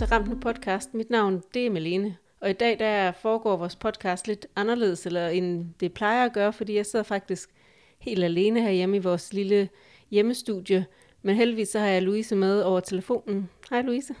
til 0.00 0.08
Rampen 0.08 0.40
podcast. 0.40 0.94
Mit 0.94 1.10
navn 1.10 1.42
det 1.54 1.66
er 1.66 1.70
Malene, 1.70 2.16
og 2.40 2.50
i 2.50 2.52
dag 2.52 2.78
der 2.78 3.12
foregår 3.12 3.56
vores 3.56 3.76
podcast 3.76 4.28
lidt 4.28 4.46
anderledes, 4.56 5.06
eller 5.06 5.28
end 5.28 5.74
det 5.80 5.92
plejer 5.92 6.24
at 6.24 6.32
gøre, 6.32 6.52
fordi 6.52 6.76
jeg 6.76 6.86
sidder 6.86 7.02
faktisk 7.02 7.50
helt 7.98 8.24
alene 8.24 8.62
herhjemme 8.62 8.96
i 8.96 9.00
vores 9.00 9.32
lille 9.32 9.68
hjemmestudie. 10.10 10.86
Men 11.22 11.36
heldigvis 11.36 11.68
så 11.68 11.78
har 11.78 11.86
jeg 11.86 12.02
Louise 12.02 12.36
med 12.36 12.62
over 12.62 12.80
telefonen. 12.80 13.50
Hej 13.70 13.82
Louise. 13.82 14.14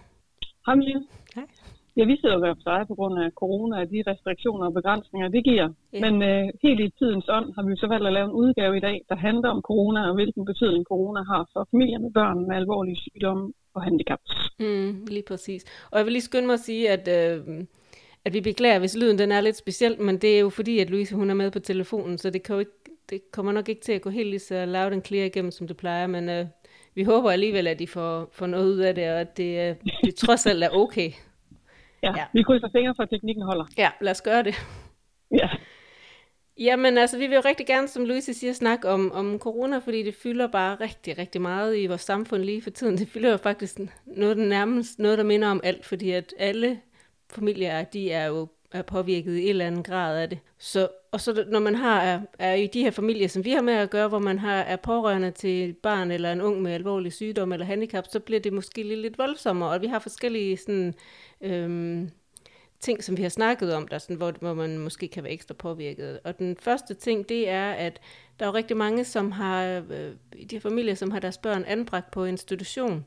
Hej 0.66 0.74
Malene. 0.74 1.06
Ja, 2.00 2.04
vi 2.04 2.16
sidder 2.20 2.46
jo 2.48 2.54
på 2.54 2.64
dig 2.72 2.80
på 2.90 2.94
grund 2.98 3.14
af 3.24 3.28
corona 3.42 3.74
og 3.82 3.86
de 3.92 4.02
restriktioner 4.10 4.66
og 4.66 4.74
begrænsninger, 4.78 5.28
det 5.28 5.42
giver. 5.44 5.68
Ja. 5.92 6.00
Men 6.04 6.14
øh, 6.30 6.44
helt 6.62 6.80
i 6.80 6.88
tidens 6.98 7.28
ånd 7.28 7.48
har 7.56 7.62
vi 7.68 7.76
så 7.76 7.86
valgt 7.92 8.06
at 8.06 8.12
lave 8.12 8.26
en 8.30 8.38
udgave 8.42 8.76
i 8.76 8.80
dag, 8.88 8.96
der 9.08 9.16
handler 9.16 9.48
om 9.54 9.60
corona 9.70 10.00
og 10.08 10.14
hvilken 10.14 10.44
betydning 10.50 10.84
corona 10.84 11.20
har 11.32 11.42
for 11.52 11.68
familier 11.70 11.98
med 11.98 12.12
børn 12.18 12.38
med 12.48 12.56
alvorlige 12.56 13.00
sygdomme 13.04 13.52
og 13.74 13.82
handicaps. 13.82 14.30
Mm, 14.60 14.90
lige 15.14 15.26
præcis. 15.30 15.62
Og 15.90 15.98
jeg 15.98 16.04
vil 16.06 16.12
lige 16.12 16.28
skynde 16.30 16.46
mig 16.46 16.58
at 16.60 16.66
sige, 16.68 16.90
at, 16.96 17.04
øh, 17.18 17.38
at 18.24 18.34
vi 18.34 18.40
beklager, 18.40 18.78
hvis 18.78 18.96
lyden 19.00 19.18
den 19.18 19.32
er 19.32 19.40
lidt 19.40 19.56
speciel, 19.56 20.02
men 20.02 20.18
det 20.18 20.36
er 20.36 20.40
jo 20.40 20.50
fordi, 20.50 20.78
at 20.78 20.90
Louise 20.90 21.16
hun 21.16 21.30
er 21.30 21.34
med 21.34 21.50
på 21.50 21.58
telefonen, 21.58 22.18
så 22.18 22.30
det, 22.30 22.42
kan 22.42 22.54
jo 22.54 22.60
ikke, 22.60 22.78
det 23.10 23.20
kommer 23.32 23.52
nok 23.52 23.68
ikke 23.68 23.80
til 23.80 23.92
at 23.92 24.02
gå 24.02 24.10
helt 24.10 24.28
lige 24.28 24.46
så 24.50 24.66
loud 24.66 24.92
and 24.92 25.04
clear 25.04 25.24
igennem, 25.24 25.50
som 25.50 25.66
det 25.66 25.76
plejer, 25.76 26.06
men 26.06 26.28
øh, 26.28 26.46
vi 26.94 27.02
håber 27.02 27.30
alligevel, 27.30 27.66
at 27.66 27.80
I 27.80 27.86
får, 27.86 28.28
får 28.32 28.46
noget 28.46 28.66
ud 28.74 28.78
af 28.78 28.94
det, 28.94 29.04
og 29.04 29.20
at 29.20 29.36
det, 29.36 29.68
øh, 29.68 29.74
det 30.04 30.14
trods 30.14 30.46
alt 30.46 30.64
er 30.64 30.70
okay. 30.70 31.10
Ja, 32.02 32.12
ja. 32.16 32.24
vi 32.32 32.42
krydser 32.42 32.68
fingre 32.72 32.94
for, 32.96 33.02
at 33.02 33.10
teknikken 33.10 33.44
holder. 33.44 33.64
Ja, 33.78 33.90
lad 34.00 34.10
os 34.10 34.22
gøre 34.22 34.42
det. 34.42 34.54
Ja. 35.30 35.48
Jamen 36.58 36.98
altså, 36.98 37.18
vi 37.18 37.26
vil 37.26 37.34
jo 37.34 37.42
rigtig 37.44 37.66
gerne, 37.66 37.88
som 37.88 38.04
Louise 38.04 38.34
siger, 38.34 38.52
snakke 38.52 38.88
om, 38.88 39.12
om 39.12 39.38
corona, 39.38 39.78
fordi 39.78 40.02
det 40.02 40.14
fylder 40.14 40.46
bare 40.46 40.74
rigtig, 40.80 41.18
rigtig 41.18 41.40
meget 41.40 41.78
i 41.78 41.86
vores 41.86 42.00
samfund 42.00 42.42
lige 42.42 42.62
for 42.62 42.70
tiden. 42.70 42.98
Det 42.98 43.08
fylder 43.08 43.30
jo 43.30 43.36
faktisk 43.36 43.78
noget, 44.06 44.36
der 44.36 44.44
nærmest 44.44 44.98
noget, 44.98 45.18
der 45.18 45.24
minder 45.24 45.48
om 45.48 45.60
alt, 45.64 45.86
fordi 45.86 46.10
at 46.10 46.34
alle 46.38 46.80
familier, 47.30 47.84
de 47.84 48.12
er 48.12 48.26
jo 48.26 48.48
er 48.72 48.82
påvirket 48.82 49.36
i 49.36 49.42
en 49.42 49.48
eller 49.48 49.66
anden 49.66 49.82
grad 49.82 50.18
af 50.22 50.28
det. 50.28 50.38
Så, 50.58 50.88
og 51.12 51.20
så 51.20 51.44
når 51.48 51.60
man 51.60 51.74
har, 51.74 52.00
er, 52.00 52.20
er 52.38 52.54
i 52.54 52.66
de 52.66 52.82
her 52.82 52.90
familier, 52.90 53.28
som 53.28 53.44
vi 53.44 53.50
har 53.50 53.62
med 53.62 53.74
at 53.74 53.90
gøre, 53.90 54.08
hvor 54.08 54.18
man 54.18 54.38
har, 54.38 54.54
er 54.54 54.76
pårørende 54.76 55.30
til 55.30 55.70
et 55.70 55.76
barn 55.76 56.10
eller 56.10 56.32
en 56.32 56.40
ung 56.40 56.62
med 56.62 56.72
alvorlig 56.72 57.12
sygdom 57.12 57.52
eller 57.52 57.66
handicap, 57.66 58.04
så 58.08 58.20
bliver 58.20 58.40
det 58.40 58.52
måske 58.52 58.82
lidt, 58.82 59.00
lidt 59.00 59.18
voldsommere, 59.18 59.70
og 59.70 59.80
vi 59.80 59.86
har 59.86 59.98
forskellige 59.98 60.56
sådan, 60.56 60.94
øhm, 61.40 62.10
ting, 62.80 63.04
som 63.04 63.16
vi 63.16 63.22
har 63.22 63.28
snakket 63.28 63.74
om, 63.74 63.88
der 63.88 63.98
sådan, 63.98 64.16
hvor, 64.16 64.32
hvor 64.40 64.54
man 64.54 64.78
måske 64.78 65.08
kan 65.08 65.24
være 65.24 65.32
ekstra 65.32 65.54
påvirket. 65.54 66.20
Og 66.24 66.38
den 66.38 66.56
første 66.56 66.94
ting, 66.94 67.28
det 67.28 67.48
er, 67.48 67.70
at 67.70 68.00
der 68.40 68.46
er 68.46 68.54
rigtig 68.54 68.76
mange, 68.76 69.04
som 69.04 69.32
har, 69.32 69.82
øh, 69.90 70.12
i 70.36 70.44
de 70.44 70.56
her 70.56 70.60
familier, 70.60 70.94
som 70.94 71.10
har 71.10 71.20
deres 71.20 71.38
børn 71.38 71.64
anbragt 71.64 72.10
på 72.10 72.24
institution. 72.24 73.06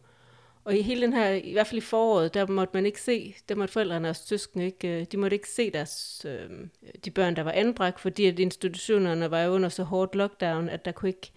Og 0.66 0.76
i 0.76 0.82
hele 0.82 1.02
den 1.02 1.14
her, 1.14 1.30
i 1.30 1.52
hvert 1.54 1.68
fald 1.68 1.78
i 1.78 1.86
foråret, 1.86 2.34
der 2.34 2.48
måtte 2.48 2.72
man 2.74 2.86
ikke 2.86 3.02
se, 3.02 3.36
der 3.50 3.56
måtte 3.56 3.72
forældrene 3.72 4.10
og 4.10 4.16
søskende 4.16 4.66
ikke, 4.66 4.88
øh, 4.88 5.06
de 5.12 5.18
måtte 5.18 5.36
ikke 5.36 5.50
se 5.50 5.72
deres, 5.72 6.26
øh, 6.30 6.50
de 7.06 7.12
børn, 7.12 7.36
der 7.36 7.44
var 7.44 7.52
anbragt, 7.52 8.00
fordi 8.00 8.26
at 8.26 8.40
institutionerne 8.40 9.32
var 9.32 9.42
jo 9.42 9.52
under 9.52 9.70
så 9.70 9.84
hårdt 9.84 10.16
lockdown, 10.16 10.70
at 10.70 10.86
der 10.86 10.92
kunne 10.92 11.10
ikke, 11.10 11.32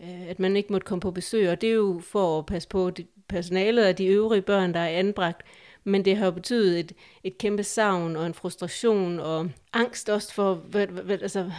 øh, 0.00 0.28
at 0.28 0.38
man 0.38 0.56
ikke 0.56 0.72
måtte 0.72 0.84
komme 0.84 1.00
på 1.00 1.10
besøg. 1.10 1.50
Og 1.50 1.60
det 1.60 1.68
er 1.68 1.74
jo 1.74 2.00
for 2.04 2.38
at 2.38 2.46
passe 2.46 2.68
på 2.68 2.90
personalet 3.28 3.86
og 3.86 3.98
de 3.98 4.06
øvrige 4.06 4.42
børn, 4.42 4.74
der 4.74 4.80
er 4.80 4.98
anbragt, 4.98 5.42
men 5.88 6.04
det 6.04 6.16
har 6.16 6.24
jo 6.24 6.30
betydet 6.30 6.80
et, 6.80 6.92
et 7.24 7.38
kæmpe 7.38 7.62
savn 7.62 8.16
og 8.16 8.26
en 8.26 8.34
frustration 8.34 9.20
og 9.20 9.50
angst 9.72 10.08
også 10.08 10.34
for, 10.34 10.54
hvad, 10.54 10.86
hvad, 10.86 11.22
altså, 11.22 11.50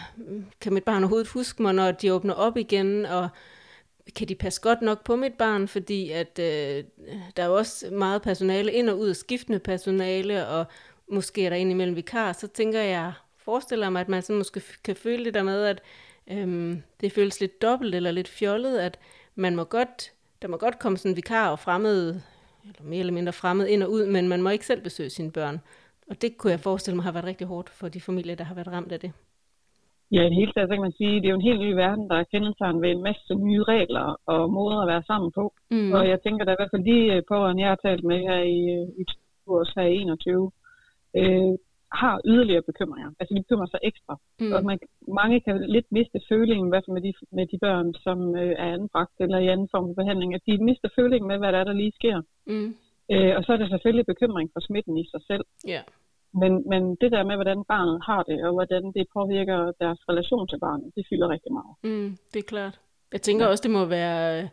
kan 0.60 0.74
mit 0.74 0.84
barn 0.84 1.02
overhovedet 1.02 1.28
huske 1.28 1.62
mig, 1.62 1.74
når 1.74 1.90
de 1.90 2.14
åbner 2.14 2.34
op 2.34 2.56
igen, 2.56 3.06
og 3.06 3.28
kan 4.16 4.28
de 4.28 4.34
passe 4.34 4.60
godt 4.60 4.82
nok 4.82 5.04
på 5.04 5.16
mit 5.16 5.34
barn, 5.34 5.68
fordi 5.68 6.10
at 6.10 6.38
øh, 6.38 6.84
der 7.36 7.42
er 7.42 7.46
jo 7.46 7.56
også 7.56 7.90
meget 7.90 8.22
personale 8.22 8.72
ind 8.72 8.90
og 8.90 8.98
ud, 8.98 9.14
skiftende 9.14 9.58
personale, 9.58 10.46
og 10.46 10.64
måske 11.08 11.46
er 11.46 11.50
der 11.50 11.56
indimellem 11.56 11.96
vikar, 11.96 12.32
så 12.32 12.46
tænker 12.46 12.80
jeg, 12.80 13.12
forestiller 13.36 13.90
mig, 13.90 14.00
at 14.00 14.08
man 14.08 14.22
så 14.22 14.32
måske 14.32 14.62
kan 14.84 14.96
føle 14.96 15.24
det 15.24 15.34
der 15.34 15.42
med, 15.42 15.64
at 15.64 15.82
øhm, 16.30 16.82
det 17.00 17.12
føles 17.12 17.40
lidt 17.40 17.62
dobbelt 17.62 17.94
eller 17.94 18.10
lidt 18.10 18.28
fjollet, 18.28 18.78
at 18.78 18.98
man 19.34 19.56
må 19.56 19.64
godt, 19.64 20.12
der 20.42 20.48
må 20.48 20.56
godt 20.56 20.78
komme 20.78 20.98
sådan 20.98 21.10
en 21.10 21.16
vikar 21.16 21.50
og 21.50 21.58
fremmede 21.58 22.22
eller 22.64 22.90
mere 22.90 23.00
eller 23.00 23.12
mindre 23.12 23.32
fremmed 23.32 23.66
ind 23.66 23.82
og 23.82 23.90
ud, 23.90 24.06
men 24.06 24.28
man 24.28 24.42
må 24.42 24.48
ikke 24.50 24.66
selv 24.66 24.82
besøge 24.82 25.10
sine 25.10 25.32
børn. 25.32 25.60
Og 26.10 26.22
det 26.22 26.38
kunne 26.38 26.50
jeg 26.50 26.60
forestille 26.60 26.96
mig 26.96 27.04
har 27.04 27.12
været 27.12 27.30
rigtig 27.30 27.46
hårdt 27.46 27.68
for 27.68 27.88
de 27.88 28.00
familier, 28.00 28.36
der 28.36 28.44
har 28.44 28.54
været 28.54 28.72
ramt 28.72 28.92
af 28.92 29.00
det. 29.00 29.12
Ja, 30.14 30.20
i 30.22 30.28
det 30.30 30.40
hele 30.40 30.52
taget 30.52 30.68
så 30.68 30.74
kan 30.74 30.86
man 30.88 30.98
sige, 31.00 31.16
at 31.16 31.22
det 31.22 31.28
er 31.28 31.34
jo 31.34 31.40
en 31.40 31.48
helt 31.50 31.60
ny 31.60 31.72
verden, 31.84 32.08
der 32.10 32.16
er 32.16 32.30
kendetegnet 32.32 32.82
ved 32.82 32.90
en 32.90 33.02
masse 33.02 33.34
nye 33.34 33.62
regler 33.62 34.06
og 34.26 34.52
måder 34.52 34.78
at 34.80 34.88
være 34.92 35.02
sammen 35.10 35.30
på. 35.38 35.44
Mm. 35.70 35.92
Og 35.92 36.08
jeg 36.08 36.18
tænker, 36.20 36.42
at 36.44 36.52
i 36.52 36.58
hvert 36.58 36.72
fald 36.72 36.84
de 36.92 36.98
øh, 37.14 37.22
pårørende, 37.28 37.62
jeg 37.62 37.70
har 37.70 37.80
talt 37.86 38.04
med 38.04 38.18
her 38.28 38.40
i, 38.56 38.60
øh, 38.76 38.88
i 39.00 39.02
vores 39.46 39.70
her 39.76 39.86
i 39.94 39.96
21, 39.96 40.50
øh, 41.20 41.52
har 41.92 42.20
yderligere 42.24 42.62
bekymringer. 42.62 43.10
Altså 43.20 43.34
de 43.34 43.42
bekymrer 43.42 43.70
sig 43.70 43.80
ekstra. 43.82 44.14
Mm. 44.40 44.52
Og 44.52 44.64
man, 44.64 44.78
mange 45.20 45.40
kan 45.40 45.54
lidt 45.76 45.88
miste 45.92 46.20
følingen, 46.28 46.66
i 46.66 46.70
hvert 46.70 46.84
fald 46.86 46.98
med 46.98 47.04
de, 47.08 47.12
med 47.32 47.46
de 47.52 47.58
børn, 47.58 47.94
som 48.04 48.18
øh, 48.36 48.54
er 48.64 48.68
anbragt 48.78 49.16
eller 49.20 49.38
i 49.38 49.48
anden 49.48 49.68
form 49.70 49.86
for 49.88 49.94
behandling, 50.02 50.34
at 50.34 50.42
de 50.46 50.64
mister 50.64 50.88
følingen 50.98 51.28
med, 51.28 51.38
hvad 51.38 51.52
der 51.52 51.58
er, 51.58 51.64
der 51.64 51.72
lige 51.72 51.98
sker. 52.00 52.22
Mm. 52.46 52.74
Øh, 53.12 53.32
og 53.36 53.44
så 53.44 53.52
er 53.52 53.56
der 53.56 53.68
selvfølgelig 53.68 54.06
bekymring 54.06 54.50
for 54.52 54.60
smitten 54.60 54.96
i 54.96 55.04
sig 55.12 55.22
selv. 55.30 55.44
Yeah. 55.68 55.84
Men, 56.40 56.52
men 56.72 56.82
det 57.00 57.12
der 57.12 57.22
med, 57.24 57.36
hvordan 57.36 57.64
barnet 57.68 57.98
har 58.06 58.22
det, 58.22 58.38
og 58.46 58.52
hvordan 58.52 58.82
det 58.96 59.06
påvirker 59.16 59.72
deres 59.82 60.00
relation 60.08 60.48
til 60.48 60.58
barnet, 60.58 60.92
det 60.96 61.06
fylder 61.10 61.28
rigtig 61.28 61.52
meget. 61.52 61.74
Mm, 61.82 62.16
det 62.32 62.38
er 62.40 62.48
klart. 62.54 62.80
Jeg 63.12 63.22
tænker 63.22 63.44
ja. 63.44 63.50
også, 63.50 63.62
det 63.62 63.70
må 63.70 63.84
være 63.84 64.48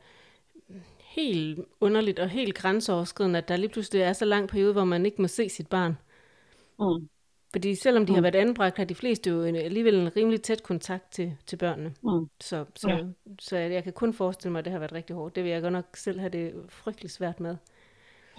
helt 1.15 1.59
underligt 1.81 2.19
og 2.19 2.29
helt 2.29 2.55
grænseoverskridende, 2.55 3.37
at 3.37 3.49
der 3.49 3.57
lige 3.57 3.69
pludselig 3.69 4.01
er 4.01 4.13
så 4.13 4.25
lang 4.25 4.49
periode, 4.49 4.73
hvor 4.73 4.83
man 4.83 5.05
ikke 5.05 5.21
må 5.21 5.27
se 5.27 5.49
sit 5.49 5.69
barn. 5.69 5.97
Mm. 6.79 7.09
Fordi 7.57 7.75
selvom 7.75 8.05
de 8.05 8.11
mm. 8.11 8.15
har 8.15 8.21
været 8.21 8.35
anbragt, 8.45 8.77
har 8.77 8.85
de 8.85 8.95
fleste 8.95 9.29
jo 9.29 9.43
en, 9.43 9.55
alligevel 9.55 9.95
en 9.95 10.15
rimelig 10.17 10.41
tæt 10.41 10.61
kontakt 10.63 11.05
til, 11.11 11.27
til 11.49 11.57
børnene. 11.57 11.89
Mm. 12.03 12.25
Så, 12.49 12.65
så, 12.75 12.89
ja. 12.89 12.97
så 13.39 13.57
jeg, 13.57 13.83
kan 13.83 13.93
kun 13.93 14.13
forestille 14.13 14.51
mig, 14.51 14.59
at 14.59 14.65
det 14.65 14.73
har 14.73 14.79
været 14.79 14.97
rigtig 14.99 15.15
hårdt. 15.15 15.35
Det 15.35 15.43
vil 15.43 15.51
jeg 15.51 15.61
godt 15.61 15.77
nok 15.79 15.89
selv 15.95 16.19
have 16.19 16.33
det 16.37 16.45
frygteligt 16.69 17.13
svært 17.13 17.39
med. 17.39 17.55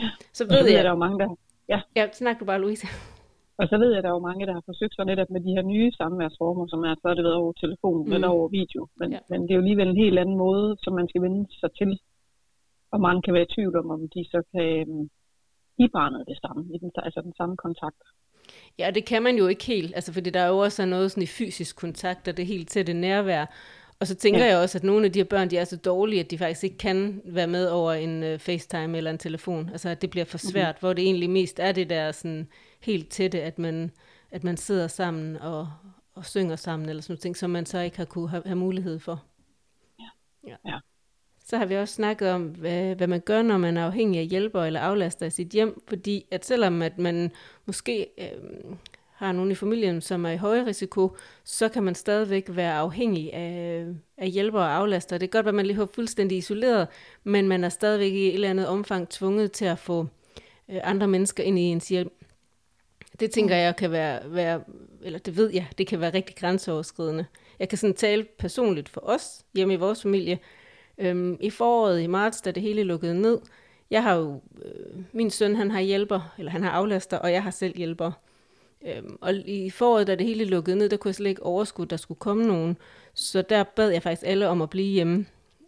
Ja. 0.02 0.10
Så 0.38 0.42
ved 0.52 0.64
jeg, 0.66 0.74
jeg, 0.76 0.84
der 0.84 0.90
er 0.90 1.02
mange, 1.06 1.18
der... 1.18 1.28
Ja, 1.68 1.80
ja 1.96 2.04
snak 2.12 2.40
du 2.40 2.44
bare, 2.44 2.60
Louise. 2.60 2.86
Og 3.60 3.64
så 3.70 3.76
ved 3.82 3.88
jeg, 3.90 3.98
at 3.98 4.04
der 4.04 4.10
er 4.10 4.18
jo 4.18 4.28
mange, 4.30 4.46
der 4.46 4.54
har 4.58 4.64
forsøgt 4.70 4.94
sig 4.94 5.04
netop 5.04 5.30
med 5.30 5.40
de 5.46 5.54
her 5.56 5.64
nye 5.72 5.90
samværsformer, 6.00 6.66
som 6.72 6.80
er, 6.88 6.94
så 7.02 7.08
er 7.08 7.14
det 7.14 7.24
været 7.24 7.42
over 7.42 7.52
telefon 7.52 8.00
mm. 8.06 8.12
eller 8.14 8.28
over 8.28 8.48
video. 8.48 8.82
Men, 9.00 9.08
ja. 9.12 9.20
men 9.30 9.38
det 9.42 9.50
er 9.50 9.54
jo 9.54 9.64
alligevel 9.64 9.88
en 9.88 10.02
helt 10.04 10.18
anden 10.18 10.36
måde, 10.36 10.76
som 10.82 10.92
man 10.98 11.08
skal 11.08 11.22
vende 11.22 11.42
sig 11.60 11.70
til. 11.80 11.90
Og 12.92 13.00
mange 13.00 13.22
kan 13.22 13.34
være 13.34 13.48
i 13.48 13.54
tvivl 13.54 13.74
om, 13.80 13.90
om 13.90 14.00
de 14.14 14.22
så 14.32 14.40
kan 14.52 14.68
give 15.78 15.92
barnet 15.98 16.22
det 16.30 16.38
samme, 16.42 16.60
altså 17.06 17.20
den 17.28 17.34
samme 17.40 17.56
kontakt. 17.66 18.02
Ja, 18.78 18.90
det 18.90 19.04
kan 19.04 19.22
man 19.22 19.36
jo 19.36 19.46
ikke 19.46 19.64
helt, 19.64 19.94
altså 19.94 20.12
fordi 20.12 20.30
der 20.30 20.40
er 20.40 20.48
jo 20.48 20.58
også 20.58 20.86
noget 20.86 21.10
sådan 21.10 21.22
i 21.22 21.26
fysisk 21.26 21.76
kontakt, 21.76 22.28
og 22.28 22.36
det 22.36 22.46
helt 22.46 22.70
tætte 22.70 22.94
nærvær. 22.94 23.46
Og 24.00 24.06
så 24.06 24.14
tænker 24.14 24.40
ja. 24.40 24.46
jeg 24.46 24.58
også, 24.58 24.78
at 24.78 24.84
nogle 24.84 25.06
af 25.06 25.12
de 25.12 25.18
her 25.18 25.24
børn, 25.24 25.50
de 25.50 25.58
er 25.58 25.64
så 25.64 25.76
dårlige, 25.76 26.20
at 26.20 26.30
de 26.30 26.38
faktisk 26.38 26.64
ikke 26.64 26.78
kan 26.78 27.22
være 27.24 27.46
med 27.46 27.68
over 27.68 27.92
en 27.92 28.22
uh, 28.22 28.38
FaceTime 28.38 28.96
eller 28.96 29.10
en 29.10 29.18
telefon. 29.18 29.68
Altså 29.68 29.88
at 29.88 30.02
det 30.02 30.10
bliver 30.10 30.24
for 30.24 30.38
svært, 30.38 30.74
mm-hmm. 30.74 30.80
hvor 30.80 30.92
det 30.92 31.04
egentlig 31.04 31.30
mest 31.30 31.58
er 31.60 31.72
det 31.72 31.90
der 31.90 32.12
sådan 32.12 32.48
helt 32.80 33.08
tætte, 33.10 33.42
at 33.42 33.58
man, 33.58 33.90
at 34.30 34.44
man 34.44 34.56
sidder 34.56 34.88
sammen 34.88 35.36
og, 35.36 35.68
og 36.14 36.26
synger 36.26 36.56
sammen, 36.56 36.88
eller 36.88 37.02
sådan 37.02 37.12
noget 37.12 37.20
ting, 37.20 37.36
som 37.36 37.50
man 37.50 37.66
så 37.66 37.78
ikke 37.78 37.96
har 37.96 38.04
kunne 38.04 38.28
have, 38.28 38.42
have 38.46 38.56
mulighed 38.56 38.98
for. 38.98 39.24
Ja. 40.00 40.08
ja. 40.48 40.56
ja. 40.66 40.78
Så 41.48 41.56
har 41.56 41.66
vi 41.66 41.76
også 41.76 41.94
snakket 41.94 42.30
om, 42.30 42.42
hvad, 42.42 42.94
hvad 42.94 43.06
man 43.06 43.20
gør, 43.20 43.42
når 43.42 43.58
man 43.58 43.76
er 43.76 43.86
afhængig 43.86 44.20
af 44.20 44.26
hjælper 44.26 44.64
eller 44.64 44.80
aflaster 44.80 45.26
i 45.26 45.30
sit 45.30 45.48
hjem, 45.48 45.82
fordi 45.88 46.26
at 46.30 46.44
selvom 46.44 46.82
at 46.82 46.98
man 46.98 47.32
måske 47.66 48.06
øh, 48.18 48.74
har 49.12 49.32
nogen 49.32 49.50
i 49.50 49.54
familien, 49.54 50.00
som 50.00 50.24
er 50.24 50.30
i 50.30 50.36
høj 50.36 50.62
risiko, 50.62 51.16
så 51.44 51.68
kan 51.68 51.82
man 51.82 51.94
stadigvæk 51.94 52.44
være 52.48 52.74
afhængig 52.74 53.34
af, 53.34 53.86
af 54.16 54.30
hjælper 54.30 54.58
og 54.58 54.74
aflaster. 54.74 55.18
Det 55.18 55.30
kan 55.30 55.38
godt 55.38 55.44
være, 55.44 55.50
at 55.50 55.54
man 55.54 55.66
lige 55.66 55.76
har 55.76 55.88
fuldstændig 55.94 56.38
isoleret, 56.38 56.88
men 57.24 57.48
man 57.48 57.64
er 57.64 57.68
stadigvæk 57.68 58.12
i 58.12 58.28
et 58.28 58.34
eller 58.34 58.50
andet 58.50 58.66
omfang 58.66 59.08
tvunget 59.08 59.52
til 59.52 59.64
at 59.64 59.78
få 59.78 60.06
øh, 60.68 60.80
andre 60.82 61.08
mennesker 61.08 61.44
ind 61.44 61.58
i 61.58 61.62
ens 61.62 61.88
hjem. 61.88 62.12
Det 63.20 63.30
tænker 63.30 63.56
jeg 63.56 63.76
kan 63.76 63.90
være, 63.90 64.20
være, 64.34 64.60
eller 65.02 65.18
det 65.18 65.36
ved 65.36 65.50
jeg, 65.52 65.66
det 65.78 65.86
kan 65.86 66.00
være 66.00 66.14
rigtig 66.14 66.36
grænseoverskridende. 66.36 67.26
Jeg 67.58 67.68
kan 67.68 67.78
sådan 67.78 67.96
tale 67.96 68.26
personligt 68.38 68.88
for 68.88 69.00
os 69.04 69.44
hjemme 69.54 69.74
i 69.74 69.76
vores 69.76 70.02
familie, 70.02 70.38
Øhm, 70.98 71.36
I 71.40 71.50
foråret 71.50 72.00
i 72.02 72.06
marts, 72.06 72.40
da 72.40 72.50
det 72.50 72.62
hele 72.62 72.82
lukkede 72.82 73.20
ned, 73.20 73.38
jeg 73.90 74.02
har 74.02 74.14
jo, 74.14 74.40
øh, 74.64 75.02
min 75.12 75.30
søn 75.30 75.56
han 75.56 75.70
har 75.70 75.80
hjælper, 75.80 76.34
eller 76.38 76.52
han 76.52 76.62
har 76.62 76.70
aflaster, 76.70 77.18
og 77.18 77.32
jeg 77.32 77.42
har 77.42 77.50
selv 77.50 77.76
hjælper. 77.76 78.12
Øhm, 78.86 79.18
og 79.20 79.34
i 79.34 79.70
foråret, 79.70 80.06
da 80.06 80.14
det 80.14 80.26
hele 80.26 80.44
lukkede 80.44 80.76
ned, 80.76 80.88
der 80.88 80.96
kunne 80.96 81.08
jeg 81.08 81.14
slet 81.14 81.30
ikke 81.30 81.42
overskue, 81.42 81.84
at 81.84 81.90
der 81.90 81.96
skulle 81.96 82.18
komme 82.18 82.46
nogen. 82.46 82.76
Så 83.14 83.42
der 83.42 83.62
bad 83.62 83.90
jeg 83.90 84.02
faktisk 84.02 84.26
alle 84.26 84.48
om 84.48 84.62
at 84.62 84.70
blive 84.70 84.92
hjemme 84.92 85.26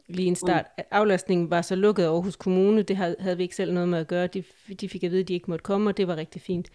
lige 0.09 0.29
en 0.29 0.37
start. 0.37 0.67
Mm. 0.79 0.85
Aflastningen 0.91 1.51
var 1.51 1.63
så 1.63 1.75
lukket 1.75 2.09
over 2.09 2.23
hos 2.23 2.37
Kommune, 2.37 2.83
det 2.83 2.97
havde, 2.97 3.17
havde 3.21 3.37
vi 3.37 3.43
ikke 3.43 3.57
selv 3.57 3.73
noget 3.73 3.89
med 3.89 3.99
at 3.99 4.09
gøre. 4.09 4.27
De, 4.27 4.43
de 4.81 4.89
fik 4.89 5.05
at 5.05 5.11
vide, 5.11 5.21
at 5.21 5.29
de 5.29 5.35
ikke 5.35 5.51
måtte 5.51 5.63
komme, 5.63 5.91
og 5.91 5.97
det 5.97 6.09
var 6.09 6.17
rigtig 6.17 6.43
fint. 6.43 6.69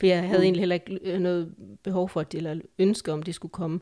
For 0.00 0.06
jeg 0.06 0.22
havde 0.22 0.38
mm. 0.38 0.44
egentlig 0.44 0.60
heller 0.60 0.74
ikke 0.74 1.18
noget 1.18 1.54
behov 1.82 2.08
for, 2.08 2.20
at 2.20 2.32
de, 2.32 2.36
eller 2.36 2.60
ønske 2.78 3.12
om, 3.12 3.22
de 3.22 3.32
skulle 3.32 3.52
komme. 3.52 3.80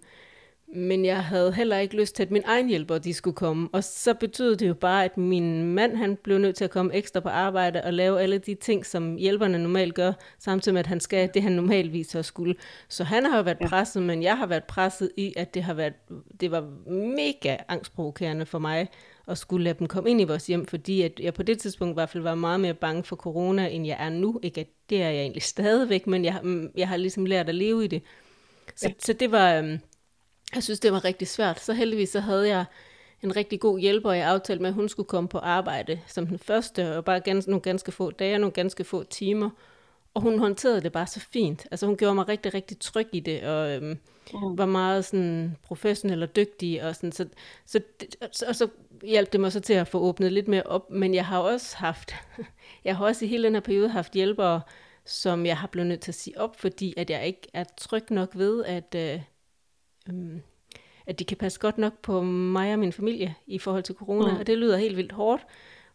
Men 0.74 1.04
jeg 1.04 1.24
havde 1.24 1.52
heller 1.52 1.78
ikke 1.78 1.96
lyst 1.96 2.16
til, 2.16 2.22
at 2.22 2.30
min 2.30 2.42
egen 2.46 2.68
hjælper 2.68 2.98
de 2.98 3.14
skulle 3.14 3.34
komme. 3.34 3.68
Og 3.72 3.84
så 3.84 4.14
betød 4.14 4.56
det 4.56 4.68
jo 4.68 4.74
bare, 4.74 5.04
at 5.04 5.16
min 5.16 5.74
mand 5.74 5.96
han 5.96 6.16
blev 6.16 6.38
nødt 6.38 6.56
til 6.56 6.64
at 6.64 6.70
komme 6.70 6.94
ekstra 6.94 7.20
på 7.20 7.28
arbejde 7.28 7.82
og 7.84 7.92
lave 7.92 8.20
alle 8.20 8.38
de 8.38 8.54
ting, 8.54 8.86
som 8.86 9.16
hjælperne 9.16 9.58
normalt 9.58 9.94
gør, 9.94 10.12
samtidig 10.38 10.74
med, 10.74 10.80
at 10.80 10.86
han 10.86 11.00
skal 11.00 11.30
det, 11.34 11.42
han 11.42 11.52
normalvis 11.52 12.06
så 12.06 12.22
skulle. 12.22 12.54
Så 12.88 13.04
han 13.04 13.24
har 13.24 13.36
jo 13.36 13.42
været 13.42 13.58
presset, 13.66 14.02
men 14.02 14.22
jeg 14.22 14.38
har 14.38 14.46
været 14.46 14.64
presset 14.64 15.10
i, 15.16 15.34
at 15.36 15.54
det 15.54 15.62
har 15.62 15.74
været, 15.74 15.94
det 16.40 16.50
var 16.50 16.90
mega 16.90 17.56
angstprovokerende 17.68 18.46
for 18.46 18.58
mig 18.58 18.88
at 19.28 19.38
skulle 19.38 19.64
lade 19.64 19.78
dem 19.78 19.86
komme 19.86 20.10
ind 20.10 20.20
i 20.20 20.24
vores 20.24 20.46
hjem, 20.46 20.66
fordi 20.66 21.02
at 21.02 21.20
jeg 21.20 21.34
på 21.34 21.42
det 21.42 21.58
tidspunkt 21.58 21.92
i 21.92 21.94
hvert 21.94 22.10
fald 22.10 22.22
var 22.22 22.34
meget 22.34 22.60
mere 22.60 22.74
bange 22.74 23.04
for 23.04 23.16
corona, 23.16 23.68
end 23.68 23.86
jeg 23.86 23.96
er 24.00 24.08
nu. 24.08 24.40
Ikke 24.42 24.60
at 24.60 24.68
det 24.90 25.02
er 25.02 25.10
jeg 25.10 25.20
egentlig 25.20 25.42
stadigvæk, 25.54 26.06
men 26.06 26.24
jeg, 26.24 26.40
jeg 26.76 26.88
har 26.88 26.96
ligesom 26.96 27.26
lært 27.26 27.48
at 27.48 27.54
leve 27.54 27.84
i 27.84 27.86
det. 27.86 28.02
Så, 28.76 28.88
ja. 28.88 28.94
så 28.98 29.12
det 29.12 29.32
var, 29.32 29.54
øhm, 29.54 29.78
jeg 30.54 30.62
synes, 30.62 30.80
det 30.80 30.92
var 30.92 31.04
rigtig 31.04 31.28
svært. 31.28 31.60
Så 31.60 31.72
heldigvis 31.72 32.08
så 32.08 32.20
havde 32.20 32.48
jeg 32.48 32.64
en 33.22 33.36
rigtig 33.36 33.60
god 33.60 33.78
hjælper, 33.78 34.12
jeg 34.12 34.28
aftalte 34.28 34.62
med, 34.62 34.70
at 34.70 34.74
hun 34.74 34.88
skulle 34.88 35.08
komme 35.08 35.28
på 35.28 35.38
arbejde 35.38 36.00
som 36.06 36.26
den 36.26 36.38
første, 36.38 36.96
og 36.96 37.04
bare 37.04 37.20
ganske, 37.20 37.50
nogle 37.50 37.62
ganske 37.62 37.92
få 37.92 38.10
dage, 38.10 38.38
nogle 38.38 38.52
ganske 38.52 38.84
få 38.84 39.02
timer. 39.02 39.50
Og 40.14 40.22
hun 40.22 40.38
håndterede 40.38 40.80
det 40.80 40.92
bare 40.92 41.06
så 41.06 41.20
fint. 41.20 41.66
Altså 41.70 41.86
hun 41.86 41.96
gjorde 41.96 42.14
mig 42.14 42.28
rigtig, 42.28 42.54
rigtig 42.54 42.78
tryg 42.80 43.08
i 43.12 43.20
det, 43.20 43.42
og 43.42 43.70
øhm, 43.70 43.98
mm. 44.32 44.58
var 44.58 44.66
meget 44.66 45.04
sådan 45.04 45.56
professionel 45.62 46.22
og 46.22 46.36
dygtig. 46.36 46.84
Og, 46.84 46.96
sådan, 46.96 47.12
så, 47.12 47.26
så, 47.66 47.80
så, 48.32 48.44
og 48.48 48.56
så 48.56 48.68
hjalp 49.02 49.32
det 49.32 49.40
mig 49.40 49.52
så 49.52 49.60
til 49.60 49.72
at 49.74 49.88
få 49.88 49.98
åbnet 49.98 50.32
lidt 50.32 50.48
mere 50.48 50.62
op. 50.62 50.90
Men 50.90 51.14
jeg 51.14 51.26
har 51.26 51.38
også 51.38 51.76
haft, 51.76 52.14
jeg 52.84 52.96
har 52.96 53.04
også 53.04 53.24
i 53.24 53.28
hele 53.28 53.44
den 53.44 53.54
her 53.54 53.60
periode 53.60 53.88
haft 53.88 54.12
hjælpere, 54.12 54.60
som 55.04 55.46
jeg 55.46 55.56
har 55.56 55.66
blevet 55.66 55.88
nødt 55.88 56.00
til 56.00 56.10
at 56.10 56.14
sige 56.14 56.40
op, 56.40 56.60
fordi 56.60 56.94
at 56.96 57.10
jeg 57.10 57.26
ikke 57.26 57.48
er 57.54 57.64
tryg 57.76 58.10
nok 58.10 58.30
ved, 58.34 58.64
at, 58.64 58.94
øh, 58.96 59.20
øh, 60.08 60.40
at 61.06 61.18
de 61.18 61.24
kan 61.24 61.36
passe 61.36 61.60
godt 61.60 61.78
nok 61.78 61.92
på 62.02 62.22
mig 62.22 62.72
og 62.72 62.78
min 62.78 62.92
familie 62.92 63.34
i 63.46 63.58
forhold 63.58 63.82
til 63.82 63.94
corona. 63.94 64.32
Mm. 64.32 64.38
Og 64.38 64.46
det 64.46 64.58
lyder 64.58 64.76
helt 64.76 64.96
vildt 64.96 65.12
hårdt. 65.12 65.46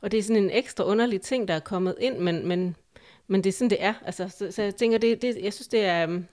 Og 0.01 0.12
det 0.12 0.18
er 0.18 0.24
sådan 0.24 0.44
en 0.44 0.51
ekstra 0.51 0.83
underlig 0.86 1.21
ting, 1.21 1.48
der 1.48 1.54
er 1.54 1.59
kommet 1.59 1.95
ind, 2.01 2.18
men, 2.18 2.48
men, 2.48 2.75
men 3.27 3.44
det 3.44 3.50
er 3.50 3.54
sådan, 3.54 3.69
det 3.69 3.83
er. 3.83 3.94
Altså, 4.06 4.30
så, 4.30 4.51
så 4.51 4.63
jeg 4.63 4.75
tænker, 4.75 4.98
det, 4.98 5.21
det, 5.21 5.38
jeg 5.44 5.54
synes, 5.54 5.68
det 5.68 5.86
er... 5.86 6.09
Øh, 6.09 6.24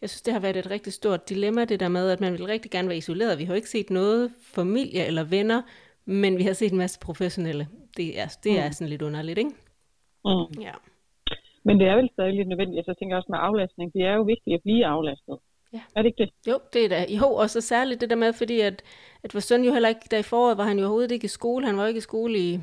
jeg 0.00 0.10
synes, 0.10 0.22
det 0.22 0.32
har 0.32 0.40
været 0.40 0.56
et 0.56 0.70
rigtig 0.70 0.92
stort 0.92 1.28
dilemma, 1.28 1.64
det 1.64 1.80
der 1.80 1.88
med, 1.88 2.10
at 2.10 2.20
man 2.20 2.32
vil 2.32 2.46
rigtig 2.46 2.70
gerne 2.70 2.88
være 2.88 2.96
isoleret. 2.96 3.38
Vi 3.38 3.44
har 3.44 3.54
jo 3.54 3.56
ikke 3.56 3.68
set 3.68 3.90
noget 3.90 4.32
familie 4.40 5.06
eller 5.06 5.24
venner, 5.24 5.62
men 6.04 6.38
vi 6.38 6.42
har 6.42 6.52
set 6.52 6.72
en 6.72 6.78
masse 6.78 7.00
professionelle. 7.00 7.68
Det 7.96 8.20
er, 8.20 8.28
det 8.44 8.58
er 8.58 8.66
mm. 8.66 8.72
sådan 8.72 8.88
lidt 8.88 9.02
underligt, 9.02 9.38
ikke? 9.38 9.50
Mm. 10.24 10.60
Ja. 10.60 10.72
Men 11.64 11.80
det 11.80 11.86
er 11.88 11.96
vel 11.96 12.10
stadig 12.12 12.34
lidt 12.34 12.48
nødvendigt. 12.48 12.78
Altså, 12.78 12.90
jeg 12.90 12.98
tænker 12.98 13.16
også 13.16 13.26
med 13.30 13.38
aflastning. 13.40 13.92
Det 13.92 14.02
er 14.02 14.14
jo 14.14 14.22
vigtigt 14.22 14.54
at 14.54 14.62
blive 14.62 14.86
aflastet. 14.86 15.38
Ja. 15.74 15.80
Er 15.96 16.02
det 16.02 16.06
ikke 16.06 16.22
det? 16.22 16.50
Jo, 16.52 16.58
det 16.72 16.84
er 16.84 16.88
da. 16.88 17.06
Jo, 17.08 17.34
og 17.34 17.50
så 17.50 17.60
særligt 17.60 18.00
det 18.00 18.10
der 18.10 18.16
med, 18.16 18.32
fordi 18.32 18.60
at, 18.60 18.82
at 19.22 19.34
vores 19.34 19.44
søn 19.44 19.64
jo 19.64 19.72
heller 19.72 19.88
ikke, 19.88 20.00
der 20.10 20.18
i 20.18 20.22
foråret 20.22 20.58
var 20.58 20.64
han 20.64 20.78
jo 20.78 20.84
overhovedet 20.84 21.12
ikke 21.12 21.24
i 21.24 21.28
skole. 21.28 21.66
Han 21.66 21.76
var 21.76 21.82
jo 21.82 21.88
ikke 21.88 21.98
i 21.98 22.00
skole 22.00 22.38
i 22.38 22.60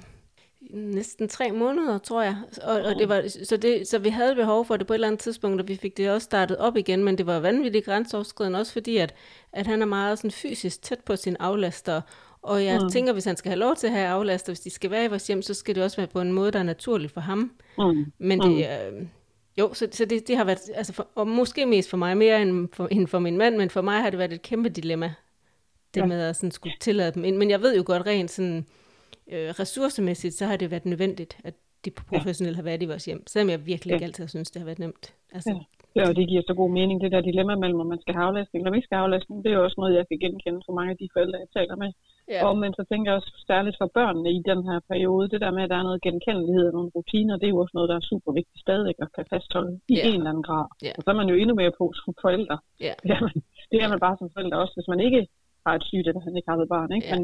næsten 0.73 1.27
tre 1.27 1.51
måneder, 1.51 1.97
tror 1.97 2.21
jeg. 2.21 2.35
Og, 2.63 2.81
og 2.81 2.95
det 2.95 3.09
var, 3.09 3.23
så, 3.45 3.57
det, 3.57 3.87
så 3.87 3.99
vi 3.99 4.09
havde 4.09 4.35
behov 4.35 4.65
for 4.65 4.77
det 4.77 4.87
på 4.87 4.93
et 4.93 4.95
eller 4.95 5.07
andet 5.07 5.19
tidspunkt, 5.19 5.61
og 5.61 5.67
vi 5.67 5.75
fik 5.75 5.97
det 5.97 6.09
også 6.09 6.25
startet 6.25 6.57
op 6.57 6.77
igen, 6.77 7.03
men 7.03 7.17
det 7.17 7.25
var 7.25 7.39
vanvittigt 7.39 7.85
grænseoverskridende, 7.85 8.59
også 8.59 8.73
fordi, 8.73 8.97
at, 8.97 9.15
at 9.53 9.67
han 9.67 9.81
er 9.81 9.85
meget 9.85 10.17
sådan 10.17 10.31
fysisk 10.31 10.81
tæt 10.81 10.99
på 10.99 11.15
sin 11.15 11.37
aflaster, 11.39 12.01
og 12.41 12.65
jeg 12.65 12.79
mm. 12.81 12.89
tænker, 12.89 13.13
hvis 13.13 13.25
han 13.25 13.37
skal 13.37 13.49
have 13.49 13.59
lov 13.59 13.75
til 13.75 13.87
at 13.87 13.93
have 13.93 14.07
aflaster, 14.07 14.51
hvis 14.51 14.59
de 14.59 14.69
skal 14.69 14.91
være 14.91 15.05
i 15.05 15.07
vores 15.07 15.27
hjem, 15.27 15.41
så 15.41 15.53
skal 15.53 15.75
det 15.75 15.83
også 15.83 15.97
være 15.97 16.07
på 16.07 16.21
en 16.21 16.33
måde, 16.33 16.51
der 16.51 16.59
er 16.59 16.63
naturlig 16.63 17.11
for 17.11 17.21
ham. 17.21 17.51
Mm. 17.77 18.05
Men 18.17 18.39
det, 18.39 18.57
øh, 18.57 19.07
jo, 19.59 19.73
så, 19.73 19.87
så 19.91 20.05
det, 20.05 20.27
det 20.27 20.37
har 20.37 20.43
været, 20.43 20.69
altså 20.75 20.93
for, 20.93 21.07
og 21.15 21.27
måske 21.27 21.65
mest 21.65 21.89
for 21.89 21.97
mig, 21.97 22.17
mere 22.17 22.41
end 22.41 22.69
for, 22.73 22.87
end 22.87 23.07
for 23.07 23.19
min 23.19 23.37
mand, 23.37 23.57
men 23.57 23.69
for 23.69 23.81
mig 23.81 24.01
har 24.01 24.09
det 24.09 24.19
været 24.19 24.33
et 24.33 24.41
kæmpe 24.41 24.69
dilemma, 24.69 25.13
det 25.93 26.01
ja. 26.01 26.05
med 26.05 26.21
at 26.21 26.35
sådan 26.35 26.51
skulle 26.51 26.75
tillade 26.79 27.11
dem 27.11 27.23
ind. 27.23 27.37
Men 27.37 27.49
jeg 27.49 27.61
ved 27.61 27.77
jo 27.77 27.83
godt 27.85 28.07
rent 28.07 28.31
sådan, 28.31 28.65
øh, 29.31 29.49
ressourcemæssigt, 29.59 30.33
så 30.33 30.45
har 30.45 30.57
det 30.57 30.71
været 30.71 30.85
nødvendigt, 30.85 31.37
at 31.43 31.53
de 31.85 31.91
professionelle 31.91 32.55
ja. 32.55 32.61
har 32.61 32.63
været 32.69 32.83
i 32.83 32.85
vores 32.85 33.05
hjem, 33.05 33.27
selvom 33.27 33.49
jeg 33.49 33.65
virkelig 33.65 33.91
ja. 33.91 33.95
ikke 33.95 34.05
altid 34.05 34.27
synes, 34.27 34.51
det 34.51 34.59
har 34.59 34.65
været 34.65 34.79
nemt. 34.79 35.15
Altså, 35.31 35.49
ja. 35.49 35.59
Ja, 35.95 36.03
og 36.09 36.15
det 36.17 36.25
giver 36.29 36.43
så 36.47 36.53
god 36.61 36.71
mening, 36.79 36.97
det 37.01 37.11
der 37.11 37.21
dilemma 37.29 37.55
mellem, 37.63 37.79
om 37.83 37.87
man 37.93 38.01
skal 38.01 38.13
have 38.15 38.27
aflastning 38.29 38.59
eller 38.59 38.75
ikke 38.75 38.87
skal 38.87 38.97
have 38.97 39.05
aflastning, 39.07 39.37
det 39.43 39.51
er 39.51 39.57
også 39.57 39.77
noget, 39.81 39.97
jeg 39.99 40.05
kan 40.07 40.19
genkende 40.23 40.61
for 40.65 40.73
mange 40.77 40.91
af 40.93 40.97
de 41.01 41.07
forældre, 41.13 41.37
jeg 41.43 41.51
taler 41.57 41.75
med. 41.83 41.89
Ja. 42.33 42.39
Og 42.45 42.53
men 42.61 42.71
så 42.77 42.83
tænker 42.91 43.07
jeg 43.11 43.17
også 43.19 43.31
særligt 43.51 43.77
for 43.81 43.89
børnene 43.99 44.29
i 44.37 44.41
den 44.51 44.59
her 44.69 44.79
periode, 44.91 45.29
det 45.33 45.41
der 45.41 45.51
med, 45.55 45.63
at 45.63 45.69
der 45.69 45.79
er 45.79 45.87
noget 45.89 46.01
genkendelighed 46.07 46.65
og 46.69 46.73
nogle 46.77 46.91
rutiner, 46.95 47.37
det 47.37 47.45
er 47.45 47.53
jo 47.55 47.61
også 47.63 47.75
noget, 47.77 47.89
der 47.89 47.97
er 47.97 48.09
super 48.11 48.31
vigtigt 48.39 48.63
stadig 48.65 48.93
at 49.03 49.09
kan 49.15 49.25
fastholde 49.33 49.73
i 49.93 49.95
ja. 49.95 50.07
en 50.07 50.19
eller 50.19 50.31
anden 50.31 50.47
grad. 50.49 50.67
Ja. 50.87 50.91
Og 50.97 51.01
så 51.03 51.09
er 51.11 51.17
man 51.21 51.29
jo 51.31 51.35
endnu 51.35 51.55
mere 51.61 51.73
på 51.79 51.85
som 51.99 52.13
forældre. 52.25 52.57
Ja. 52.87 52.93
Det, 53.03 53.11
er 53.17 53.21
man, 53.27 53.35
det 53.71 53.77
er 53.83 53.89
man 53.93 53.99
bare 54.05 54.17
som 54.19 54.29
forældre 54.35 54.57
også, 54.63 54.73
hvis 54.77 54.91
man 54.93 54.99
ikke 55.07 55.21
har 55.65 55.73
et 55.75 55.83
sygt 55.89 56.07
eller 56.07 56.21
handicappet 56.27 56.67
barn. 56.75 56.91
Ikke? 56.97 57.07
Ja. 57.07 57.15
Men 57.15 57.23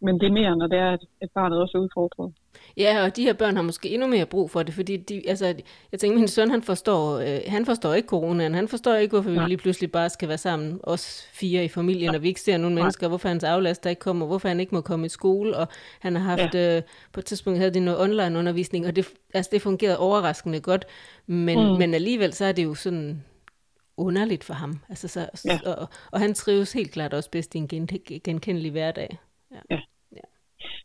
men 0.00 0.20
det 0.20 0.26
er 0.26 0.32
mere, 0.32 0.56
når 0.56 0.66
det 0.66 0.78
er, 0.78 0.96
at, 1.20 1.30
barnet 1.34 1.60
også 1.60 1.78
er 1.78 1.82
udfordret. 1.82 2.32
Ja, 2.76 3.04
og 3.04 3.16
de 3.16 3.22
her 3.22 3.32
børn 3.32 3.56
har 3.56 3.62
måske 3.62 3.88
endnu 3.88 4.06
mere 4.06 4.26
brug 4.26 4.50
for 4.50 4.62
det, 4.62 4.74
fordi 4.74 4.96
de, 4.96 5.22
altså, 5.28 5.54
jeg 5.92 6.00
tænker, 6.00 6.18
min 6.18 6.28
søn, 6.28 6.50
han 6.50 6.62
forstår, 6.62 7.18
øh, 7.18 7.40
han 7.46 7.66
forstår 7.66 7.94
ikke 7.94 8.08
coronaen, 8.08 8.54
han 8.54 8.68
forstår 8.68 8.94
ikke, 8.94 9.12
hvorfor 9.12 9.30
vi 9.30 9.38
lige 9.38 9.56
pludselig 9.56 9.92
bare 9.92 10.10
skal 10.10 10.28
være 10.28 10.38
sammen, 10.38 10.80
os 10.82 11.28
fire 11.32 11.64
i 11.64 11.68
familien, 11.68 12.14
og 12.14 12.22
vi 12.22 12.28
ikke 12.28 12.40
ser 12.40 12.56
nogen 12.56 12.74
Nej. 12.74 12.82
mennesker, 12.82 13.08
hvorfor 13.08 13.28
hans 13.28 13.44
aflaster 13.44 13.90
ikke 13.90 14.00
kommer, 14.00 14.26
hvorfor 14.26 14.48
han 14.48 14.60
ikke 14.60 14.74
må 14.74 14.80
komme 14.80 15.06
i 15.06 15.08
skole, 15.08 15.56
og 15.56 15.68
han 16.00 16.16
har 16.16 16.36
haft, 16.36 16.54
ja. 16.54 16.76
øh, 16.76 16.82
på 17.12 17.20
et 17.20 17.26
tidspunkt 17.26 17.58
havde 17.58 17.74
de 17.74 17.80
noget 17.80 18.00
online 18.00 18.38
undervisning, 18.38 18.86
og 18.86 18.96
det, 18.96 19.08
altså, 19.34 19.48
det 19.52 19.62
fungerede 19.62 19.98
overraskende 19.98 20.60
godt, 20.60 20.84
men, 21.26 21.58
mm. 21.58 21.78
men 21.78 21.94
alligevel 21.94 22.32
så 22.32 22.44
er 22.44 22.52
det 22.52 22.64
jo 22.64 22.74
sådan, 22.74 23.24
underligt 23.96 24.44
for 24.44 24.54
ham. 24.54 24.80
Altså, 24.88 25.08
så, 25.08 25.28
ja. 25.44 25.60
og, 25.66 25.88
og 26.12 26.20
han 26.20 26.34
trives 26.34 26.72
helt 26.72 26.90
klart 26.90 27.14
også 27.14 27.30
bedst 27.30 27.54
i 27.54 27.58
en 27.58 27.68
gen, 27.68 27.88
genkendelig 28.24 28.70
hverdag. 28.70 29.18
Ja. 29.54 29.60
ja. 29.70 29.80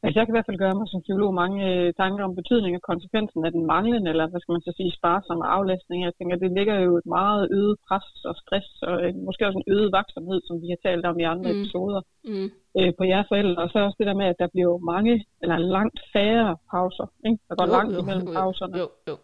Altså, 0.04 0.16
jeg 0.18 0.26
kan 0.26 0.34
i 0.34 0.38
hvert 0.38 0.50
fald 0.50 0.64
gøre 0.64 0.78
mig 0.80 0.88
som 0.90 1.04
psykolog 1.06 1.32
mange 1.44 1.60
øh, 1.72 1.88
tanker 2.02 2.24
om 2.26 2.38
betydning 2.40 2.74
og 2.76 2.84
konsekvensen 2.92 3.42
af 3.48 3.52
den 3.56 3.64
manglende, 3.74 4.10
eller 4.12 4.26
hvad 4.30 4.40
skal 4.42 4.54
man 4.56 4.66
så 4.68 4.74
sige, 4.78 4.98
sparsomme 5.00 5.46
aflæsning. 5.56 6.00
Jeg 6.04 6.14
tænker, 6.16 6.36
det 6.36 6.52
ligger 6.58 6.76
jo 6.86 6.92
et 7.02 7.08
meget 7.18 7.44
øget 7.58 7.78
pres 7.88 8.08
og 8.30 8.36
stress, 8.42 8.70
og 8.90 8.96
øh, 9.04 9.12
måske 9.28 9.48
også 9.48 9.60
en 9.60 9.72
øget 9.74 9.92
vaksomhed, 10.00 10.40
som 10.48 10.56
vi 10.64 10.68
har 10.74 10.80
talt 10.88 11.06
om 11.10 11.16
i 11.20 11.26
andre 11.34 11.50
mm. 11.52 11.56
episoder 11.58 12.02
mm. 12.32 12.50
Øh, 12.80 12.92
på 12.98 13.04
jeres 13.12 13.28
forældre. 13.32 13.64
Og 13.64 13.70
så 13.70 13.78
også 13.80 13.98
det 14.00 14.10
der 14.10 14.18
med, 14.22 14.28
at 14.34 14.40
der 14.42 14.50
bliver 14.56 14.74
mange, 14.94 15.14
eller 15.42 15.58
langt 15.76 16.00
færre 16.14 16.50
pauser. 16.72 17.08
Ikke? 17.28 17.40
Der 17.50 17.56
går 17.60 17.68
jo, 17.68 17.76
langt 17.78 17.94
jo, 17.96 18.00
imellem 18.04 18.28
jo, 18.28 18.34
pauserne. 18.40 18.78
Jo, 18.82 18.88
jo. 19.10 19.16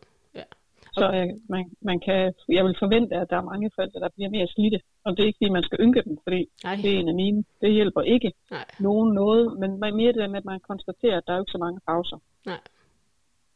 Så 0.99 1.05
øh, 1.17 1.29
man, 1.53 1.63
man 1.89 1.99
kan, 2.05 2.33
jeg 2.57 2.63
vil 2.65 2.75
forvente, 2.79 3.15
at 3.15 3.29
der 3.29 3.37
er 3.37 3.49
mange 3.51 3.71
forældre, 3.75 3.99
der 3.99 4.09
bliver 4.15 4.29
mere 4.29 4.47
slidte. 4.47 4.79
Og 5.05 5.09
det 5.11 5.23
er 5.23 5.27
ikke 5.27 5.39
fordi, 5.41 5.57
man 5.57 5.63
skal 5.67 5.79
ynke 5.85 6.01
dem, 6.07 6.17
fordi 6.25 6.41
Ej. 6.65 6.75
det 6.81 6.89
er 6.93 6.99
en 6.99 7.09
af 7.13 7.15
mine. 7.23 7.43
Det 7.61 7.73
hjælper 7.73 8.01
ikke 8.01 8.31
Nej. 8.51 8.65
nogen 8.79 9.13
noget, 9.13 9.43
men 9.59 9.71
mere 9.99 10.13
det 10.13 10.29
med, 10.29 10.39
at 10.43 10.45
man 10.45 10.59
konstaterer, 10.59 11.17
at 11.17 11.23
der 11.27 11.33
er 11.33 11.37
jo 11.37 11.43
ikke 11.43 11.55
så 11.57 11.61
mange 11.65 11.79
pauser. 11.87 12.17
Nej. 12.45 12.61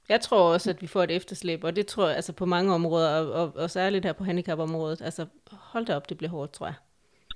Jeg 0.09 0.21
tror 0.21 0.53
også, 0.53 0.69
at 0.69 0.81
vi 0.81 0.87
får 0.87 1.03
et 1.03 1.11
efterslæb, 1.11 1.63
og 1.63 1.75
det 1.75 1.85
tror 1.87 2.07
jeg 2.07 2.15
altså 2.15 2.33
på 2.33 2.45
mange 2.45 2.73
områder, 2.73 3.09
og, 3.19 3.31
og, 3.31 3.51
og 3.55 3.69
særligt 3.69 4.05
her 4.05 4.13
på 4.13 4.23
handicapområdet. 4.23 5.01
Altså, 5.01 5.25
hold 5.51 5.85
da 5.85 5.95
op, 5.95 6.09
det 6.09 6.17
bliver 6.17 6.31
hårdt, 6.31 6.51
tror 6.51 6.65
jeg. 6.65 6.75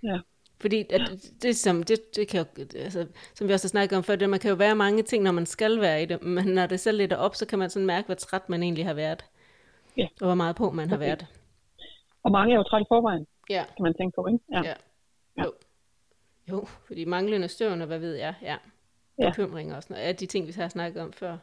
Ja. 0.03 0.19
Fordi 0.61 0.85
at 0.89 1.01
det, 1.41 1.55
som, 1.55 1.83
det, 1.83 2.15
det 2.15 2.27
kan 2.27 2.39
jo, 2.39 2.65
altså, 2.75 3.07
som 3.35 3.47
vi 3.47 3.53
også 3.53 3.65
har 3.65 3.69
snakket 3.69 3.97
om 3.97 4.03
før, 4.03 4.15
det, 4.15 4.29
man 4.29 4.39
kan 4.39 4.49
jo 4.49 4.55
være 4.55 4.75
mange 4.75 5.03
ting, 5.03 5.23
når 5.23 5.31
man 5.31 5.45
skal 5.45 5.81
være 5.81 6.03
i 6.03 6.05
det, 6.05 6.23
men 6.23 6.45
når 6.45 6.65
det 6.65 6.79
så 6.79 6.91
lidt 6.91 7.13
op, 7.13 7.35
så 7.35 7.45
kan 7.45 7.59
man 7.59 7.69
sådan 7.69 7.85
mærke, 7.85 8.05
hvor 8.05 8.15
træt 8.15 8.49
man 8.49 8.63
egentlig 8.63 8.85
har 8.85 8.93
været. 8.93 9.25
Ja. 9.97 10.07
Og 10.21 10.27
hvor 10.27 10.35
meget 10.35 10.55
på 10.55 10.71
man 10.71 10.89
har 10.89 10.95
okay. 10.97 11.05
været. 11.05 11.25
Og 12.23 12.31
mange 12.31 12.53
er 12.53 12.57
jo 12.57 12.63
træt 12.63 12.81
i 12.81 12.85
forvejen, 12.87 13.27
ja. 13.49 13.63
kan 13.75 13.83
man 13.83 13.93
tænke 13.93 14.15
på, 14.15 14.27
ikke? 14.27 14.39
Ja. 14.51 14.61
ja. 14.69 14.75
Jo. 15.43 15.51
jo, 16.51 16.65
fordi 16.87 17.05
manglende 17.05 17.47
støvn 17.47 17.81
og 17.81 17.87
hvad 17.87 17.99
ved 17.99 18.15
jeg, 18.15 18.33
ja. 18.41 18.57
ja. 19.19 19.29
Bekymring 19.29 19.75
og 19.75 19.83
sådan 19.83 19.93
noget, 19.93 20.09
er 20.09 20.13
de 20.13 20.25
ting, 20.25 20.47
vi 20.47 20.51
har 20.51 20.67
snakket 20.67 21.01
om 21.01 21.13
før. 21.13 21.37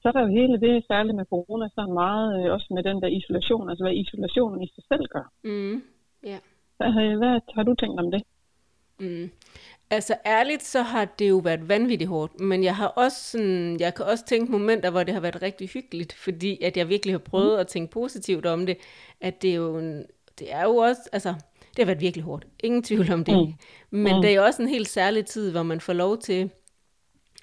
Så 0.00 0.08
er 0.08 0.12
der 0.12 0.20
jo 0.20 0.26
hele 0.40 0.60
det, 0.60 0.84
særligt 0.86 1.16
med 1.16 1.24
corona, 1.24 1.68
så 1.68 1.82
meget 2.02 2.26
øh, 2.38 2.52
også 2.52 2.68
med 2.70 2.82
den 2.82 3.02
der 3.02 3.08
isolation, 3.08 3.68
altså 3.70 3.84
hvad 3.84 3.94
isolationen 3.94 4.62
i 4.62 4.68
sig 4.74 4.84
selv 4.88 5.04
gør. 5.14 5.26
Mm. 5.44 5.82
Ja. 6.30 6.38
Hvad, 6.76 7.16
hvad 7.20 7.40
har 7.54 7.62
du 7.62 7.74
tænkt 7.74 8.00
om 8.00 8.10
det? 8.10 8.22
Mm. 9.00 9.30
Altså 9.90 10.16
ærligt, 10.26 10.62
så 10.62 10.82
har 10.82 11.04
det 11.04 11.28
jo 11.28 11.36
været 11.36 11.68
vanvittigt 11.68 12.08
hårdt, 12.08 12.40
men 12.40 12.64
jeg 12.64 12.76
har 12.76 12.86
også 12.86 13.30
sådan, 13.30 13.80
jeg 13.80 13.94
kan 13.94 14.04
også 14.04 14.24
tænke 14.26 14.52
momenter, 14.52 14.90
hvor 14.90 15.02
det 15.02 15.14
har 15.14 15.20
været 15.20 15.42
rigtig 15.42 15.68
hyggeligt, 15.68 16.12
fordi 16.12 16.62
at 16.62 16.76
jeg 16.76 16.88
virkelig 16.88 17.14
har 17.14 17.18
prøvet 17.18 17.56
mm. 17.56 17.60
at 17.60 17.66
tænke 17.66 17.92
positivt 17.92 18.46
om 18.46 18.66
det, 18.66 18.76
at 19.20 19.42
det 19.42 19.50
er 19.50 19.54
jo, 19.54 19.78
en, 19.78 20.04
det 20.38 20.52
er 20.52 20.62
jo 20.62 20.76
også, 20.76 21.00
altså, 21.12 21.34
det 21.76 21.78
har 21.78 21.84
været 21.84 22.00
virkelig 22.00 22.24
hårdt. 22.24 22.46
Ingen 22.60 22.82
tvivl 22.82 23.12
om 23.12 23.24
det. 23.24 23.34
Mm. 23.34 23.54
Men 23.90 24.16
mm. 24.16 24.22
det 24.22 24.30
er 24.30 24.34
jo 24.34 24.44
også 24.44 24.62
en 24.62 24.68
helt 24.68 24.88
særlig 24.88 25.26
tid, 25.26 25.50
hvor 25.50 25.62
man 25.62 25.80
får 25.80 25.92
lov 25.92 26.18
til 26.18 26.50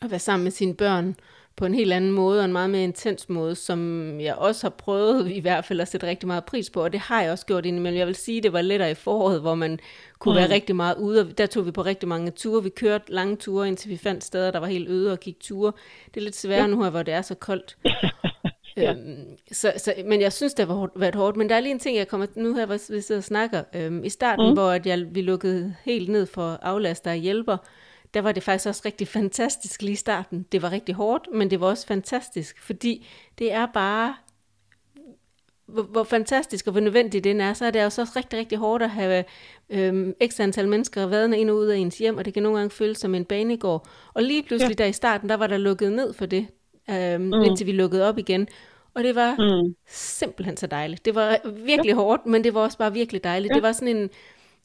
at 0.01 0.11
være 0.11 0.19
sammen 0.19 0.43
med 0.43 0.51
sine 0.51 0.75
børn, 0.75 1.15
på 1.55 1.65
en 1.65 1.73
helt 1.73 1.93
anden 1.93 2.11
måde, 2.11 2.39
og 2.39 2.45
en 2.45 2.51
meget 2.51 2.69
mere 2.69 2.83
intens 2.83 3.29
måde, 3.29 3.55
som 3.55 4.19
jeg 4.19 4.35
også 4.35 4.63
har 4.63 4.69
prøvet 4.69 5.31
i 5.31 5.39
hvert 5.39 5.65
fald 5.65 5.81
at 5.81 5.87
sætte 5.87 6.07
rigtig 6.07 6.27
meget 6.27 6.45
pris 6.45 6.69
på, 6.69 6.83
og 6.83 6.91
det 6.93 6.99
har 6.99 7.21
jeg 7.21 7.31
også 7.31 7.45
gjort 7.45 7.65
indimellem. 7.65 7.99
Jeg 7.99 8.07
vil 8.07 8.15
sige, 8.15 8.41
det 8.41 8.53
var 8.53 8.61
lettere 8.61 8.91
i 8.91 8.93
foråret, 8.93 9.41
hvor 9.41 9.55
man 9.55 9.79
kunne 10.19 10.33
mm. 10.33 10.37
være 10.37 10.49
rigtig 10.49 10.75
meget 10.75 10.95
ude, 10.97 11.21
og 11.21 11.37
der 11.37 11.45
tog 11.45 11.65
vi 11.65 11.71
på 11.71 11.81
rigtig 11.81 12.09
mange 12.09 12.31
ture. 12.31 12.63
Vi 12.63 12.69
kørte 12.69 13.13
lange 13.13 13.35
ture, 13.35 13.67
indtil 13.67 13.89
vi 13.89 13.97
fandt 13.97 14.23
steder, 14.23 14.51
der 14.51 14.59
var 14.59 14.67
helt 14.67 14.89
øde 14.89 15.11
og 15.11 15.19
gik 15.19 15.39
ture. 15.39 15.71
Det 16.05 16.17
er 16.17 16.23
lidt 16.23 16.35
sværere 16.35 16.61
ja. 16.61 16.67
nu 16.67 16.83
her, 16.83 16.89
hvor 16.89 17.03
det 17.03 17.13
er 17.13 17.21
så 17.21 17.35
koldt. 17.35 17.77
Ja. 18.77 18.91
Øhm, 18.93 19.25
så, 19.51 19.73
så, 19.77 19.93
men 20.05 20.21
jeg 20.21 20.33
synes, 20.33 20.53
det 20.53 20.67
har 20.67 20.89
været 20.95 21.15
hårdt. 21.15 21.37
Men 21.37 21.49
der 21.49 21.55
er 21.55 21.59
lige 21.59 21.71
en 21.71 21.79
ting, 21.79 21.97
jeg 21.97 22.07
kommer 22.07 22.27
nu 22.35 22.55
her, 22.55 22.65
hvor 22.65 22.93
vi 22.93 23.01
sidder 23.01 23.19
og 23.19 23.23
snakker. 23.23 23.63
Øhm, 23.75 24.03
I 24.03 24.09
starten, 24.09 24.47
mm. 24.47 24.53
hvor 24.53 24.69
at 24.69 24.85
jeg, 24.85 25.15
vi 25.15 25.21
lukkede 25.21 25.75
helt 25.83 26.09
ned 26.09 26.25
for 26.25 26.59
aflaster 26.61 27.11
og 27.11 27.17
hjælper, 27.17 27.57
der 28.13 28.21
var 28.21 28.31
det 28.31 28.43
faktisk 28.43 28.67
også 28.67 28.81
rigtig 28.85 29.07
fantastisk 29.07 29.81
lige 29.81 29.91
i 29.91 29.95
starten. 29.95 30.45
Det 30.51 30.61
var 30.61 30.71
rigtig 30.71 30.95
hårdt, 30.95 31.27
men 31.33 31.49
det 31.49 31.59
var 31.59 31.67
også 31.67 31.87
fantastisk, 31.87 32.61
fordi 32.61 33.07
det 33.39 33.51
er 33.53 33.65
bare, 33.73 34.15
hvor, 35.65 35.83
hvor 35.83 36.03
fantastisk 36.03 36.67
og 36.67 36.71
hvor 36.71 36.81
nødvendigt 36.81 37.23
det 37.23 37.41
er, 37.41 37.53
så 37.53 37.65
er 37.65 37.71
det 37.71 37.85
også 37.85 38.11
rigtig, 38.15 38.39
rigtig 38.39 38.57
hårdt 38.57 38.83
at 38.83 38.89
have 38.89 39.23
øhm, 39.69 40.13
x 40.27 40.39
antal 40.39 40.67
mennesker 40.67 41.05
været 41.05 41.33
ind 41.33 41.49
og 41.49 41.55
ud 41.55 41.65
af 41.65 41.77
ens 41.77 41.97
hjem, 41.97 42.17
og 42.17 42.25
det 42.25 42.33
kan 42.33 42.43
nogle 42.43 42.57
gange 42.57 42.71
føles 42.71 42.97
som 42.97 43.15
en 43.15 43.25
banegård. 43.25 43.87
Og 44.13 44.23
lige 44.23 44.43
pludselig 44.43 44.79
ja. 44.79 44.83
der 44.83 44.89
i 44.89 44.93
starten, 44.93 45.29
der 45.29 45.35
var 45.37 45.47
der 45.47 45.57
lukket 45.57 45.91
ned 45.91 46.13
for 46.13 46.25
det, 46.25 46.47
øhm, 46.89 47.21
mm. 47.21 47.33
indtil 47.33 47.67
vi 47.67 47.71
lukkede 47.71 48.09
op 48.09 48.17
igen. 48.17 48.47
Og 48.93 49.03
det 49.03 49.15
var 49.15 49.35
mm. 49.35 49.75
simpelthen 49.87 50.57
så 50.57 50.67
dejligt. 50.67 51.05
Det 51.05 51.15
var 51.15 51.37
virkelig 51.65 51.89
ja. 51.89 51.95
hårdt, 51.95 52.25
men 52.25 52.43
det 52.43 52.53
var 52.53 52.61
også 52.61 52.77
bare 52.77 52.93
virkelig 52.93 53.23
dejligt. 53.23 53.51
Ja. 53.51 53.55
Det 53.55 53.63
var 53.63 53.71
sådan 53.71 53.95
en 53.95 54.09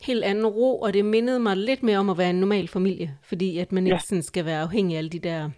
helt 0.02 0.24
anden 0.24 0.46
ro, 0.46 0.80
og 0.80 0.94
det 0.94 1.04
mindede 1.04 1.40
mig 1.40 1.56
lidt 1.56 1.82
mere 1.82 1.98
om 1.98 2.10
at 2.10 2.18
være 2.18 2.30
en 2.30 2.40
normal 2.40 2.68
familie, 2.68 3.16
fordi 3.22 3.58
at 3.58 3.72
man 3.72 3.86
ikke 3.86 3.94
ja. 3.94 4.00
sådan 4.08 4.22
skal 4.22 4.44
være 4.44 4.60
afhængig 4.60 4.94
af 4.94 4.98
alle 4.98 5.10
de 5.10 5.18
der... 5.18 5.50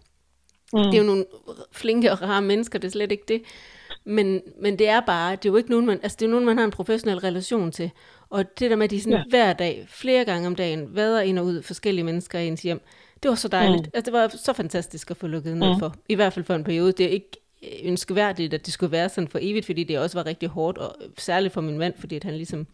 Mm. 0.72 0.82
Det 0.82 0.94
er 0.94 0.98
jo 0.98 1.04
nogle 1.04 1.24
flinke 1.72 2.12
og 2.12 2.22
rare 2.22 2.42
mennesker, 2.42 2.78
det 2.78 2.88
er 2.88 2.92
slet 2.92 3.12
ikke 3.12 3.24
det. 3.28 3.42
Men, 4.04 4.40
men 4.60 4.78
det 4.78 4.88
er 4.88 5.00
bare, 5.00 5.36
det 5.36 5.44
er 5.44 5.52
jo 5.52 5.56
ikke 5.56 5.70
nogen, 5.70 5.86
man, 5.86 6.00
altså 6.02 6.16
det 6.20 6.26
er 6.26 6.30
nogen, 6.30 6.44
man 6.44 6.58
har 6.58 6.64
en 6.64 6.70
professionel 6.70 7.18
relation 7.18 7.72
til. 7.72 7.90
Og 8.30 8.58
det 8.58 8.70
der 8.70 8.76
med, 8.76 8.84
at 8.84 8.90
de 8.90 9.00
sådan 9.00 9.18
ja. 9.18 9.24
hver 9.28 9.52
dag, 9.52 9.86
flere 9.88 10.24
gange 10.24 10.46
om 10.46 10.54
dagen, 10.56 10.96
vader 10.96 11.20
ind 11.20 11.38
og 11.38 11.44
ud 11.44 11.62
forskellige 11.62 12.04
mennesker 12.04 12.38
i 12.38 12.46
ens 12.46 12.62
hjem, 12.62 12.80
det 13.22 13.28
var 13.28 13.34
så 13.34 13.48
dejligt. 13.48 13.82
Mm. 13.82 13.90
Altså 13.94 14.10
det 14.10 14.18
var 14.20 14.28
så 14.28 14.52
fantastisk 14.52 15.10
at 15.10 15.16
få 15.16 15.26
lukket 15.26 15.56
ned 15.56 15.74
mm. 15.74 15.78
for. 15.78 15.94
I 16.08 16.14
hvert 16.14 16.32
fald 16.32 16.44
for 16.44 16.54
en 16.54 16.64
periode. 16.64 16.92
Det 16.92 17.06
er 17.06 17.10
ikke 17.10 17.30
ønskeværdigt, 17.84 18.54
at 18.54 18.66
det 18.66 18.74
skulle 18.74 18.92
være 18.92 19.08
sådan 19.08 19.28
for 19.28 19.38
evigt, 19.42 19.66
fordi 19.66 19.84
det 19.84 19.98
også 19.98 20.18
var 20.18 20.26
rigtig 20.26 20.48
hårdt, 20.48 20.78
og 20.78 20.96
særligt 21.18 21.54
for 21.54 21.60
min 21.60 21.78
mand, 21.78 21.94
fordi 21.98 22.16
at 22.16 22.24
han 22.24 22.34
ligesom 22.34 22.66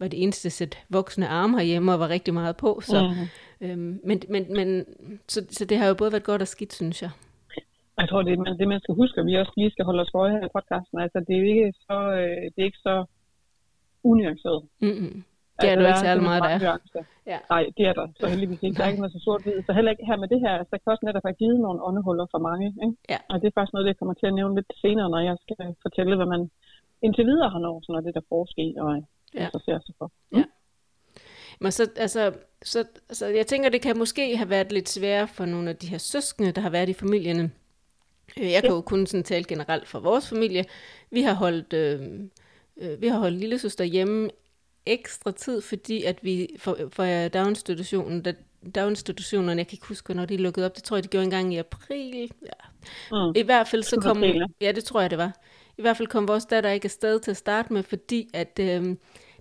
var 0.00 0.08
det 0.08 0.22
eneste 0.22 0.50
sæt 0.50 0.74
voksne 0.88 1.26
arme 1.28 1.58
herhjemme, 1.58 1.92
og 1.92 2.00
var 2.00 2.08
rigtig 2.08 2.34
meget 2.34 2.56
på. 2.56 2.80
Så, 2.80 2.98
mm. 3.60 3.66
øhm, 3.66 4.00
men, 4.04 4.22
men, 4.28 4.42
men, 4.58 4.68
så, 5.28 5.46
så 5.50 5.64
det 5.64 5.76
har 5.78 5.86
jo 5.88 5.94
både 5.94 6.12
været 6.12 6.30
godt 6.30 6.42
og 6.42 6.48
skidt, 6.48 6.72
synes 6.72 7.02
jeg. 7.02 7.10
Jeg 8.00 8.08
tror, 8.08 8.22
det, 8.22 8.58
det 8.58 8.68
man 8.68 8.80
skal 8.80 8.94
huske, 8.94 9.20
at 9.20 9.26
vi 9.26 9.34
også 9.36 9.52
lige 9.56 9.70
skal 9.70 9.84
holde 9.84 10.02
os 10.04 10.12
for 10.12 10.28
her 10.28 10.44
i 10.46 10.54
podcasten, 10.56 10.98
altså 11.04 11.18
det 11.26 11.32
er 11.34 11.40
jo 11.42 11.48
ikke 11.52 11.72
så, 11.88 11.98
øh, 12.20 12.42
det 12.52 12.58
er 12.62 12.68
ikke 12.70 12.84
så 12.88 13.04
unuanceret. 14.10 14.62
Mm-hmm. 14.80 15.24
Det 15.60 15.66
er 15.68 15.72
altså, 15.72 15.84
du 15.84 15.90
ikke 15.92 16.06
særlig 16.08 16.24
meget 16.30 16.42
der. 16.48 16.56
Ja. 17.32 17.38
Nej, 17.54 17.62
det 17.76 17.84
er 17.90 17.94
der 17.98 18.06
så 18.20 18.26
heldigvis 18.32 18.62
ikke. 18.62 18.76
Der 18.76 18.84
er 18.84 18.90
ikke 18.92 19.02
noget 19.04 19.16
så 19.16 19.22
sort 19.26 19.42
hvid. 19.44 19.56
Så 19.66 19.72
heller 19.76 19.90
ikke 19.92 20.08
her 20.10 20.18
med 20.22 20.28
det 20.32 20.40
her, 20.44 20.54
så 20.70 20.74
kan 20.80 20.92
også 20.92 21.04
netop 21.06 21.26
have 21.28 21.40
givet 21.42 21.58
nogle 21.66 21.82
åndehuller 21.88 22.26
for 22.34 22.40
mange. 22.48 22.66
Ikke? 22.84 22.96
Ja. 23.12 23.18
Og 23.30 23.36
det 23.40 23.46
er 23.46 23.56
faktisk 23.56 23.74
noget, 23.74 23.88
det 23.88 23.98
kommer 23.98 24.14
til 24.16 24.30
at 24.30 24.38
nævne 24.38 24.54
lidt 24.58 24.70
senere, 24.84 25.08
når 25.14 25.20
jeg 25.28 25.36
skal 25.44 25.56
fortælle, 25.86 26.16
hvad 26.18 26.30
man 26.34 26.42
indtil 27.04 27.26
videre 27.30 27.50
har 27.54 27.62
nået, 27.66 27.82
sådan 27.82 27.92
noget 27.94 28.06
det 28.06 28.14
der 28.18 28.30
forskel 28.34 28.70
og 28.84 28.90
ja. 29.34 29.44
interesserer 29.44 29.80
sig 29.86 29.94
for. 29.98 30.12
Mm. 30.32 30.38
Ja. 30.38 30.44
Men 31.60 31.72
så, 31.72 31.90
altså, 31.96 32.32
så, 32.62 32.84
så 33.10 33.26
jeg 33.26 33.46
tænker, 33.46 33.68
det 33.68 33.82
kan 33.82 33.98
måske 33.98 34.36
have 34.36 34.50
været 34.50 34.72
lidt 34.72 34.88
sværere 34.88 35.28
for 35.28 35.44
nogle 35.44 35.70
af 35.70 35.76
de 35.76 35.86
her 35.86 35.98
søskende, 35.98 36.52
der 36.52 36.60
har 36.60 36.70
været 36.70 36.88
i 36.88 36.92
familierne, 36.92 37.50
Øh, 38.36 38.50
jeg 38.50 38.62
kan 38.62 38.70
jo 38.70 38.80
kun 38.80 39.06
sådan 39.06 39.24
tale 39.24 39.44
generelt 39.44 39.88
for 39.88 40.00
vores 40.00 40.28
familie. 40.28 40.64
Vi 41.10 41.22
har 41.22 41.34
holdt, 41.34 41.72
øh, 41.72 42.00
øh, 42.76 43.00
vi 43.00 43.08
har 43.08 43.18
holdt 43.18 43.38
lille 43.38 43.58
søster 43.58 43.84
hjemme 43.84 44.30
ekstra 44.86 45.30
tid, 45.30 45.60
fordi 45.60 46.04
at 46.04 46.18
vi 46.22 46.48
for, 46.58 46.78
for 46.92 47.04
daginstitutionen, 47.28 48.22
da 48.22 48.34
daginstitutionerne, 48.74 49.58
jeg 49.58 49.66
kan 49.66 49.76
ikke 49.76 49.86
huske, 49.86 50.14
når 50.14 50.26
de 50.26 50.36
lukkede 50.36 50.66
op, 50.66 50.76
det 50.76 50.84
tror 50.84 50.96
jeg, 50.96 51.04
de 51.04 51.08
gjorde 51.08 51.24
en 51.24 51.30
gang 51.30 51.54
i 51.54 51.56
april. 51.56 52.30
Ja. 52.42 52.68
Mm. 53.12 53.32
I 53.36 53.42
hvert 53.42 53.68
fald 53.68 53.82
så 53.82 54.00
kom, 54.00 54.24
ja, 54.60 54.72
det 54.72 54.84
tror 54.84 55.00
jeg, 55.00 55.10
det 55.10 55.18
var. 55.18 55.32
I 55.80 55.82
hvert 55.82 55.96
fald 55.96 56.08
kom 56.08 56.28
vores 56.28 56.44
datter 56.44 56.70
ikke 56.70 56.84
afsted 56.84 57.20
til 57.20 57.30
at 57.30 57.36
starte 57.36 57.72
med, 57.72 57.82
fordi 57.82 58.28
at 58.34 58.58
øh, 58.60 58.96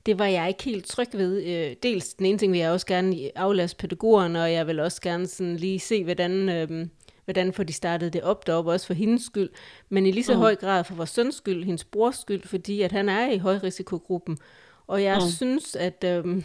det 0.06 0.20
var 0.20 0.26
jeg 0.26 0.48
ikke 0.48 0.64
helt 0.64 0.86
tryg 0.86 1.08
ved. 1.14 1.44
Øh, 1.44 1.76
dels 1.84 2.14
den 2.14 2.26
ene 2.26 2.38
ting 2.38 2.52
vil 2.52 2.60
jeg 2.60 2.72
også 2.72 2.86
gerne 2.86 3.32
aflaste 3.36 3.78
pædagogerne, 3.78 4.44
og 4.44 4.54
jeg 4.54 4.68
vil 4.68 4.80
også 4.80 5.02
gerne 5.02 5.28
sådan 5.28 5.56
lige 5.56 5.80
se, 5.80 6.04
hvordan... 6.04 6.50
Øh, 6.50 6.88
hvordan 7.26 7.54
får 7.54 7.64
de 7.64 7.74
startet 7.74 8.14
det 8.14 8.22
op 8.22 8.48
deroppe, 8.48 8.72
også 8.72 8.88
for 8.88 8.94
hendes 8.94 9.24
skyld, 9.24 9.50
men 9.90 10.06
i 10.06 10.12
lige 10.12 10.24
så 10.24 10.34
mm. 10.34 10.40
høj 10.40 10.56
grad 10.56 10.84
for 10.84 10.96
vores 10.96 11.10
søns 11.10 11.36
skyld, 11.36 11.64
hendes 11.64 11.84
brors 11.84 12.18
skyld, 12.18 12.44
fordi 12.44 12.82
at 12.82 12.92
han 12.92 13.10
er 13.10 13.32
i 13.32 13.38
højrisikogruppen. 13.38 14.38
Og 14.88 15.04
jeg 15.04 15.18
mm. 15.18 15.30
synes, 15.30 15.76
at 15.76 16.04
øhm, 16.04 16.44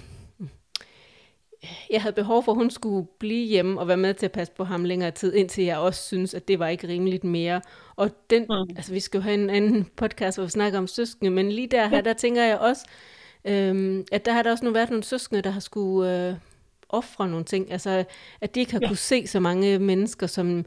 jeg 1.91 2.03
havde 2.03 2.15
behov 2.15 2.45
for, 2.45 2.53
at 2.53 2.57
hun 2.57 2.71
skulle 2.71 3.07
blive 3.19 3.47
hjemme 3.47 3.81
og 3.81 3.89
være 3.89 3.97
med 3.97 4.15
til 4.15 4.27
at 4.27 4.33
passe 4.33 4.53
på 4.53 4.65
ham 4.65 4.85
længere 4.85 5.11
tid, 5.11 5.35
indtil 5.35 5.65
jeg 5.65 5.79
også 5.79 6.03
synes, 6.07 6.35
at 6.35 6.49
det 6.49 6.59
var 6.59 6.69
ikke 6.69 6.89
rimeligt 6.89 7.25
mere. 7.25 7.61
Og 7.97 8.11
den, 8.31 8.43
mm. 8.43 8.77
altså 8.77 8.93
vi 8.93 9.01
skal 9.01 9.19
jo 9.19 9.23
have 9.23 9.35
en 9.35 9.51
anden 9.51 9.87
podcast, 9.97 10.39
hvor 10.39 10.45
vi 10.45 10.51
snakker 10.51 10.79
om 10.79 10.87
søskende, 10.87 11.31
men 11.31 11.53
lige 11.53 11.67
der, 11.67 11.89
her, 11.89 12.01
der 12.01 12.13
tænker 12.13 12.43
jeg 12.43 12.59
også, 12.59 12.87
øhm, 13.45 14.05
at 14.13 14.25
der 14.25 14.33
har 14.33 14.43
der 14.43 14.51
også 14.51 14.65
nu 14.65 14.71
været 14.71 14.91
nogle 14.91 15.05
søskende, 15.05 15.43
der 15.43 15.51
har 15.51 15.61
skulle... 15.61 16.29
Øh, 16.29 16.35
ofre 16.95 17.29
nogle 17.29 17.45
ting. 17.45 17.73
Altså, 17.73 18.05
at 18.41 18.55
de 18.55 18.61
ikke 18.61 18.73
har 18.73 18.79
ja. 18.83 18.89
kunne 18.89 18.97
se 18.97 19.27
så 19.27 19.41
mange 19.41 19.79
mennesker, 19.79 20.27
som... 20.27 20.65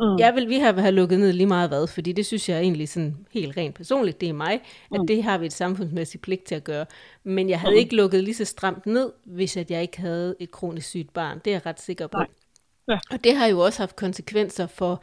Mm. 0.00 0.18
Jeg 0.18 0.34
vil 0.34 0.48
vi 0.48 0.58
har 0.58 0.72
have 0.72 0.92
lukket 0.92 1.18
ned 1.18 1.32
lige 1.32 1.46
meget 1.46 1.70
hvad, 1.70 1.86
fordi 1.86 2.12
det 2.12 2.26
synes 2.26 2.48
jeg 2.48 2.60
egentlig 2.60 2.88
sådan 2.88 3.16
helt 3.30 3.56
rent 3.56 3.74
personligt, 3.74 4.20
det 4.20 4.28
er 4.28 4.32
mig, 4.32 4.52
at 4.94 5.00
mm. 5.00 5.06
det 5.06 5.22
har 5.22 5.38
vi 5.38 5.46
et 5.46 5.52
samfundsmæssigt 5.52 6.22
pligt 6.22 6.44
til 6.44 6.54
at 6.54 6.64
gøre. 6.64 6.86
Men 7.24 7.48
jeg 7.48 7.60
havde 7.60 7.74
mm. 7.74 7.78
ikke 7.78 7.96
lukket 7.96 8.24
lige 8.24 8.34
så 8.34 8.44
stramt 8.44 8.86
ned, 8.86 9.12
hvis 9.24 9.56
at 9.56 9.70
jeg 9.70 9.82
ikke 9.82 10.00
havde 10.00 10.36
et 10.40 10.50
kronisk 10.50 10.88
sygt 10.88 11.12
barn. 11.12 11.38
Det 11.44 11.50
er 11.50 11.54
jeg 11.54 11.66
ret 11.66 11.80
sikker 11.80 12.06
på. 12.06 12.18
Ja. 12.88 12.98
Og 13.10 13.24
det 13.24 13.36
har 13.36 13.46
jo 13.46 13.58
også 13.58 13.78
haft 13.78 13.96
konsekvenser 13.96 14.66
for, 14.66 15.02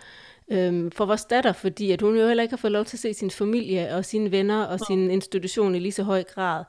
øhm, 0.52 0.92
for 0.92 1.06
vores 1.06 1.26
datter, 1.26 1.54
fordi 1.54 1.92
at 1.92 2.02
hun 2.02 2.18
jo 2.18 2.28
heller 2.28 2.44
ikke 2.44 2.52
har 2.52 2.58
fået 2.58 2.72
lov 2.74 2.86
til 2.86 2.98
at 2.98 3.02
se 3.02 3.14
sin 3.14 3.32
familie 3.32 3.96
og 3.96 4.06
sine 4.06 4.32
venner 4.32 4.64
og 4.64 4.74
mm. 4.74 4.86
sin 4.88 5.12
institution 5.12 5.76
i 5.76 5.80
lige 5.80 5.92
så 5.92 6.04
høj 6.04 6.24
grad. 6.24 6.64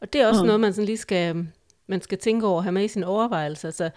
Og 0.00 0.12
det 0.12 0.20
er 0.20 0.26
også 0.26 0.42
mm. 0.42 0.46
noget, 0.46 0.60
man 0.60 0.72
sådan 0.72 0.86
lige 0.86 0.96
skal 0.96 1.46
man 1.90 2.02
skal 2.02 2.18
tænke 2.18 2.46
over 2.46 2.58
at 2.58 2.64
have 2.64 2.72
med 2.72 2.84
i 2.84 2.88
sin 2.88 3.04
overvejelse. 3.04 3.68
Altså, 3.68 3.90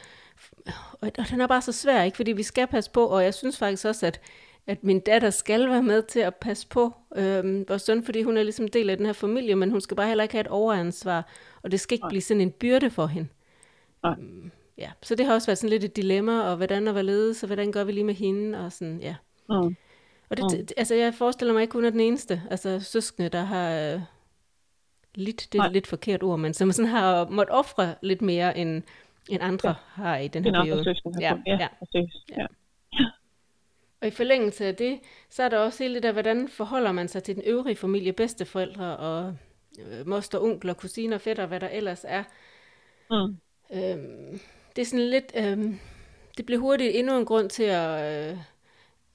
og, 1.02 1.12
og 1.18 1.30
den 1.30 1.42
er 1.42 1.48
bare 1.48 1.62
så 1.62 1.72
svær, 1.72 2.04
ikke? 2.04 2.18
Fordi 2.18 2.32
vi 2.32 2.44
skal 2.44 2.68
passe 2.68 2.92
på, 2.92 3.06
og 3.06 3.24
jeg 3.24 3.34
synes 3.34 3.58
faktisk 3.58 3.86
også, 3.86 4.06
at, 4.06 4.22
at 4.68 4.84
min 4.84 5.00
datter 5.00 5.30
skal 5.30 5.70
være 5.70 5.84
med 5.84 6.04
til 6.04 6.20
at 6.20 6.36
passe 6.36 6.68
på 6.68 6.94
øhm, 7.16 7.66
vores 7.68 7.82
søn, 7.82 8.04
fordi 8.04 8.24
hun 8.24 8.38
er 8.38 8.44
ligesom 8.44 8.68
del 8.68 8.90
af 8.90 8.98
den 8.98 9.06
her 9.06 9.14
familie, 9.14 9.56
men 9.56 9.72
hun 9.72 9.82
skal 9.82 9.98
bare 9.98 10.08
heller 10.08 10.24
ikke 10.24 10.34
have 10.34 10.42
et 10.42 10.48
overansvar, 10.48 11.28
og 11.64 11.72
det 11.72 11.80
skal 11.80 11.96
ikke 11.96 12.04
Nej. 12.04 12.10
blive 12.10 12.22
sådan 12.22 12.42
en 12.42 12.52
byrde 12.52 12.90
for 12.90 13.06
hende. 13.06 13.30
Nej. 14.04 14.16
Øhm, 14.20 14.52
ja, 14.78 14.92
så 15.02 15.16
det 15.16 15.26
har 15.26 15.34
også 15.34 15.48
været 15.48 15.58
sådan 15.58 15.70
lidt 15.70 15.84
et 15.84 15.96
dilemma, 15.96 16.42
og 16.42 16.58
hvordan 16.58 16.88
og 16.88 16.94
hvorledes, 16.94 17.44
og 17.44 17.48
hvordan 17.48 17.72
gør 17.72 17.84
vi 17.84 17.92
lige 17.92 18.04
med 18.04 18.14
hende, 18.14 18.66
og 18.66 18.72
sådan, 18.72 19.00
ja. 19.00 19.16
Mm. 19.50 19.76
Og 20.30 20.38
det, 20.38 20.60
mm. 20.60 20.68
altså, 20.78 20.96
jeg 20.96 21.14
forestiller 21.14 21.54
mig 21.54 21.62
ikke, 21.62 21.74
hun 21.74 21.86
er 21.86 21.90
den 21.90 22.00
eneste, 22.00 22.42
altså 22.52 22.80
søskende, 22.80 23.30
der 23.30 23.44
har, 23.44 23.72
øh, 23.72 24.02
lidt, 25.16 25.48
det 25.52 25.60
er 25.60 25.64
et 25.64 25.72
lidt 25.72 25.88
forkert 25.88 26.24
ord, 26.24 26.40
men 26.40 26.54
som 26.54 26.72
sådan 26.72 26.92
har 26.92 27.30
måttet 27.30 27.56
ofre 27.56 27.96
lidt 28.02 28.22
mere, 28.22 28.58
end, 28.58 28.84
end 29.30 29.44
andre 29.44 29.70
ja. 29.70 29.76
har 30.04 30.18
i 30.18 30.28
den 30.28 30.46
her 30.46 30.52
periode. 30.52 30.84
Søskende, 30.84 31.20
ja, 31.20 31.34
ja, 31.48 31.58
ja. 31.60 31.68
Præcis. 31.80 32.14
ja. 32.30 32.46
ja. 33.00 33.06
Og 34.02 34.08
i 34.08 34.12
forlængelse 34.12 34.66
af 34.66 34.76
det, 34.76 35.00
så 35.30 35.44
er 35.44 35.50
der 35.50 35.58
også 35.58 35.84
hele 35.84 35.96
det 35.96 36.04
der, 36.04 36.12
hvordan 36.12 36.48
forholder 36.48 36.92
man 36.92 37.08
sig 37.08 37.24
til 37.24 37.36
den 37.36 37.44
øvrige 37.46 37.76
familie, 37.76 38.14
bedsteforældre 38.14 38.98
og 38.98 39.36
øh, 39.80 40.08
moster, 40.08 40.40
onkler, 40.40 40.74
kusiner, 40.74 41.18
fætter, 41.18 41.46
hvad 41.46 41.60
der 41.60 41.70
ellers 41.70 42.06
er. 42.08 42.24
Mm. 43.12 43.38
Øhm, 43.74 44.40
det 44.76 44.82
er 44.82 44.86
sådan 44.86 45.10
lidt, 45.10 45.32
øhm, 45.36 45.80
det 46.38 46.46
bliver 46.46 46.60
hurtigt 46.60 46.96
endnu 46.96 47.18
en 47.18 47.26
grund 47.26 47.50
til 47.50 47.64
at, 47.64 48.32
øh, 48.32 48.38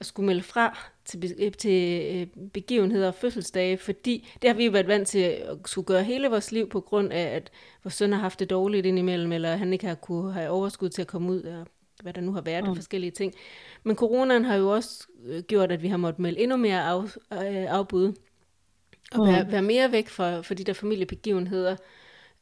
at 0.01 0.07
skulle 0.07 0.27
melde 0.27 0.43
fra 0.43 0.79
til, 1.05 1.35
øh, 1.39 1.53
til 1.53 2.03
øh, 2.15 2.49
begivenheder 2.53 3.09
og 3.09 3.15
fødselsdage, 3.15 3.79
fordi 3.79 4.29
det 4.43 4.51
har 4.51 4.57
vi 4.57 4.65
jo 4.65 4.71
været 4.71 4.87
vant 4.89 5.09
til 5.09 5.19
at 5.19 5.57
skulle 5.67 5.87
gøre 5.87 6.05
hele 6.05 6.29
vores 6.29 6.53
liv 6.53 6.69
på 6.69 6.81
grund 6.81 7.13
af, 7.13 7.37
at 7.37 7.51
vores 7.85 7.95
søn 7.95 8.13
har 8.13 8.21
haft 8.21 8.41
det 8.41 8.51
dårligt 8.51 8.87
indimellem, 8.87 9.33
eller 9.33 9.57
han 9.57 9.73
ikke 9.73 9.87
har 9.87 9.95
kunne 9.95 10.33
have 10.33 10.51
overskud 10.51 10.89
til 10.89 11.03
at 11.03 11.09
komme 11.09 11.33
ud, 11.33 11.43
og 11.43 11.67
hvad 12.03 12.13
der 12.13 12.21
nu 12.21 12.33
har 12.33 12.41
været 12.41 12.65
mm. 12.65 12.71
af 12.71 12.77
forskellige 12.77 13.11
ting. 13.11 13.35
Men 13.85 13.97
coronaen 13.97 14.45
har 14.45 14.55
jo 14.55 14.69
også 14.69 15.07
øh, 15.27 15.43
gjort, 15.43 15.73
at 15.73 15.83
vi 15.83 15.89
har 15.89 15.97
måttet 15.97 16.19
melde 16.19 16.41
endnu 16.41 16.57
mere 16.57 17.05
af, 17.31 17.67
afbud, 17.69 18.13
og 19.13 19.27
mm. 19.27 19.33
være, 19.33 19.53
være 19.53 19.63
mere 19.63 19.93
væk 19.93 20.09
fra, 20.09 20.41
fra 20.41 20.55
de 20.55 20.65
der 20.65 20.73
familiebegivenheder. 20.73 21.77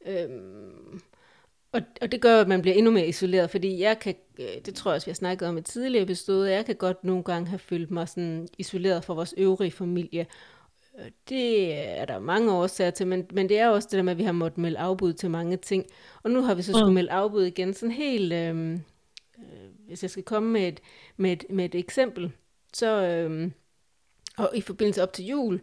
Øhm, 0.07 1.01
og, 1.71 1.81
og 2.01 2.11
det 2.11 2.21
gør, 2.21 2.41
at 2.41 2.47
man 2.47 2.61
bliver 2.61 2.75
endnu 2.75 2.91
mere 2.91 3.07
isoleret, 3.07 3.49
fordi 3.49 3.79
jeg 3.79 3.99
kan, 3.99 4.15
øh, 4.39 4.45
det 4.65 4.75
tror 4.75 4.91
jeg 4.91 4.95
også, 4.95 5.05
vi 5.05 5.11
har 5.11 5.15
snakket 5.15 5.47
om 5.47 5.57
i 5.57 5.61
tidligere 5.61 6.03
episode, 6.03 6.51
jeg 6.51 6.65
kan 6.65 6.75
godt 6.75 7.03
nogle 7.03 7.23
gange 7.23 7.47
have 7.47 7.59
følt 7.59 7.91
mig 7.91 8.09
sådan 8.09 8.47
isoleret 8.57 9.03
fra 9.03 9.13
vores 9.13 9.33
øvrige 9.37 9.71
familie. 9.71 10.25
Øh, 10.99 11.05
det 11.29 11.73
er 11.99 12.05
der 12.05 12.19
mange 12.19 12.51
årsager 12.51 12.91
til, 12.91 13.07
men, 13.07 13.25
men 13.33 13.49
det 13.49 13.59
er 13.59 13.67
også 13.67 13.87
det 13.91 13.97
der 13.97 14.03
med, 14.03 14.11
at 14.11 14.17
vi 14.17 14.23
har 14.23 14.31
måttet 14.31 14.57
melde 14.57 14.79
afbud 14.79 15.13
til 15.13 15.29
mange 15.29 15.57
ting. 15.57 15.85
Og 16.23 16.31
nu 16.31 16.41
har 16.41 16.55
vi 16.55 16.61
så 16.61 16.71
skulle 16.71 16.87
mm. 16.87 16.93
melde 16.93 17.11
afbud 17.11 17.43
igen, 17.43 17.73
sådan 17.73 17.91
helt, 17.91 18.33
øhm, 18.33 18.73
øh, 19.37 19.69
hvis 19.87 20.03
jeg 20.03 20.09
skal 20.09 20.23
komme 20.23 20.49
med 20.49 20.67
et, 20.67 20.79
med 21.17 21.31
et, 21.31 21.45
med 21.49 21.65
et 21.65 21.75
eksempel, 21.75 22.31
så 22.73 23.01
øh, 23.01 23.51
og 24.37 24.51
i 24.53 24.61
forbindelse 24.61 25.03
op 25.03 25.13
til 25.13 25.25
jul, 25.25 25.61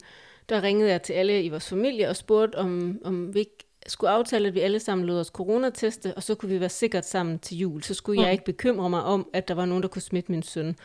der 0.49 0.63
ringede 0.63 0.91
jeg 0.91 1.03
til 1.03 1.13
alle 1.13 1.43
i 1.43 1.49
vores 1.49 1.69
familie 1.69 2.09
og 2.09 2.17
spurgte, 2.17 2.57
om, 2.57 3.01
om 3.05 3.35
vi 3.35 3.39
ikke 3.39 3.59
skulle 3.87 4.11
aftale, 4.11 4.49
at 4.49 4.55
vi 4.55 4.61
alle 4.61 4.81
sammen 4.81 5.07
lod 5.07 5.21
os 5.21 5.27
coronateste, 5.27 6.15
og 6.15 6.23
så 6.23 6.35
kunne 6.35 6.53
vi 6.53 6.61
være 6.61 6.69
sikkert 6.69 7.07
sammen 7.07 7.39
til 7.39 7.59
jul. 7.59 7.83
Så 7.83 7.95
skulle 7.95 8.21
mm. 8.21 8.25
jeg 8.25 8.33
ikke 8.33 8.45
bekymre 8.45 8.91
mig 8.91 9.03
om, 9.03 9.29
at 9.33 9.49
der 9.49 9.55
var 9.55 9.65
nogen, 9.65 9.83
der 9.83 9.89
kunne 9.89 10.03
smitte 10.03 10.33
min 10.33 10.43
søn. 10.43 10.77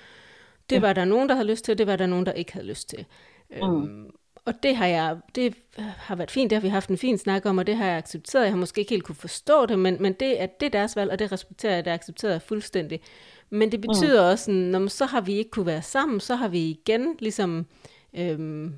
Det 0.69 0.75
ja. 0.75 0.79
var 0.79 0.93
der 0.93 1.05
nogen, 1.05 1.29
der 1.29 1.35
havde 1.35 1.47
lyst 1.47 1.65
til, 1.65 1.71
og 1.71 1.77
det 1.77 1.87
var 1.87 1.95
der 1.95 2.05
nogen, 2.05 2.25
der 2.25 2.31
ikke 2.31 2.53
havde 2.53 2.67
lyst 2.67 2.89
til. 2.89 3.05
Mm. 3.49 3.57
Øhm, 3.57 4.09
og 4.45 4.63
det 4.63 4.75
har 4.75 4.85
jeg, 4.85 5.17
det 5.35 5.55
har 5.77 6.15
været 6.15 6.31
fint, 6.31 6.49
det 6.49 6.55
har 6.55 6.61
vi 6.61 6.67
haft 6.67 6.89
en 6.89 6.97
fin 6.97 7.17
snak 7.17 7.45
om, 7.45 7.57
og 7.57 7.67
det 7.67 7.77
har 7.77 7.85
jeg 7.85 7.97
accepteret. 7.97 8.43
Jeg 8.43 8.51
har 8.51 8.57
måske 8.57 8.79
ikke 8.79 8.89
helt 8.89 9.03
kunne 9.03 9.15
forstå 9.15 9.65
det, 9.65 9.79
men, 9.79 9.97
men 9.99 10.13
det, 10.13 10.41
er, 10.41 10.45
det 10.45 10.65
er 10.65 10.69
deres 10.69 10.95
valg, 10.95 11.11
og 11.11 11.19
det 11.19 11.31
respekterer 11.31 11.75
jeg, 11.75 11.85
det 11.85 11.91
accepterer 11.91 12.31
jeg 12.31 12.41
fuldstændig. 12.41 13.01
Men 13.49 13.71
det 13.71 13.81
betyder 13.81 14.21
mm. 14.21 14.31
også, 14.31 14.51
når 14.51 14.87
så 14.87 15.05
har 15.05 15.21
vi 15.21 15.33
ikke 15.33 15.51
kunne 15.51 15.65
være 15.65 15.81
sammen, 15.81 16.19
så 16.19 16.35
har 16.35 16.47
vi 16.47 16.59
igen 16.59 17.15
ligesom, 17.19 17.65
øhm, 18.13 18.73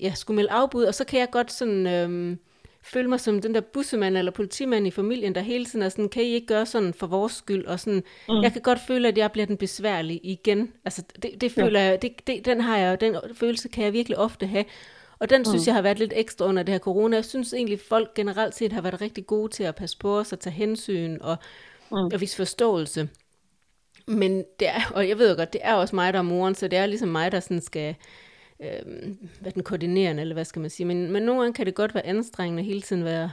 ja, 0.00 0.14
skulle 0.14 0.36
melde 0.36 0.50
afbud, 0.50 0.84
og 0.84 0.94
så 0.94 1.04
kan 1.04 1.20
jeg 1.20 1.30
godt 1.30 1.52
sådan, 1.52 1.86
øhm, 1.86 2.38
føle 2.88 3.08
mig 3.08 3.20
som 3.20 3.40
den 3.40 3.54
der 3.54 3.60
bussemand 3.60 4.16
eller 4.16 4.32
politimand 4.32 4.86
i 4.86 4.90
familien, 4.90 5.34
der 5.34 5.40
hele 5.40 5.64
tiden 5.64 5.82
er 5.82 5.88
sådan, 5.88 6.08
kan 6.08 6.22
I 6.22 6.26
ikke 6.26 6.46
gøre 6.46 6.66
sådan 6.66 6.94
for 6.94 7.06
vores 7.06 7.32
skyld? 7.32 7.66
Og 7.66 7.80
sådan, 7.80 8.02
mm. 8.28 8.42
jeg 8.42 8.52
kan 8.52 8.62
godt 8.62 8.78
føle, 8.86 9.08
at 9.08 9.18
jeg 9.18 9.32
bliver 9.32 9.46
den 9.46 9.56
besværlige 9.56 10.20
igen. 10.22 10.72
Altså, 10.84 11.02
det, 11.22 11.40
det 11.40 11.52
føler 11.52 11.80
ja. 11.80 11.86
jeg, 11.86 12.02
det, 12.02 12.26
det, 12.26 12.44
den 12.44 12.60
har 12.60 12.78
jeg, 12.78 13.00
den 13.00 13.16
følelse 13.34 13.68
kan 13.68 13.84
jeg 13.84 13.92
virkelig 13.92 14.18
ofte 14.18 14.46
have. 14.46 14.64
Og 15.18 15.30
den 15.30 15.40
mm. 15.40 15.44
synes 15.44 15.66
jeg 15.66 15.74
har 15.74 15.82
været 15.82 15.98
lidt 15.98 16.12
ekstra 16.16 16.46
under 16.46 16.62
det 16.62 16.72
her 16.72 16.78
corona. 16.78 17.16
Jeg 17.16 17.24
synes 17.24 17.52
egentlig, 17.52 17.80
folk 17.88 18.14
generelt 18.14 18.54
set 18.54 18.72
har 18.72 18.80
været 18.80 19.00
rigtig 19.00 19.26
gode 19.26 19.52
til 19.52 19.64
at 19.64 19.74
passe 19.74 19.98
på 19.98 20.18
os 20.18 20.32
og 20.32 20.40
tage 20.40 20.54
hensyn 20.54 21.18
og, 21.20 21.36
mm. 21.90 21.96
og 21.96 22.20
vise 22.20 22.36
forståelse. 22.36 23.08
Men 24.06 24.44
det 24.60 24.68
er, 24.68 24.92
og 24.94 25.08
jeg 25.08 25.18
ved 25.18 25.30
jo 25.30 25.36
godt, 25.36 25.52
det 25.52 25.60
er 25.64 25.74
også 25.74 25.94
mig, 25.94 26.12
der 26.12 26.18
er 26.18 26.22
moren, 26.22 26.54
så 26.54 26.68
det 26.68 26.78
er 26.78 26.86
ligesom 26.86 27.08
mig, 27.08 27.32
der 27.32 27.40
sådan 27.40 27.60
skal 27.60 27.88
øh, 27.88 27.94
hvad 29.40 29.52
den 29.52 29.62
koordinerende, 29.62 30.20
eller 30.22 30.34
hvad 30.34 30.44
skal 30.44 30.60
man 30.60 30.70
sige. 30.70 30.86
Men, 30.86 31.12
men 31.12 31.22
nogle 31.22 31.40
gange 31.40 31.54
kan 31.54 31.66
det 31.66 31.74
godt 31.74 31.94
være 31.94 32.06
anstrengende 32.06 32.62
hele 32.62 32.80
tiden 32.80 33.04
være 33.04 33.30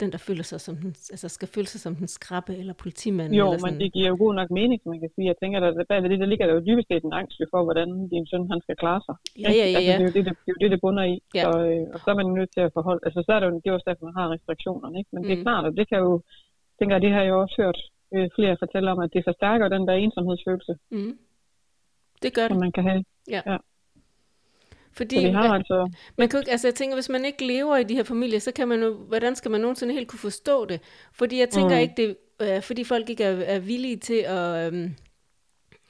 den, 0.00 0.10
der 0.14 0.20
føler 0.28 0.44
sig 0.50 0.60
som 0.66 0.74
den, 0.82 0.90
altså 1.14 1.28
skal 1.36 1.48
føle 1.54 1.68
sig 1.72 1.80
som 1.80 1.94
den 2.00 2.08
skrabbe 2.16 2.52
eller 2.60 2.74
politimand. 2.84 3.30
Jo, 3.32 3.46
eller 3.46 3.58
sådan. 3.58 3.74
men 3.74 3.80
det 3.82 3.88
giver 3.94 4.08
jo 4.12 4.16
god 4.24 4.34
nok 4.40 4.50
mening, 4.58 4.78
som 4.82 4.88
man 4.94 5.00
kan 5.04 5.10
sige. 5.14 5.26
Jeg 5.32 5.38
tænker, 5.42 5.56
at 5.60 5.88
bag 5.88 6.02
det, 6.02 6.20
der 6.24 6.30
ligger 6.32 6.46
der 6.46 6.54
jo 6.58 6.62
dybest 6.68 6.88
set 6.88 7.04
en 7.04 7.18
angst 7.20 7.36
for, 7.52 7.60
hvordan 7.66 7.88
din 8.12 8.26
søn 8.30 8.50
han 8.52 8.60
skal 8.64 8.76
klare 8.82 9.00
sig. 9.06 9.14
Ja, 9.44 9.50
ja, 9.60 9.66
ja. 9.70 9.78
Altså, 9.78 9.92
det, 9.98 10.04
er 10.04 10.08
jo 10.08 10.14
det, 10.16 10.24
det, 10.26 10.34
det, 10.44 10.50
er 10.50 10.54
jo 10.56 10.60
det, 10.62 10.70
det 10.74 10.80
bunder 10.84 11.04
i. 11.12 11.14
Ja. 11.38 11.42
Og, 11.48 11.58
øh, 11.72 11.84
og, 11.94 11.98
så 12.02 12.06
er 12.12 12.16
man 12.20 12.26
nødt 12.38 12.50
til 12.56 12.62
at 12.66 12.72
forholde, 12.76 13.02
altså 13.06 13.20
så 13.26 13.30
er 13.34 13.38
det 13.40 13.46
jo, 13.48 13.52
det 13.62 13.68
er 13.68 13.76
også 13.78 13.88
derfor, 13.90 14.04
man 14.10 14.18
har 14.20 14.26
restriktionerne, 14.34 14.96
ikke? 15.00 15.10
Men 15.14 15.20
mm. 15.22 15.26
det 15.28 15.34
er 15.34 15.42
mm. 15.42 15.46
klart, 15.48 15.64
at 15.68 15.74
det 15.78 15.86
kan 15.90 15.98
jo, 16.06 16.12
tænker 16.78 16.94
jeg, 16.94 17.02
det 17.04 17.12
har 17.14 17.22
jeg 17.24 17.32
jo 17.34 17.38
også 17.44 17.56
hørt 17.62 17.78
øh, 18.14 18.26
flere 18.36 18.54
fortælle 18.62 18.88
om, 18.94 18.98
at 19.04 19.10
det 19.14 19.22
forstærker 19.30 19.66
den 19.76 19.84
der 19.88 19.94
ensomhedsfølelse. 20.04 20.74
Mm. 20.96 21.14
Det 22.22 22.30
gør 22.36 22.46
det. 22.48 22.54
Som 22.54 22.64
man 22.66 22.72
kan 22.76 22.84
have. 22.90 23.02
Ja. 23.34 23.42
ja. 23.52 23.58
Fordi 25.00 25.16
så 25.16 25.20
vi 25.22 25.28
har 25.28 25.54
altså... 25.54 25.90
man 26.18 26.28
kan 26.28 26.44
altså 26.48 26.66
jeg 26.68 26.74
tænker, 26.74 26.96
hvis 26.96 27.08
man 27.08 27.24
ikke 27.24 27.46
lever 27.46 27.76
i 27.76 27.84
de 27.84 27.94
her 27.94 28.02
familier, 28.02 28.38
så 28.38 28.52
kan 28.52 28.68
man 28.68 28.82
jo, 28.82 28.94
hvordan 28.94 29.36
skal 29.36 29.50
man 29.50 29.60
nogensinde 29.60 29.94
helt 29.94 30.08
kunne 30.08 30.18
forstå 30.18 30.64
det? 30.64 30.80
Fordi 31.12 31.38
jeg 31.38 31.50
tænker 31.50 31.74
mm. 31.76 31.80
ikke, 31.80 31.94
det 31.96 32.16
øh, 32.40 32.62
fordi 32.62 32.84
folk 32.84 33.10
ikke 33.10 33.24
er, 33.24 33.30
er 33.30 33.58
villige 33.58 33.96
til 33.96 34.24
at 34.26 34.72
øh, 34.72 34.90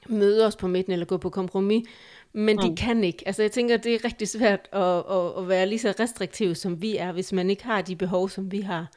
møde 0.09 0.45
os 0.45 0.55
på 0.55 0.67
midten 0.67 0.93
eller 0.93 1.05
gå 1.05 1.17
på 1.17 1.29
kompromis, 1.29 1.87
men 2.33 2.55
mm. 2.55 2.69
de 2.69 2.75
kan 2.75 3.03
ikke. 3.03 3.23
Altså 3.25 3.41
jeg 3.41 3.51
tænker, 3.51 3.77
det 3.77 3.95
er 3.95 4.05
rigtig 4.05 4.27
svært 4.27 4.69
at, 4.71 5.03
at, 5.11 5.37
at 5.37 5.47
være 5.47 5.67
lige 5.67 5.79
så 5.79 5.93
restriktiv, 5.99 6.55
som 6.55 6.81
vi 6.81 6.97
er, 6.97 7.11
hvis 7.11 7.33
man 7.33 7.49
ikke 7.49 7.65
har 7.65 7.81
de 7.81 7.95
behov, 7.95 8.29
som 8.29 8.51
vi 8.51 8.61
har. 8.61 8.91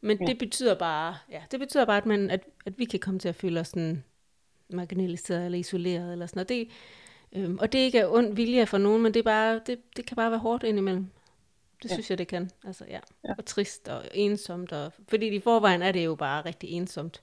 Men 0.00 0.18
ja. 0.20 0.26
det 0.26 0.38
betyder 0.38 0.74
bare, 0.74 1.16
ja, 1.30 1.42
det 1.50 1.60
betyder 1.60 1.84
bare, 1.84 1.96
at, 1.96 2.06
man, 2.06 2.30
at, 2.30 2.40
at 2.66 2.78
vi 2.78 2.84
kan 2.84 3.00
komme 3.00 3.20
til 3.20 3.28
at 3.28 3.34
føle 3.34 3.60
os 3.60 3.68
sådan 3.68 4.04
marginaliseret 4.70 5.44
eller 5.44 5.58
isoleret 5.58 6.12
eller 6.12 6.26
sådan 6.26 6.38
noget. 6.38 6.48
Det, 6.48 6.68
Øhm, 7.36 7.58
og 7.60 7.72
det 7.72 7.78
ikke 7.78 7.98
er 7.98 8.08
ond 8.08 8.36
vilje 8.36 8.66
for 8.66 8.78
nogen, 8.78 9.02
men 9.02 9.14
det, 9.14 9.20
er 9.20 9.24
bare, 9.24 9.60
det, 9.66 9.78
det 9.96 10.06
kan 10.06 10.16
bare 10.16 10.30
være 10.30 10.40
hårdt 10.40 10.62
indimellem. 10.62 11.06
Det 11.82 11.90
ja. 11.90 11.94
synes 11.94 12.10
jeg, 12.10 12.18
det 12.18 12.28
kan. 12.28 12.50
Altså, 12.66 12.84
ja. 12.88 13.00
ja. 13.28 13.32
Og 13.38 13.44
trist 13.44 13.88
og 13.88 14.00
ensomt. 14.14 14.72
Og, 14.72 14.92
fordi 15.08 15.26
i 15.36 15.40
forvejen 15.40 15.82
er 15.82 15.92
det 15.92 16.04
jo 16.04 16.14
bare 16.14 16.40
rigtig 16.50 16.68
ensomt. 16.70 17.22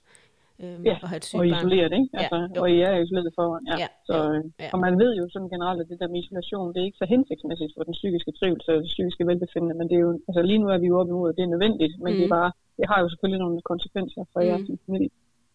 Øhm, 0.64 0.84
ja, 0.90 0.96
at 1.04 1.10
have 1.10 1.18
et 1.18 1.26
sygt 1.26 1.40
og 1.40 1.48
isoleret, 1.48 1.92
ikke? 2.00 2.10
Altså, 2.20 2.38
ja, 2.56 2.62
og 2.62 2.68
I 2.76 2.78
er 2.88 2.94
isoleret 3.04 3.34
forvejen, 3.40 3.68
ja. 3.72 3.78
ja. 3.84 3.90
Så, 4.10 4.16
øh, 4.34 4.44
ja. 4.64 4.70
Og 4.74 4.80
man 4.86 4.94
ved 5.02 5.12
jo 5.20 5.26
sådan 5.34 5.50
generelt, 5.56 5.82
at 5.82 5.90
det 5.92 6.00
der 6.02 6.08
med 6.12 6.20
isolation, 6.24 6.74
det 6.74 6.80
er 6.80 6.88
ikke 6.90 7.02
så 7.04 7.08
hensigtsmæssigt 7.16 7.74
for 7.76 7.84
den 7.88 7.96
psykiske 8.00 8.32
trivelse 8.40 8.70
og 8.76 8.82
det 8.84 8.92
psykiske 8.96 9.28
velbefindende, 9.30 9.76
men 9.80 9.86
det 9.90 9.96
er 9.96 10.04
jo, 10.08 10.12
altså 10.28 10.42
lige 10.50 10.62
nu 10.64 10.68
er 10.76 10.80
vi 10.84 10.88
jo 10.92 11.00
oppe 11.00 11.12
imod, 11.14 11.30
at 11.30 11.36
det 11.38 11.44
er 11.44 11.54
nødvendigt, 11.56 11.94
men 12.04 12.12
mm. 12.14 12.18
det, 12.18 12.26
er 12.26 12.34
bare, 12.40 12.52
det 12.78 12.86
har 12.92 12.98
jo 13.04 13.08
selvfølgelig 13.10 13.42
nogle 13.44 13.62
konsekvenser 13.72 14.24
for 14.32 14.40
mm. 14.40 14.48
jer 14.48 14.58
som 14.66 14.78
familie 14.86 15.10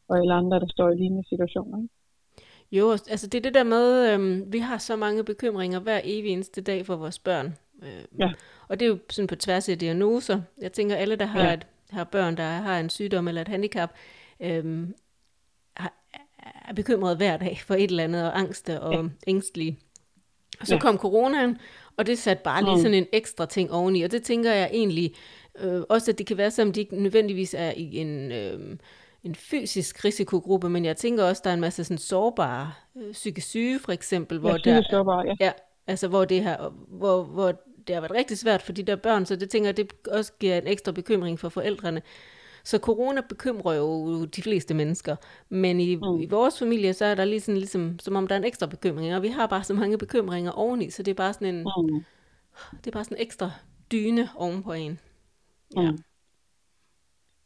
og 0.08 0.14
alle 0.20 0.34
andre, 0.40 0.56
der 0.64 0.70
står 0.76 0.88
i 0.90 0.96
lignende 1.00 1.24
situationer. 1.32 1.76
Ikke? 1.82 1.94
Jo, 2.74 2.90
altså 2.90 3.26
det 3.26 3.38
er 3.38 3.42
det 3.42 3.54
der 3.54 3.62
med, 3.62 4.12
øhm, 4.12 4.52
vi 4.52 4.58
har 4.58 4.78
så 4.78 4.96
mange 4.96 5.24
bekymringer 5.24 5.80
hver 5.80 6.00
evig 6.04 6.30
eneste 6.30 6.60
dag 6.60 6.86
for 6.86 6.96
vores 6.96 7.18
børn. 7.18 7.56
Øhm, 7.82 8.18
ja. 8.18 8.32
Og 8.68 8.80
det 8.80 8.86
er 8.86 8.88
jo 8.88 8.98
sådan 9.10 9.26
på 9.26 9.36
tværs 9.36 9.68
af 9.68 9.78
diagnoser. 9.78 10.40
Jeg 10.58 10.72
tænker, 10.72 10.96
alle, 10.96 11.16
der 11.16 11.26
har, 11.26 11.44
ja. 11.44 11.52
et, 11.52 11.66
har 11.90 12.04
børn, 12.04 12.36
der 12.36 12.44
har 12.44 12.80
en 12.80 12.90
sygdom 12.90 13.28
eller 13.28 13.40
et 13.40 13.48
handicap, 13.48 13.90
øhm, 14.40 14.94
har, 15.76 15.92
er 16.68 16.72
bekymret 16.72 17.16
hver 17.16 17.36
dag 17.36 17.60
for 17.66 17.74
et 17.74 17.90
eller 17.90 18.04
andet, 18.04 18.24
og 18.24 18.38
angste 18.38 18.80
og 18.80 19.04
ja. 19.04 19.08
ængstelige. 19.26 19.78
Og 20.60 20.66
så 20.66 20.74
ja. 20.74 20.80
kom 20.80 20.98
coronaen, 20.98 21.58
og 21.96 22.06
det 22.06 22.18
satte 22.18 22.42
bare 22.42 22.64
lige 22.64 22.74
mm. 22.74 22.80
sådan 22.80 22.94
en 22.94 23.06
ekstra 23.12 23.46
ting 23.46 23.72
oveni. 23.72 24.02
Og 24.02 24.10
det 24.10 24.22
tænker 24.22 24.52
jeg 24.52 24.70
egentlig 24.72 25.14
øh, 25.60 25.82
også, 25.88 26.10
at 26.10 26.18
det 26.18 26.26
kan 26.26 26.36
være, 26.36 26.50
som 26.50 26.72
de 26.72 26.80
ikke 26.80 27.02
nødvendigvis 27.02 27.54
er 27.58 27.72
i 27.76 27.96
en... 27.96 28.32
Øh, 28.32 28.76
en 29.24 29.34
fysisk 29.34 30.04
risikogruppe, 30.04 30.70
men 30.70 30.84
jeg 30.84 30.96
tænker 30.96 31.24
også, 31.24 31.42
der 31.44 31.50
er 31.50 31.54
en 31.54 31.60
masse 31.60 31.84
sådan 31.84 31.98
sårbare 31.98 32.72
øh, 32.96 33.12
psykisk 33.12 33.48
syge, 33.48 33.78
for 33.78 33.92
eksempel, 33.92 34.38
hvor 34.38 34.50
ja, 34.50 34.56
der, 34.64 34.82
sårbare, 34.90 35.26
ja. 35.26 35.34
ja. 35.40 35.52
altså 35.86 36.08
hvor 36.08 36.24
det 36.24 36.42
her, 36.42 36.74
hvor, 36.88 37.22
hvor 37.22 37.52
det 37.86 37.94
har 37.94 38.00
været 38.00 38.14
rigtig 38.14 38.38
svært 38.38 38.62
for 38.62 38.72
de 38.72 38.82
der 38.82 38.96
børn, 38.96 39.26
så 39.26 39.36
det 39.36 39.50
tænker 39.50 39.68
jeg, 39.68 39.76
det 39.76 39.92
også 40.10 40.32
giver 40.40 40.58
en 40.58 40.66
ekstra 40.66 40.92
bekymring 40.92 41.38
for 41.38 41.48
forældrene. 41.48 42.02
Så 42.64 42.78
corona 42.78 43.20
bekymrer 43.28 43.74
jo 43.74 44.24
de 44.24 44.42
fleste 44.42 44.74
mennesker, 44.74 45.16
men 45.48 45.80
i, 45.80 45.96
mm. 45.96 46.20
i 46.20 46.26
vores 46.26 46.58
familie, 46.58 46.92
så 46.92 47.04
er 47.04 47.14
der 47.14 47.24
ligesom, 47.24 47.54
ligesom, 47.54 47.98
som 47.98 48.16
om 48.16 48.26
der 48.26 48.34
er 48.34 48.38
en 48.38 48.44
ekstra 48.44 48.66
bekymring, 48.66 49.14
og 49.14 49.22
vi 49.22 49.28
har 49.28 49.46
bare 49.46 49.64
så 49.64 49.74
mange 49.74 49.98
bekymringer 49.98 50.50
oveni, 50.50 50.90
så 50.90 51.02
det 51.02 51.10
er 51.10 51.14
bare 51.14 51.32
sådan 51.32 51.54
en, 51.54 51.60
mm. 51.60 52.04
det 52.76 52.86
er 52.86 52.90
bare 52.90 53.04
sådan 53.04 53.16
en 53.16 53.22
ekstra 53.22 53.50
dyne 53.92 54.28
ovenpå 54.36 54.72
en. 54.72 54.98
Ja. 55.76 55.90
Mm. 55.90 55.98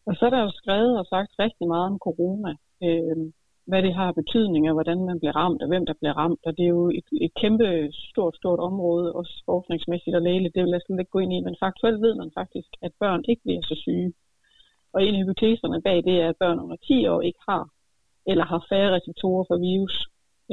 Og 0.09 0.14
så 0.16 0.27
er 0.27 0.31
der 0.31 0.42
jo 0.42 0.51
skrevet 0.51 0.99
og 0.99 1.07
sagt 1.07 1.33
rigtig 1.38 1.66
meget 1.68 1.87
om 1.92 1.99
corona. 1.99 2.53
Øh, 2.87 3.33
hvad 3.71 3.83
det 3.83 3.94
har 3.94 4.18
betydning, 4.21 4.62
og 4.68 4.75
hvordan 4.75 5.01
man 5.11 5.18
bliver 5.21 5.37
ramt, 5.42 5.62
og 5.62 5.68
hvem 5.68 5.87
der 5.87 5.94
bliver 6.01 6.16
ramt. 6.23 6.40
Og 6.47 6.53
det 6.57 6.64
er 6.64 6.75
jo 6.79 6.90
et, 6.99 7.09
et 7.27 7.35
kæmpe, 7.42 7.66
stort, 8.11 8.35
stort 8.37 8.61
område, 8.71 9.14
også 9.21 9.35
forskningsmæssigt 9.44 10.16
og 10.16 10.23
lægeligt. 10.23 10.55
Det 10.55 10.62
vil 10.62 10.77
jeg 10.77 10.81
slet 10.83 10.99
ikke 10.99 11.11
gå 11.11 11.18
ind 11.18 11.33
i, 11.33 11.40
men 11.47 11.57
faktuelt 11.64 12.01
ved 12.05 12.14
man 12.14 12.31
faktisk, 12.38 12.71
at 12.83 12.92
børn 13.01 13.23
ikke 13.29 13.42
bliver 13.42 13.62
så 13.62 13.77
syge. 13.85 14.12
Og 14.92 14.99
en 15.05 15.14
af 15.14 15.21
hypoteserne 15.21 15.83
bag 15.83 15.99
det 16.09 16.16
er, 16.23 16.29
at 16.29 16.40
børn 16.42 16.59
under 16.64 16.77
10 16.77 17.07
år 17.07 17.21
ikke 17.21 17.42
har, 17.49 17.64
eller 18.31 18.44
har 18.44 18.66
færre 18.71 18.94
receptorer 18.97 19.44
for 19.49 19.57
virus. 19.68 19.97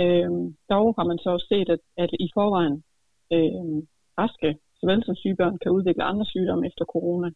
Øh, 0.01 0.29
dog 0.73 0.87
har 0.97 1.05
man 1.11 1.17
så 1.23 1.29
også 1.29 1.47
set, 1.53 1.69
at, 1.75 1.81
at 2.03 2.11
i 2.25 2.27
forvejen 2.37 2.83
øh, 3.35 3.77
raske, 4.21 4.49
såvel 4.79 5.03
som 5.05 5.15
syge 5.15 5.35
børn, 5.35 5.57
kan 5.61 5.71
udvikle 5.71 6.03
andre 6.03 6.25
sygdomme 6.25 6.67
efter 6.67 6.85
corona. 6.85 7.29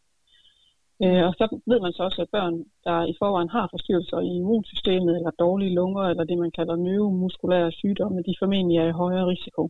Øh, 1.03 1.23
og 1.27 1.33
så 1.39 1.45
ved 1.71 1.79
man 1.81 1.93
så 1.93 2.03
også, 2.03 2.21
at 2.21 2.33
børn, 2.38 2.55
der 2.85 2.97
i 3.12 3.13
forvejen 3.19 3.49
har 3.49 3.67
forstyrrelser 3.73 4.19
i 4.19 4.31
immunsystemet, 4.39 5.15
eller 5.15 5.31
dårlige 5.45 5.75
lunger, 5.79 6.03
eller 6.03 6.23
det 6.23 6.38
man 6.38 6.51
kalder 6.51 6.75
neuromuskulære 6.75 7.71
sygdomme, 7.71 8.23
de 8.27 8.39
formentlig 8.41 8.77
er 8.77 8.88
i 8.88 8.99
højere 9.01 9.27
risiko. 9.33 9.69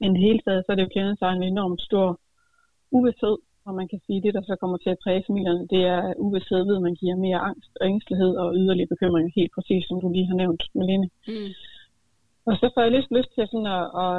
Men 0.00 0.14
det 0.14 0.20
hele 0.26 0.40
taget, 0.46 0.62
så 0.64 0.72
er 0.72 0.76
det 0.76 0.84
jo 0.84 1.16
sig 1.18 1.30
en 1.32 1.42
enormt 1.42 1.82
stor 1.88 2.20
uvidshed, 2.90 3.36
og 3.66 3.74
man 3.74 3.88
kan 3.88 4.00
sige, 4.06 4.16
at 4.18 4.22
det, 4.24 4.34
der 4.34 4.42
så 4.42 4.56
kommer 4.60 4.76
til 4.76 4.90
at 4.90 5.02
præge 5.02 5.24
familierne, 5.26 5.66
det 5.72 5.82
er 5.94 6.14
uvidshed 6.16 6.60
ved, 6.66 6.76
at 6.76 6.86
man 6.88 6.94
giver 7.00 7.16
mere 7.16 7.44
angst 7.50 7.72
og 7.80 7.86
ængstelighed 7.86 8.32
og 8.42 8.54
yderligere 8.60 8.92
bekymring, 8.94 9.32
helt 9.36 9.52
præcis 9.56 9.84
som 9.88 10.00
du 10.00 10.08
lige 10.08 10.28
har 10.30 10.36
nævnt, 10.42 10.62
Malene. 10.74 11.08
Mm. 11.28 11.50
Og 12.48 12.54
så 12.60 12.66
får 12.74 12.80
jeg 12.82 12.92
lyst, 12.96 13.10
lyst 13.18 13.30
til 13.34 13.44
sådan 13.48 13.70
at, 13.78 13.84
at, 14.02 14.16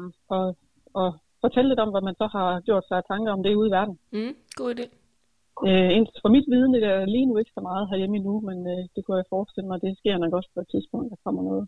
at, 0.00 0.12
at, 0.36 0.48
at, 0.48 0.54
at 1.02 1.10
fortælle 1.40 1.68
lidt 1.68 1.80
om, 1.84 1.90
hvad 1.90 2.04
man 2.08 2.14
så 2.20 2.26
har 2.36 2.60
gjort 2.60 2.84
sig 2.88 2.96
af 2.96 3.04
tanker 3.08 3.32
om 3.32 3.42
det 3.42 3.54
ude 3.54 3.68
i 3.68 3.76
verden. 3.78 3.98
Mm, 4.12 4.34
god 4.60 4.74
idé. 4.74 4.99
Øh, 5.68 6.06
for 6.22 6.30
mit 6.36 6.46
viden 6.52 6.74
er 6.74 6.80
der 6.86 7.12
lige 7.14 7.26
nu 7.26 7.34
ikke 7.36 7.56
så 7.56 7.62
meget 7.68 7.88
herhjemme 7.90 8.16
endnu, 8.16 8.34
men 8.48 8.58
øh, 8.72 8.82
det 8.94 9.00
kunne 9.04 9.20
jeg 9.20 9.32
forestille 9.34 9.68
mig, 9.68 9.82
det 9.82 9.98
sker 10.00 10.18
nok 10.18 10.32
også 10.38 10.50
på 10.54 10.60
et 10.60 10.70
tidspunkt, 10.74 11.10
der 11.10 11.24
kommer 11.24 11.42
noget. 11.50 11.64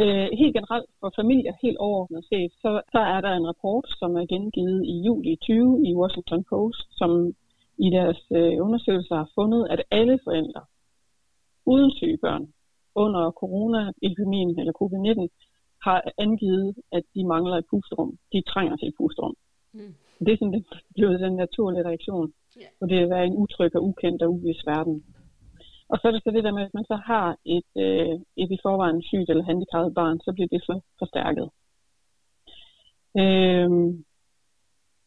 Øh, 0.00 0.28
helt 0.40 0.54
generelt 0.58 0.90
for 1.00 1.10
familier, 1.20 1.52
helt 1.62 1.78
overordnet 1.86 2.24
set, 2.30 2.52
så, 2.62 2.70
så 2.92 3.00
er 3.14 3.20
der 3.20 3.32
en 3.32 3.48
rapport, 3.50 3.86
som 4.00 4.10
er 4.20 4.26
gengivet 4.34 4.80
i 4.92 4.94
juli 5.06 5.36
20 5.36 5.88
i 5.88 5.90
Washington 6.00 6.44
Post, 6.50 6.86
som 7.00 7.10
i 7.86 7.88
deres 7.96 8.20
øh, 8.38 8.54
undersøgelser 8.66 9.16
har 9.22 9.30
fundet, 9.34 9.62
at 9.70 9.80
alle 9.90 10.18
forældre 10.24 10.62
uden 11.66 11.90
syge 11.90 12.18
børn 12.24 12.44
under 12.94 13.30
coronaepidemien 13.30 14.58
eller 14.60 14.74
covid-19 14.80 15.28
har 15.86 15.98
angivet, 16.18 16.74
at 16.92 17.04
de 17.14 17.24
mangler 17.24 17.56
et 17.56 17.66
pusterum. 17.70 18.18
De 18.32 18.42
trænger 18.52 18.76
til 18.76 18.88
et 18.88 18.94
pusterum. 18.98 19.34
Mm. 19.72 19.94
Det 20.24 20.32
er 20.32 20.36
sådan, 20.36 20.52
det 20.52 20.64
blevet 20.94 21.20
den 21.20 21.36
naturlige 21.36 21.84
reaktion 21.84 22.32
Yeah. 22.60 22.70
Og 22.80 22.88
det 22.88 22.98
at 22.98 23.10
være 23.10 23.26
en 23.26 23.36
utryg 23.36 23.76
og 23.76 23.84
ukendt 23.84 24.22
og 24.22 24.30
uvis 24.32 24.66
verden. 24.66 25.04
Og 25.88 25.98
så 25.98 26.08
er 26.08 26.12
det 26.12 26.22
så 26.24 26.30
det 26.30 26.44
der 26.44 26.52
med, 26.52 26.62
at 26.62 26.74
man 26.74 26.84
så 26.84 26.96
har 26.96 27.36
et, 27.44 27.72
øh, 27.84 28.14
et 28.36 28.50
i 28.50 28.58
forvejen 28.62 29.02
sygt 29.02 29.30
eller 29.30 29.44
handicappet 29.44 29.94
barn, 29.94 30.20
så 30.20 30.32
bliver 30.32 30.48
det 30.52 30.62
så 30.64 30.80
forstærket. 30.98 31.48
Øhm, 33.22 34.04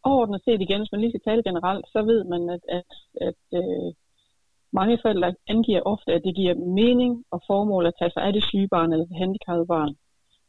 overordnet 0.04 0.41
set 0.45 0.62
igen, 0.62 0.80
hvis 0.80 0.91
man 0.91 1.01
lige 1.01 1.12
skal 1.12 1.25
tale 1.28 1.43
generelt, 1.43 1.86
så 1.93 1.99
ved 2.01 2.23
man, 2.23 2.49
at, 2.56 2.63
at, 2.78 2.91
at 3.28 3.41
øh, 3.60 3.93
mange 4.73 4.99
forældre 5.01 5.36
angiver 5.47 5.82
ofte, 5.93 6.13
at 6.13 6.21
det 6.25 6.36
giver 6.36 6.56
mening 6.56 7.25
og 7.32 7.41
formål 7.47 7.86
at 7.86 7.97
tage 7.99 8.12
sig 8.12 8.23
af 8.23 8.34
det 8.34 8.43
syge 8.43 8.67
barn 8.67 8.93
eller 8.93 9.06
det 9.06 9.17
handicappede 9.17 9.67
barn. 9.67 9.95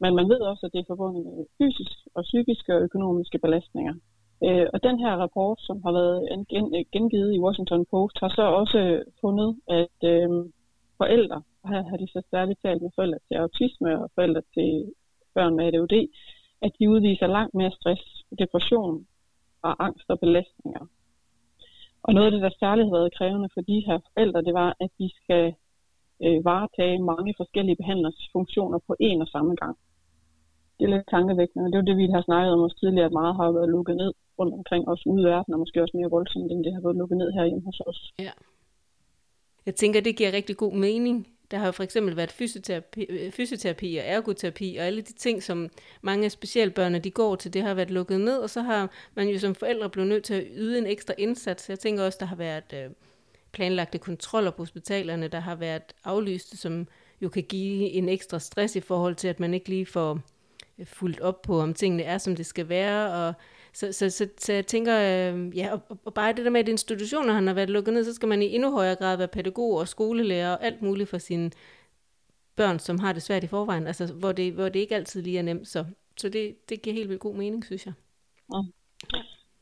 Men 0.01 0.15
man 0.15 0.29
ved 0.29 0.41
også, 0.41 0.67
at 0.67 0.73
det 0.73 0.81
er 0.81 0.91
forbundet 0.93 1.25
med 1.27 1.47
fysiske 1.59 2.03
og 2.15 2.23
psykiske 2.23 2.75
og 2.77 2.83
økonomiske 2.83 3.39
belastninger. 3.39 3.95
Øh, 4.45 4.67
og 4.75 4.83
den 4.83 4.99
her 4.99 5.13
rapport, 5.17 5.59
som 5.61 5.83
har 5.85 5.93
været 5.93 6.19
øh, 6.33 6.85
gengivet 6.93 7.35
i 7.35 7.41
Washington 7.45 7.87
Post, 7.91 8.17
har 8.21 8.29
så 8.29 8.43
også 8.43 9.03
fundet, 9.21 9.51
at 9.69 9.99
øh, 10.13 10.29
forældre, 11.01 11.43
og 11.63 11.69
her 11.73 11.83
har 11.91 11.97
de 11.97 12.09
så 12.09 12.23
særligt 12.31 12.63
talt 12.63 12.83
med 12.83 12.91
forældre 12.95 13.19
til 13.29 13.35
autisme 13.35 14.03
og 14.03 14.11
forældre 14.15 14.43
til 14.55 14.93
børn 15.35 15.57
med 15.57 15.65
ADHD, 15.67 16.09
at 16.63 16.73
de 16.79 16.91
udviser 16.91 17.27
langt 17.27 17.55
mere 17.55 17.73
stress, 17.79 18.03
depression 18.39 19.07
og 19.63 19.85
angst 19.87 20.09
og 20.09 20.21
belastninger. 20.21 20.85
Og 22.03 22.15
noget 22.15 22.27
af 22.27 22.33
det, 22.33 22.43
der 22.43 22.59
særligt 22.61 22.87
har 22.89 22.97
været 22.99 23.17
krævende 23.19 23.49
for 23.55 23.61
de 23.61 23.79
her 23.87 23.99
forældre, 24.07 24.43
det 24.43 24.55
var, 24.55 24.77
at 24.81 24.91
de 24.99 25.11
skal 25.21 25.55
øh, 26.25 26.45
varetage 26.45 27.03
mange 27.03 27.35
forskellige 27.37 27.77
behandlersfunktioner 27.77 28.79
på 28.87 28.93
én 29.03 29.21
og 29.21 29.29
samme 29.29 29.55
gang. 29.55 29.77
Det 30.77 30.85
er 30.85 30.93
lidt 30.95 31.09
tankevækkende, 31.11 31.65
og 31.67 31.73
det 31.73 31.79
er 31.79 31.89
det, 31.91 31.97
vi 31.97 32.07
har 32.15 32.23
snakket 32.23 32.53
om 32.53 32.61
også 32.61 32.79
tidligere, 32.81 33.07
at 33.07 33.13
meget 33.13 33.37
har 33.37 33.51
været 33.53 33.69
lukket 33.69 33.97
ned 33.97 34.13
rundt 34.39 34.55
omkring 34.55 34.89
os 34.89 35.07
ude 35.07 35.23
i 35.23 35.25
verden, 35.25 35.55
og 35.55 35.59
måske 35.59 35.83
også 35.83 35.97
mere 35.97 36.11
voldsomt, 36.11 36.53
end 36.53 36.65
det 36.65 36.73
har 36.75 36.81
været 36.81 36.97
lukket 36.97 37.19
ned 37.19 37.33
herhjemme 37.33 37.65
hos 37.65 37.81
os. 37.81 38.13
Ja. 38.19 38.33
Jeg 39.67 39.75
tænker, 39.75 40.01
det 40.01 40.17
giver 40.17 40.33
rigtig 40.33 40.57
god 40.57 40.73
mening. 40.73 41.29
Der 41.51 41.57
har 41.59 41.67
jo 41.67 41.73
for 41.73 41.83
eksempel 41.83 42.17
været 42.17 42.33
fysioterapi, 42.33 43.03
øh, 43.09 43.33
fysioterapi 43.33 43.97
og 43.97 44.05
ergoterapi 44.07 44.77
og 44.79 44.85
alle 44.85 45.03
de 45.03 45.13
ting, 45.13 45.43
som 45.43 45.69
mange 46.03 46.25
af 46.25 46.31
specialbørnene 46.31 46.99
de 46.99 47.11
går 47.11 47.37
til, 47.37 47.55
det 47.55 47.63
har 47.63 47.75
været 47.75 47.91
lukket 47.91 48.21
ned, 48.21 48.39
og 48.39 48.51
så 48.51 48.63
har 48.63 48.91
man 49.15 49.29
jo 49.29 49.39
som 49.39 49.55
forældre 49.55 49.91
blevet 49.91 50.09
nødt 50.09 50.25
til 50.25 50.35
at 50.35 50.47
yde 50.57 50.79
en 50.79 50.87
ekstra 50.87 51.15
indsats. 51.19 51.69
Jeg 51.69 51.79
tænker 51.79 52.05
også, 52.05 52.19
der 52.21 52.27
har 52.27 52.37
været 52.37 52.73
øh, 52.75 52.91
planlagte 53.53 53.99
kontroller 53.99 54.51
på 54.51 54.63
hospitalerne, 54.63 55.29
der 55.29 55.41
har 55.41 55.55
været 55.55 55.83
aflyste, 56.05 56.57
som 56.57 56.87
jo 57.23 57.29
kan 57.29 57.43
give 57.43 57.91
en 57.91 58.09
ekstra 58.09 58.39
stress 58.39 58.77
i 58.77 58.81
forhold 58.81 59.15
til, 59.15 59.29
at 59.29 59.41
man 59.41 59.55
ikke 59.55 59.69
lige 59.69 59.87
får 59.87 60.21
Øh, 60.79 60.87
fuldt 60.87 61.21
op 61.21 61.43
på, 61.43 61.61
om 61.61 61.75
tingene 61.75 62.03
er, 62.03 62.19
som 62.19 62.37
det 62.37 62.47
skal 62.47 62.69
være, 62.69 63.13
og 63.13 63.35
så, 63.73 63.93
så, 63.93 64.11
så, 64.11 64.29
så 64.39 64.53
jeg 64.53 64.67
tænker, 64.67 64.95
øh, 64.95 65.57
ja, 65.59 65.73
og, 65.73 65.81
og 66.05 66.15
bare 66.15 66.33
det 66.33 66.45
der 66.45 66.51
med, 66.51 66.61
at 66.61 66.69
institutioner 66.69 67.33
han 67.33 67.47
har 67.47 67.55
været 67.55 67.71
lukket 67.71 67.95
ned, 67.95 68.05
så 68.05 68.15
skal 68.15 68.29
man 68.29 68.43
i 68.43 68.55
endnu 68.55 68.71
højere 68.73 68.97
grad 68.97 69.17
være 69.17 69.29
pædagog 69.29 69.75
og 69.75 69.89
skolelærer 69.89 70.53
og 70.53 70.65
alt 70.65 70.83
muligt 70.83 71.09
for 71.09 71.19
sine 71.19 71.51
børn, 72.57 72.79
som 72.79 72.99
har 72.99 73.13
det 73.13 73.23
svært 73.23 73.45
i 73.45 73.47
forvejen, 73.47 73.87
altså 73.87 74.15
hvor 74.21 74.33
det, 74.33 74.53
hvor 74.53 74.69
det 74.69 74.81
ikke 74.81 74.95
altid 74.95 75.23
lige 75.23 75.39
er 75.39 75.43
nemt. 75.43 75.69
Så, 75.69 75.85
så 76.17 76.29
det, 76.29 76.57
det 76.69 76.83
giver 76.83 76.95
helt 76.95 77.09
vildt 77.09 77.23
god 77.23 77.35
mening, 77.35 77.65
synes 77.65 77.87
jeg. 77.87 77.95
Ja. 78.55 78.61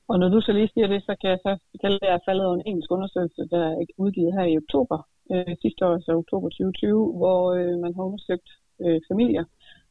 Og 0.09 0.19
når 0.19 0.29
du 0.29 0.41
så 0.41 0.53
lige 0.53 0.71
siger 0.75 0.87
det, 0.87 1.03
så 1.03 1.17
kan 1.21 1.31
jeg 1.31 1.39
så 1.47 1.53
fortælle, 1.71 1.99
at 2.03 2.09
jeg 2.09 2.15
er 2.15 2.27
faldet 2.29 2.47
over 2.47 2.57
en 2.57 2.67
engelsk 2.67 2.91
undersøgelse, 2.91 3.43
der 3.51 3.63
er 3.71 3.87
udgivet 3.99 4.33
her 4.39 4.45
i 4.53 4.57
oktober 4.57 4.99
øh, 5.33 5.57
sidste 5.63 5.87
år, 5.87 5.95
altså 5.95 6.13
oktober 6.23 6.49
2020, 6.49 7.17
hvor 7.21 7.41
øh, 7.59 7.75
man 7.85 7.93
har 7.97 8.03
undersøgt 8.09 8.49
øh, 8.85 9.01
familier, 9.11 9.45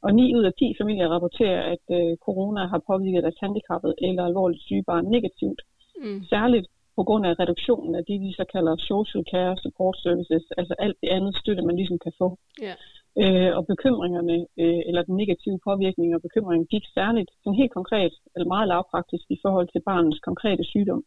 og 0.06 0.12
9 0.16 0.36
ud 0.38 0.44
af 0.44 0.54
10 0.54 0.76
familier 0.82 1.08
rapporterer, 1.16 1.62
at 1.74 1.86
øh, 1.98 2.18
corona 2.26 2.62
har 2.74 2.82
påvirket 2.92 3.24
deres 3.24 3.42
handicappede 3.44 3.96
eller 4.08 4.24
alvorligt 4.26 4.64
syge 4.64 4.84
barn 4.90 5.06
negativt. 5.16 5.62
Mm. 6.04 6.20
Særligt 6.34 6.68
på 6.98 7.04
grund 7.04 7.26
af 7.26 7.40
reduktionen 7.40 7.96
af 7.96 8.04
det, 8.10 8.18
vi 8.22 8.32
så 8.40 8.46
kalder 8.54 8.76
social 8.92 9.24
care 9.32 9.58
support 9.64 9.98
services, 10.06 10.44
altså 10.58 10.74
alt 10.80 10.98
det 11.02 11.10
andet 11.18 11.34
støtte, 11.42 11.64
man 11.70 11.76
ligesom 11.76 12.00
kan 12.06 12.14
få. 12.22 12.28
Yeah. 12.64 12.78
Øh, 13.22 13.58
og 13.58 13.64
bekymringerne, 13.68 14.36
øh, 14.62 14.82
eller 14.88 15.02
den 15.04 15.16
negative 15.16 15.60
påvirkning 15.68 16.16
og 16.16 16.22
bekymringen, 16.22 16.68
gik 16.74 16.86
særligt 16.94 17.32
sådan 17.44 17.60
helt 17.62 17.74
konkret, 17.74 18.14
eller 18.36 18.48
meget 18.48 18.68
lavpraktisk 18.68 19.26
i 19.30 19.40
forhold 19.42 19.68
til 19.72 19.82
barnets 19.90 20.20
konkrete 20.20 20.64
sygdom. 20.64 21.04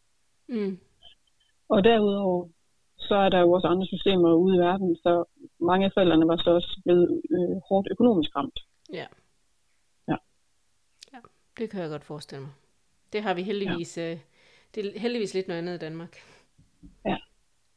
Mm. 0.49 0.79
Og 1.69 1.85
derudover, 1.85 2.49
så 2.99 3.15
er 3.15 3.29
der 3.29 3.41
jo 3.41 3.53
også 3.53 3.67
andre 3.67 3.87
systemer 3.87 4.33
ude 4.33 4.57
i 4.57 4.59
verden, 4.59 4.97
så 4.97 5.25
mange 5.61 5.85
af 5.87 5.93
forældrene 5.95 6.29
var 6.29 6.37
så 6.37 6.51
også 6.51 6.81
blevet 6.85 7.23
øh, 7.31 7.57
hårdt 7.69 7.89
økonomisk 7.91 8.37
ramt. 8.37 8.59
Ja. 8.93 9.07
Ja. 10.09 10.17
Ja, 11.13 11.19
det 11.59 11.71
kan 11.71 11.81
jeg 11.81 11.91
godt 11.91 12.05
forestille 12.05 12.43
mig. 12.43 12.53
Det 13.13 13.23
har 13.23 13.35
vi 13.35 13.43
heldigvis, 13.43 13.99
ja. 13.99 14.13
øh, 14.13 14.19
det 14.75 14.87
er 14.87 15.01
heldigvis 15.01 15.35
lidt 15.35 15.49
noget 15.49 15.59
andet 15.63 15.75
i 15.75 15.85
Danmark. 15.87 16.17
Ja. 17.05 17.17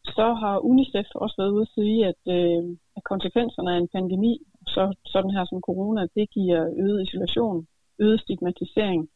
Så 0.05 0.33
har 0.33 0.59
UNICEF 0.59 1.07
også 1.15 1.35
været 1.37 1.51
ude 1.51 1.61
at 1.61 1.73
sige, 1.77 2.07
at, 2.11 2.21
øh, 2.37 2.77
at 2.97 3.03
konsekvenserne 3.03 3.73
af 3.73 3.77
en 3.77 3.87
pandemi, 3.87 4.33
så, 4.67 4.95
sådan 5.05 5.31
her 5.31 5.45
som 5.45 5.61
corona, 5.61 6.01
det 6.15 6.29
giver 6.29 6.61
øget 6.77 7.07
isolation, 7.07 7.67
øget 7.99 8.21
stigmatisering, 8.21 9.09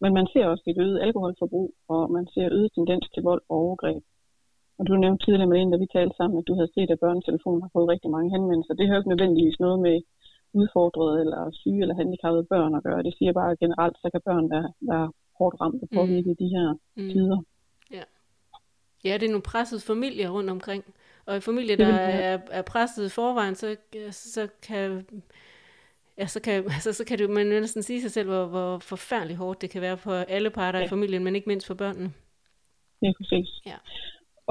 men 0.00 0.14
man 0.14 0.26
ser 0.32 0.46
også 0.46 0.64
et 0.66 0.78
øget 0.78 1.00
alkoholforbrug, 1.00 1.74
og 1.88 2.10
man 2.16 2.26
ser 2.34 2.46
øget 2.52 2.72
tendens 2.74 3.04
til 3.14 3.22
vold 3.22 3.42
og 3.48 3.56
overgreb. 3.56 4.02
Og 4.78 4.86
du 4.86 4.92
nævnte 4.96 5.24
tidligere 5.24 5.52
med 5.52 5.58
en, 5.60 5.70
da 5.70 5.76
vi 5.76 5.86
talte 5.96 6.16
sammen, 6.16 6.38
at 6.38 6.48
du 6.48 6.54
havde 6.54 6.74
set, 6.74 6.90
at 6.90 7.02
børnetelefonen 7.04 7.62
har 7.62 7.70
fået 7.72 7.88
rigtig 7.88 8.10
mange 8.10 8.30
henvendelser. 8.36 8.74
Det 8.74 8.86
har 8.86 8.94
jo 8.94 9.00
ikke 9.00 9.14
nødvendigvis 9.14 9.60
noget 9.60 9.78
med 9.86 9.96
udfordrede 10.52 11.20
eller 11.20 11.50
syge 11.52 11.82
eller 11.82 11.94
handicappede 11.94 12.44
børn 12.44 12.74
at 12.74 12.82
gøre. 12.82 13.02
Det 13.02 13.14
siger 13.18 13.32
bare 13.32 13.56
generelt, 13.56 13.96
så 14.02 14.08
kan 14.12 14.20
børn 14.24 14.50
være, 14.50 14.72
være 14.80 15.12
hårdt 15.38 15.60
ramt 15.60 15.82
og 15.82 15.88
påvirket 15.94 16.34
mm. 16.34 16.40
de 16.42 16.48
her 16.56 16.68
mm. 16.96 17.08
tider. 17.12 17.40
Ja. 17.90 18.04
ja, 19.04 19.12
det 19.18 19.26
er 19.26 19.34
nogle 19.34 19.50
pressede 19.52 19.80
familier 19.80 20.30
rundt 20.30 20.50
omkring. 20.50 20.84
Og 21.26 21.36
i 21.36 21.40
familier, 21.40 21.76
der 21.76 21.94
er, 21.94 22.38
er 22.50 22.62
presset 22.62 23.06
i 23.06 23.08
forvejen, 23.08 23.54
så, 23.54 23.76
så 24.10 24.48
kan 24.62 25.06
ja, 26.18 26.26
så 26.26 26.40
kan, 26.40 26.64
altså, 26.76 26.92
så 26.92 27.04
kan 27.04 27.18
det, 27.18 27.30
man 27.30 27.46
næsten 27.46 27.82
sige 27.82 28.02
sig 28.02 28.12
selv, 28.12 28.28
hvor, 28.28 28.46
hvor 28.46 28.78
forfærdeligt 28.78 29.38
hårdt 29.38 29.60
det 29.60 29.70
kan 29.70 29.82
være 29.82 29.96
for 29.96 30.14
alle 30.14 30.50
parter 30.50 30.78
ja. 30.78 30.84
i 30.84 30.88
familien, 30.88 31.24
men 31.24 31.36
ikke 31.36 31.48
mindst 31.48 31.66
for 31.66 31.74
børnene. 31.74 32.12
Ja, 33.02 33.12
præcis. 33.18 33.48
Ja. 33.66 33.76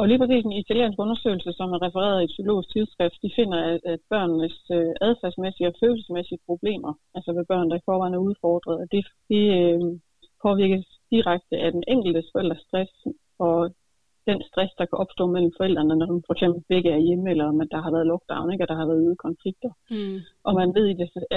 Og 0.02 0.08
lige 0.08 0.22
præcis 0.22 0.44
en 0.46 0.62
italiensk 0.64 0.98
undersøgelse, 1.06 1.52
som 1.60 1.74
er 1.76 1.82
refereret 1.86 2.22
i 2.22 2.24
et 2.24 2.34
psykologisk 2.34 2.70
tidsskrift, 2.72 3.18
de 3.24 3.32
finder, 3.40 3.60
at, 3.94 4.00
børnenes 4.12 4.58
øh, 4.78 4.94
adfærdsmæssige 5.08 5.68
og 5.72 5.76
følelsesmæssige 5.82 6.46
problemer, 6.50 6.94
altså 7.16 7.30
ved 7.38 7.46
børn, 7.52 7.70
der 7.70 7.78
i 7.78 7.86
forvejen 7.88 8.14
er 8.14 8.26
udfordret, 8.30 8.78
det, 8.94 9.04
det 9.32 9.44
øh, 9.62 9.80
påvirkes 10.44 10.86
direkte 11.12 11.56
af 11.66 11.72
den 11.72 11.84
enkelte 11.94 12.24
forældres 12.32 12.62
stress 12.68 12.94
og 13.48 13.58
den 14.30 14.40
stress, 14.50 14.72
der 14.80 14.86
kan 14.90 15.02
opstå 15.04 15.24
mellem 15.34 15.54
forældrene, 15.58 15.96
når 15.96 16.06
de 16.06 16.28
for 16.28 16.34
eksempel 16.36 16.62
begge 16.72 16.90
er 16.98 17.06
hjemme, 17.08 17.26
eller 17.32 17.46
at 17.64 17.72
der 17.74 17.82
har 17.86 17.92
været 17.96 18.10
lockdown, 18.12 18.52
ikke, 18.52 18.64
og 18.66 18.70
der 18.72 18.80
har 18.82 18.88
været 18.92 19.06
ude 19.08 19.24
konflikter. 19.28 19.72
Mm. 19.96 20.18
Og 20.48 20.52
man 20.60 20.70
ved, 20.78 20.86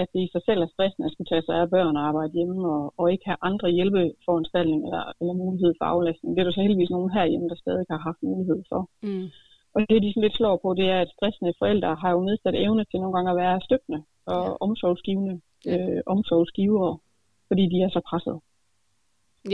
at 0.02 0.08
det 0.14 0.20
i 0.26 0.32
sig 0.34 0.42
selv 0.48 0.60
er 0.62 0.70
stressende 0.74 1.06
at 1.06 1.12
skulle 1.12 1.30
tage 1.30 1.46
sig 1.46 1.56
af 1.62 1.70
børn 1.74 1.96
og 1.96 2.06
arbejde 2.08 2.32
hjemme, 2.38 2.56
og, 2.76 2.82
og 3.00 3.12
ikke 3.12 3.26
have 3.30 3.40
andre 3.50 3.68
hjælpeforanstaltninger 3.76 4.86
eller, 4.88 5.04
eller 5.20 5.34
mulighed 5.44 5.72
for 5.78 5.86
aflastning. 5.94 6.30
Det 6.30 6.40
er 6.40 6.46
der 6.46 6.56
så 6.56 6.64
heldigvis 6.64 6.94
nogen 6.96 7.14
herhjemme, 7.16 7.48
der 7.48 7.58
stadig 7.64 7.86
har 7.90 8.00
haft 8.08 8.20
mulighed 8.22 8.60
for. 8.70 8.80
Mm. 9.06 9.26
Og 9.74 9.80
det, 9.88 10.02
de 10.02 10.10
sådan 10.10 10.26
lidt 10.26 10.36
slår 10.36 10.56
på, 10.62 10.68
det 10.80 10.86
er, 10.94 11.00
at 11.00 11.14
stressende 11.16 11.52
forældre 11.60 11.90
har 12.02 12.10
jo 12.16 12.20
nedsat 12.28 12.54
evne 12.64 12.84
til 12.84 13.00
nogle 13.00 13.14
gange 13.16 13.30
at 13.30 13.36
være 13.36 13.60
støttende 13.68 14.00
og 14.26 14.44
ja. 14.46 14.56
omsorgsgivende 14.66 15.34
ja. 15.66 15.76
øh, 15.76 16.02
omsorgsgivere, 16.06 16.98
fordi 17.48 17.64
de 17.72 17.78
er 17.86 17.90
så 17.96 18.00
presset. 18.08 18.36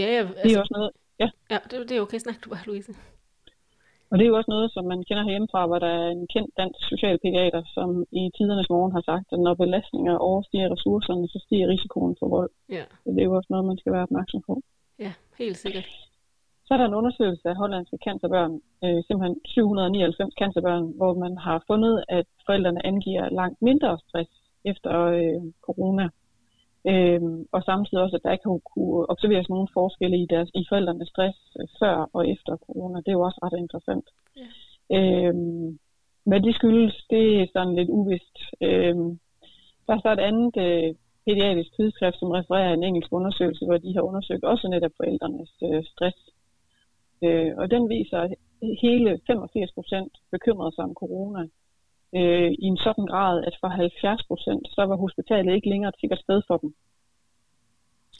Ja, 0.01 0.07
ja 0.15 0.21
altså, 0.21 0.35
det 0.35 0.39
er 0.39 0.43
altså- 0.43 0.61
også 0.61 0.75
noget, 0.79 0.91
ja. 1.23 1.29
Ja, 1.51 1.59
det, 1.71 1.89
det 1.89 1.97
er 1.97 2.01
okay. 2.01 2.19
Snak 2.19 2.45
du 2.45 2.49
bare, 2.51 2.67
Louise. 2.67 2.93
Og 4.11 4.15
det 4.19 4.25
er 4.25 4.31
jo 4.33 4.37
også 4.37 4.51
noget, 4.57 4.69
som 4.75 4.85
man 4.93 5.01
kender 5.09 5.23
herhjemmefra, 5.25 5.67
hvor 5.67 5.79
der 5.79 5.93
er 6.01 6.09
en 6.17 6.27
kendt 6.35 6.51
dansk 6.61 6.81
socialpædiater, 6.93 7.63
som 7.77 7.89
i 8.21 8.23
tidernes 8.37 8.71
morgen 8.75 8.93
har 8.97 9.05
sagt, 9.11 9.27
at 9.33 9.41
når 9.47 9.55
belastninger 9.55 10.15
overstiger 10.29 10.73
ressourcerne, 10.75 11.29
så 11.29 11.39
stiger 11.47 11.69
risikoen 11.69 12.17
for 12.19 12.29
vold. 12.37 12.51
Ja. 12.77 12.85
Så 13.03 13.09
det 13.15 13.21
er 13.21 13.29
jo 13.31 13.37
også 13.37 13.51
noget, 13.51 13.65
man 13.71 13.79
skal 13.79 13.93
være 13.93 14.07
opmærksom 14.09 14.41
på. 14.49 14.63
Ja, 14.99 15.13
helt 15.39 15.57
sikkert. 15.57 15.87
Så 16.67 16.75
er 16.75 16.79
der 16.79 16.87
en 16.89 17.01
undersøgelse 17.01 17.49
af 17.49 17.57
hollandske 17.57 17.99
cancerbørn, 18.05 18.55
øh, 18.85 19.01
simpelthen 19.07 19.37
799 19.45 20.35
cancerbørn, 20.41 20.87
hvor 20.99 21.15
man 21.25 21.35
har 21.47 21.65
fundet, 21.67 22.05
at 22.09 22.27
forældrene 22.47 22.87
angiver 22.87 23.29
langt 23.41 23.63
mindre 23.63 23.99
stress 24.07 24.31
efter 24.65 24.93
øh, 25.19 25.43
corona. 25.67 26.09
Øhm, 26.89 27.47
og 27.53 27.63
samtidig 27.63 28.03
også, 28.03 28.17
at 28.17 28.23
der 28.25 28.33
ikke 28.33 28.49
har 28.49 28.59
kunne 28.75 29.11
observeres 29.11 29.49
nogen 29.49 29.69
forskelle 29.73 30.17
i, 30.23 30.27
deres, 30.31 30.51
i 30.55 30.65
forældrenes 30.69 31.09
stress 31.09 31.39
øh, 31.61 31.69
før 31.81 32.11
og 32.13 32.29
efter 32.29 32.57
corona. 32.57 32.99
Det 32.99 33.09
er 33.09 33.19
jo 33.19 33.27
også 33.29 33.41
ret 33.43 33.59
interessant. 33.59 34.07
Ja. 34.37 34.47
Øhm, 34.97 35.79
hvad 36.29 36.41
de 36.41 36.53
skyldes, 36.53 36.97
det 37.11 37.43
er 37.43 37.47
sådan 37.53 37.75
lidt 37.75 37.91
uvist. 37.91 38.37
Øhm, 38.61 39.09
der 39.87 39.93
er 39.95 40.01
så 40.03 40.13
et 40.13 40.27
andet 40.31 40.57
øh, 40.67 40.95
pædiatrisk 41.25 41.73
tidsskrift, 41.77 42.19
som 42.19 42.31
refererer 42.31 42.73
en 42.75 42.85
engelsk 42.85 43.13
undersøgelse, 43.13 43.65
hvor 43.67 43.79
de 43.79 43.95
har 43.95 44.03
undersøgt 44.03 44.45
også 44.45 44.69
netop 44.69 44.95
forældrenes 44.97 45.53
øh, 45.69 45.83
stress. 45.93 46.21
Øh, 47.25 47.53
og 47.61 47.71
den 47.71 47.89
viser, 47.89 48.19
at 48.19 48.35
hele 48.83 49.21
85 49.27 49.73
procent 49.73 50.13
bekymrede 50.31 50.75
sig 50.75 50.85
om 50.85 50.95
corona 50.95 51.43
øh, 52.19 52.51
i 52.65 52.67
en 52.73 52.77
sådan 52.77 53.07
grad, 53.07 53.45
at 53.49 53.55
for 53.61 53.69
70 53.69 54.25
procent, 54.31 54.65
så 54.75 54.83
var 54.91 54.97
hospitalet 54.97 55.55
ikke 55.55 55.71
længere 55.73 55.89
et 55.89 56.01
sikkert 56.01 56.21
sted 56.27 56.43
for 56.49 56.57
dem. 56.57 56.75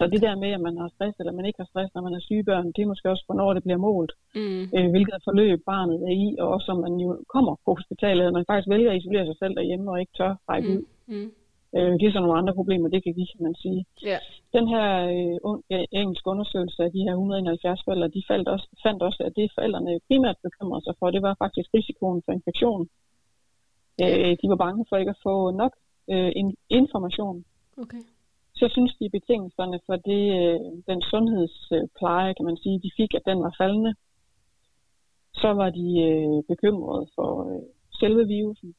Så 0.01 0.07
det 0.13 0.21
der 0.27 0.35
med, 0.43 0.51
at 0.57 0.63
man 0.69 0.77
har 0.81 0.89
stress, 0.95 1.15
eller 1.19 1.33
man 1.39 1.47
ikke 1.47 1.61
har 1.63 1.71
stress, 1.73 1.95
når 1.95 2.03
man 2.07 2.15
er 2.15 2.21
syge 2.29 2.45
børn, 2.51 2.73
det 2.75 2.83
er 2.83 2.93
måske 2.93 3.11
også, 3.11 3.25
hvornår 3.27 3.55
det 3.55 3.63
bliver 3.63 3.81
målt. 3.89 4.13
Mm. 4.35 4.63
Øh, 4.77 4.91
hvilket 4.95 5.19
forløb 5.27 5.59
barnet 5.73 5.99
er 6.09 6.15
i, 6.27 6.29
og 6.43 6.49
også 6.57 6.69
om 6.75 6.79
man 6.87 6.95
jo 7.05 7.09
kommer 7.35 7.55
på 7.65 7.71
hospitalet, 7.79 8.27
og 8.27 8.33
man 8.33 8.49
faktisk 8.49 8.69
vælger 8.75 8.91
at 8.91 8.99
isolere 9.01 9.27
sig 9.27 9.37
selv 9.43 9.55
derhjemme, 9.59 9.91
og 9.91 10.01
ikke 10.01 10.17
tør 10.19 10.33
række 10.51 10.69
mm. 10.69 10.77
ud. 10.77 10.83
Mm. 11.13 11.29
Øh, 11.77 11.93
det 11.99 12.05
er 12.07 12.13
så 12.13 12.21
nogle 12.21 12.39
andre 12.41 12.55
problemer, 12.61 12.89
det 12.89 13.05
kan 13.05 13.15
give, 13.15 13.31
kan 13.33 13.47
man 13.49 13.57
sige. 13.65 13.81
Ja. 14.11 14.19
Den 14.57 14.65
her 14.73 14.89
øh, 15.73 15.85
engelske 16.01 16.31
undersøgelse 16.33 16.81
af 16.87 16.91
de 16.97 17.05
her 17.07 17.13
171 17.13 17.81
forældre, 17.85 18.09
de 18.17 18.23
fandt 18.31 18.47
også, 18.55 18.67
fandt 18.85 19.03
også, 19.09 19.21
at 19.27 19.33
det 19.37 19.55
forældrene 19.57 20.01
primært 20.09 20.39
bekymrede 20.47 20.85
sig 20.85 20.95
for, 20.99 21.07
det 21.11 21.23
var 21.23 21.35
faktisk 21.45 21.69
risikoen 21.75 22.23
for 22.25 22.33
infektion. 22.33 22.89
Øh, 24.03 24.37
de 24.43 24.49
var 24.49 24.57
bange 24.57 24.85
for 24.89 24.97
ikke 24.97 25.11
at 25.17 25.23
få 25.23 25.51
nok 25.51 25.73
øh, 26.11 26.33
in, 26.37 26.57
information. 26.69 27.45
Okay. 27.79 28.03
Så 28.55 28.69
synes 28.69 28.93
de 29.01 29.11
betingelserne 29.11 29.81
for 29.87 29.97
det, 29.97 30.23
øh, 30.41 30.61
den 30.91 31.03
sundhedspleje, 31.03 32.35
kan 32.35 32.45
man 32.45 32.57
sige, 32.57 32.81
de 32.85 32.91
fik, 32.97 33.15
at 33.15 33.23
den 33.27 33.39
var 33.43 33.55
faldende. 33.59 33.95
Så 35.35 35.49
var 35.61 35.71
de 35.71 35.89
øh, 36.09 36.43
bekymrede 36.49 37.07
for 37.15 37.31
øh, 37.51 37.63
selve 38.01 38.27
virusen. 38.27 38.75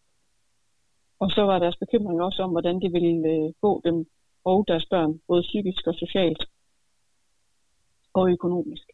Og 1.19 1.31
så 1.31 1.41
var 1.41 1.59
deres 1.59 1.77
bekymring 1.77 2.21
også 2.21 2.43
om, 2.43 2.51
hvordan 2.51 2.81
det 2.81 2.93
ville 2.93 3.29
øh, 3.29 3.53
gå 3.61 3.81
dem 3.85 4.05
og 4.43 4.65
deres 4.67 4.85
børn, 4.85 5.21
både 5.27 5.41
psykisk 5.41 5.87
og 5.87 5.95
socialt 5.95 6.43
og 8.13 8.29
økonomisk. 8.29 8.87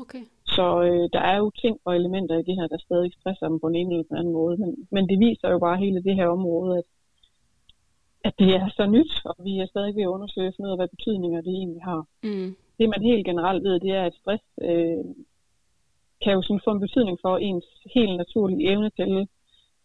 Okay. 0.00 0.24
Så 0.48 0.82
øh, 0.82 1.08
der 1.12 1.20
er 1.20 1.36
jo 1.36 1.50
ting 1.50 1.80
og 1.84 1.96
elementer 1.96 2.38
i 2.38 2.42
det 2.42 2.54
her, 2.54 2.66
der 2.66 2.78
stadig 2.78 3.12
stresser 3.12 3.48
dem 3.48 3.60
på 3.60 3.66
en 3.66 3.74
ene 3.76 3.94
eller 3.94 4.08
den 4.10 4.16
anden 4.16 4.32
måde. 4.32 4.56
Men, 4.56 4.88
men 4.90 5.08
det 5.08 5.18
viser 5.18 5.48
jo 5.50 5.58
bare 5.58 5.76
hele 5.76 6.02
det 6.02 6.14
her 6.14 6.28
område, 6.28 6.78
at, 6.78 6.84
at 8.24 8.34
det 8.38 8.50
er 8.54 8.68
så 8.68 8.86
nyt, 8.86 9.12
og 9.24 9.36
vi 9.44 9.58
er 9.58 9.66
stadig 9.66 9.96
ved 9.96 10.02
at 10.02 10.14
undersøge 10.16 10.52
noget 10.58 10.72
af, 10.72 10.78
hvad 10.78 10.88
betydninger 10.88 11.40
det 11.40 11.52
egentlig 11.52 11.82
har. 11.82 12.06
Mm. 12.22 12.56
Det 12.78 12.88
man 12.88 13.02
helt 13.02 13.26
generelt 13.26 13.62
ved, 13.64 13.80
det 13.80 13.90
er, 13.90 14.04
at 14.04 14.14
stress 14.14 14.44
øh, 14.62 15.04
kan 16.22 16.32
jo 16.32 16.42
sådan 16.42 16.60
få 16.64 16.70
en 16.70 16.80
betydning 16.80 17.18
for 17.22 17.36
ens 17.36 17.66
helt 17.94 18.16
naturlige 18.16 18.70
evne 18.70 18.90
til 18.90 19.28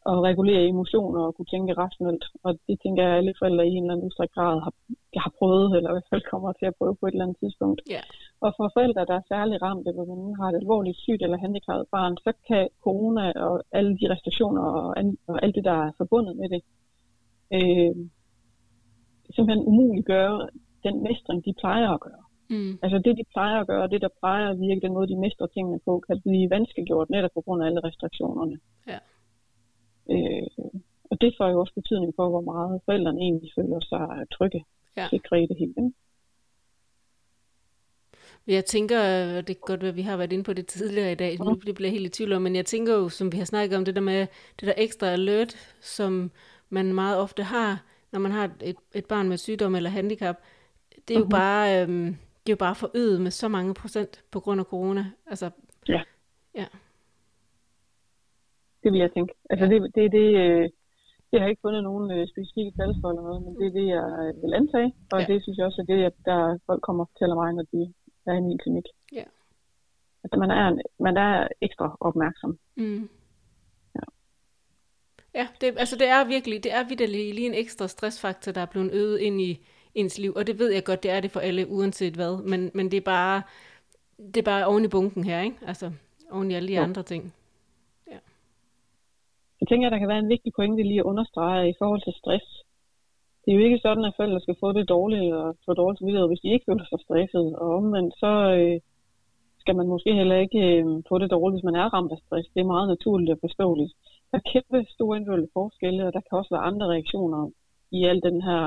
at 0.10 0.18
regulere 0.30 0.68
emotioner 0.74 1.22
og 1.28 1.36
kunne 1.36 1.52
tænke 1.54 1.74
rationelt. 1.74 2.26
Og 2.44 2.52
det 2.68 2.76
tænker 2.84 3.04
jeg, 3.04 3.12
at 3.12 3.18
alle 3.18 3.34
forældre 3.40 3.68
i 3.68 3.74
en 3.76 3.84
eller 3.84 3.94
anden 3.94 4.08
udstræk 4.08 4.32
grad 4.38 4.56
har, 4.66 4.74
har 5.24 5.32
prøvet, 5.40 5.78
eller 5.78 5.90
i 5.90 5.94
hvert 5.94 6.12
fald 6.14 6.32
kommer 6.32 6.52
til 6.52 6.66
at 6.70 6.78
prøve 6.80 6.96
på 7.00 7.06
et 7.08 7.12
eller 7.12 7.26
andet 7.26 7.40
tidspunkt. 7.44 7.82
Yeah. 7.92 8.04
Og 8.46 8.50
for 8.58 8.66
forældre, 8.76 9.06
der 9.10 9.16
er 9.18 9.30
særlig 9.34 9.62
ramt, 9.62 9.88
eller 9.88 10.04
man 10.06 10.36
har 10.40 10.48
et 10.50 10.62
alvorligt 10.62 10.98
sygt 11.06 11.22
eller 11.24 11.44
handicappet 11.46 11.88
barn, 11.96 12.18
så 12.26 12.32
kan 12.48 12.64
corona 12.86 13.26
og 13.48 13.64
alle 13.72 13.92
de 14.00 14.06
restriktioner 14.14 14.64
og, 14.64 14.86
og 15.28 15.36
alt 15.44 15.56
det, 15.56 15.64
der 15.70 15.78
er 15.86 15.92
forbundet 15.98 16.34
med 16.42 16.48
det, 16.54 16.62
øh, 17.58 17.96
simpelthen 19.36 19.68
umuliggøre 19.70 20.50
den 20.86 20.96
mestring, 21.04 21.46
de 21.46 21.54
plejer 21.62 21.90
at 21.90 22.02
gøre. 22.08 22.24
Mm. 22.50 22.74
Altså 22.84 22.98
det, 23.06 23.14
de 23.20 23.26
plejer 23.34 23.58
at 23.60 23.68
gøre, 23.68 23.88
det 23.88 24.02
der 24.02 24.18
plejer 24.22 24.50
at 24.50 24.60
virke, 24.60 24.82
den 24.86 24.94
måde, 24.94 25.08
de 25.08 25.24
mestrer 25.26 25.48
tingene 25.48 25.80
på, 25.86 26.04
kan 26.08 26.22
blive 26.22 26.50
vanskeliggjort 26.50 27.10
netop 27.10 27.34
på 27.34 27.42
grund 27.42 27.64
af 27.64 27.68
alle 27.68 27.82
restriktionerne. 27.88 28.58
Ja. 28.88 29.00
Øh, 30.12 30.48
og 31.12 31.22
det 31.22 31.34
får 31.38 31.48
jo 31.50 31.60
også 31.60 31.74
betydning 31.74 32.14
for, 32.16 32.30
hvor 32.30 32.42
meget 32.42 32.82
forældrene 32.86 33.22
egentlig 33.22 33.52
føler 33.56 33.80
sig 33.80 34.26
trygge, 34.32 34.66
ja. 34.98 35.08
sikre 35.10 35.44
i 35.44 35.48
det 35.48 35.58
hele. 35.58 35.94
Jeg 38.48 38.66
tænker, 38.66 38.98
det 39.42 39.50
er 39.50 39.66
godt, 39.66 39.84
at 39.84 39.96
vi 39.96 40.02
har 40.02 40.18
været 40.18 40.34
inde 40.34 40.44
på 40.44 40.54
det 40.54 40.68
tidligere 40.68 41.12
i 41.12 41.16
dag, 41.16 41.38
nu 41.40 41.56
bliver 41.56 41.76
jeg 41.80 41.92
helt 41.92 42.06
i 42.06 42.10
tvivl 42.10 42.34
om, 42.34 42.42
men 42.42 42.56
jeg 42.56 42.66
tænker 42.66 42.94
jo, 42.94 43.10
som 43.10 43.32
vi 43.32 43.38
har 43.38 43.46
snakket 43.46 43.78
om, 43.78 43.86
det 43.86 43.96
der 43.96 44.02
med 44.02 44.28
det 44.60 44.68
der 44.68 44.74
ekstra 44.78 45.08
alert, 45.08 45.76
som 45.82 46.32
man 46.70 46.94
meget 46.94 47.18
ofte 47.18 47.44
har, 47.44 47.84
når 48.12 48.20
man 48.20 48.32
har 48.32 48.52
et, 48.62 48.76
et 48.94 49.06
barn 49.06 49.30
med 49.30 49.38
sygdom 49.38 49.76
eller 49.76 49.90
handicap, 49.90 50.36
det 51.08 51.16
er 51.16 51.20
jo 51.20 51.26
uh-huh. 51.26 51.30
bare, 51.30 51.82
øhm, 51.82 52.06
det 52.46 52.52
er 52.52 52.54
jo 52.54 52.56
bare 52.56 52.76
forøget 52.76 53.22
med 53.22 53.32
så 53.32 53.48
mange 53.48 53.74
procent 53.74 54.24
på 54.32 54.40
grund 54.40 54.60
af 54.60 54.66
corona. 54.66 55.12
Altså, 55.28 55.50
ja. 55.88 56.02
ja. 56.56 56.66
Det 58.84 58.92
vil 58.92 59.00
jeg 59.00 59.12
tænke. 59.14 59.34
Altså 59.50 59.66
det, 59.72 59.78
det 59.96 60.12
det, 60.12 60.28
øh, 60.44 60.70
jeg 61.32 61.42
har 61.42 61.48
ikke 61.50 61.66
fundet 61.66 61.84
nogen 61.84 62.12
øh, 62.12 62.28
specifikke 62.34 62.72
tal 62.78 62.92
for 63.02 63.08
eller 63.10 63.24
noget, 63.28 63.42
men 63.46 63.54
det 63.60 63.66
er 63.68 63.76
det, 63.80 63.88
jeg 63.98 64.06
vil 64.44 64.54
antage, 64.54 64.90
og 65.14 65.20
ja. 65.20 65.26
det 65.30 65.44
synes 65.44 65.58
jeg 65.58 65.66
også 65.66 65.82
er 65.82 65.94
det, 65.94 66.14
der 66.26 66.58
folk 66.66 66.82
kommer 66.88 67.04
og 67.04 67.10
fortæller 67.12 67.36
mig, 67.42 67.54
når 67.54 67.66
de 67.74 67.94
er 68.28 68.34
i 68.34 68.42
min 68.42 68.58
klinik. 68.64 68.88
Ja. 69.14 69.24
Altså 70.24 70.36
man 70.40 70.52
er, 70.52 70.82
man 71.00 71.18
er 71.18 71.48
ekstra 71.62 71.98
opmærksom. 72.00 72.60
Mm. 72.76 73.10
Ja. 73.96 74.06
Ja, 75.40 75.48
det, 75.62 75.68
altså 75.78 75.96
det 75.96 76.08
er 76.08 76.28
virkelig, 76.28 76.64
det 76.64 76.74
er 76.74 76.84
vidderlig 76.90 77.34
lige 77.36 77.48
en 77.48 77.54
ekstra 77.54 77.88
stressfaktor, 77.88 78.52
der 78.52 78.62
er 78.62 78.72
blevet 78.74 78.92
øget 78.94 79.20
ind 79.20 79.42
i 79.42 79.66
ens 79.96 80.18
liv, 80.18 80.34
og 80.36 80.48
det 80.48 80.60
ved 80.60 80.72
jeg 80.72 80.84
godt, 80.84 81.04
det 81.04 81.12
er 81.12 81.20
det 81.20 81.32
for 81.32 81.40
alle, 81.40 81.68
uanset 81.68 82.14
hvad, 82.14 82.44
men, 82.44 82.72
men 82.74 82.92
det 82.92 82.98
er 82.98 83.02
bare, 83.02 83.42
det 84.18 84.38
er 84.38 84.46
bare 84.46 84.66
oven 84.66 84.86
i 84.86 84.88
bunken 84.88 85.24
her, 85.24 85.42
ikke? 85.42 85.58
Altså 85.68 85.92
oven 86.32 86.52
i 86.52 86.54
alle 86.54 86.68
de 86.68 86.76
jo. 86.76 86.82
andre 86.82 87.04
ting. 87.04 87.34
Jeg 89.62 89.68
tænker, 89.68 89.88
at 89.88 89.92
der 89.94 90.00
kan 90.00 90.12
være 90.14 90.24
en 90.26 90.34
vigtig 90.36 90.52
pointe 90.56 90.84
lige 90.84 91.04
at 91.04 91.10
understrege 91.12 91.70
i 91.70 91.78
forhold 91.80 92.02
til 92.04 92.14
stress. 92.22 92.48
Det 93.42 93.50
er 93.52 93.58
jo 93.58 93.66
ikke 93.68 93.84
sådan, 93.86 94.06
at 94.06 94.14
forældre 94.18 94.40
skal 94.42 94.58
få 94.60 94.70
det 94.78 94.90
dårligt 94.90 95.24
eller 95.24 95.54
få 95.66 95.74
dårligt 95.74 96.00
samvittighed, 96.00 96.28
hvis 96.28 96.44
de 96.44 96.54
ikke 96.54 96.68
føler 96.70 96.86
sig 96.86 97.00
stresset. 97.06 97.48
Og 97.62 97.68
omvendt, 97.80 98.14
så 98.24 98.32
øh, 98.60 98.80
skal 99.62 99.76
man 99.76 99.88
måske 99.94 100.12
heller 100.14 100.38
ikke 100.46 100.62
øh, 100.72 100.86
få 101.10 101.16
det 101.22 101.32
dårligt, 101.32 101.56
hvis 101.56 101.70
man 101.70 101.80
er 101.82 101.94
ramt 101.96 102.12
af 102.12 102.20
stress. 102.26 102.48
Det 102.54 102.60
er 102.62 102.74
meget 102.74 102.88
naturligt 102.94 103.34
og 103.36 103.40
forståeligt. 103.46 103.94
Der 104.32 104.38
er 104.38 104.50
kæmpe 104.54 104.80
store 104.96 105.18
individuelle 105.18 105.54
forskelle, 105.54 106.08
og 106.08 106.14
der 106.14 106.22
kan 106.22 106.38
også 106.40 106.52
være 106.56 106.68
andre 106.70 106.88
reaktioner 106.94 107.42
i 107.98 108.00
al 108.06 108.20
den 108.30 108.42
her 108.48 108.64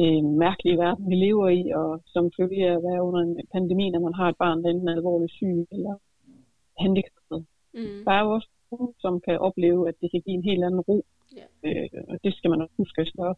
øh, 0.00 0.24
mærkelige 0.44 0.78
verden, 0.84 1.04
vi 1.10 1.14
lever 1.14 1.48
i, 1.48 1.62
og 1.80 1.88
som 2.12 2.24
følge 2.38 2.68
af 2.68 2.74
at 2.76 2.82
være 2.88 3.02
under 3.08 3.20
en 3.20 3.34
pandemi, 3.52 3.90
når 3.90 4.00
man 4.00 4.14
har 4.14 4.28
et 4.28 4.38
barn, 4.44 4.62
der 4.62 4.70
enten 4.70 4.88
er 4.88 4.96
alvorligt 4.96 5.32
syg 5.32 5.66
eller 5.74 5.94
handicappet. 6.82 7.40
Mm. 7.74 8.00
Der 8.06 8.12
er 8.12 8.22
jo 8.24 8.30
også 8.36 8.48
som 9.04 9.20
kan 9.26 9.38
opleve, 9.38 9.88
at 9.88 9.94
det 10.00 10.10
kan 10.10 10.22
give 10.24 10.36
en 10.36 10.48
helt 10.50 10.64
anden 10.64 10.80
ro. 10.80 11.04
Yeah. 11.38 11.48
Øh, 11.66 11.88
og 12.08 12.16
det 12.24 12.32
skal 12.34 12.50
man 12.50 12.62
også 12.62 12.74
huske. 12.76 13.04
Så, 13.04 13.34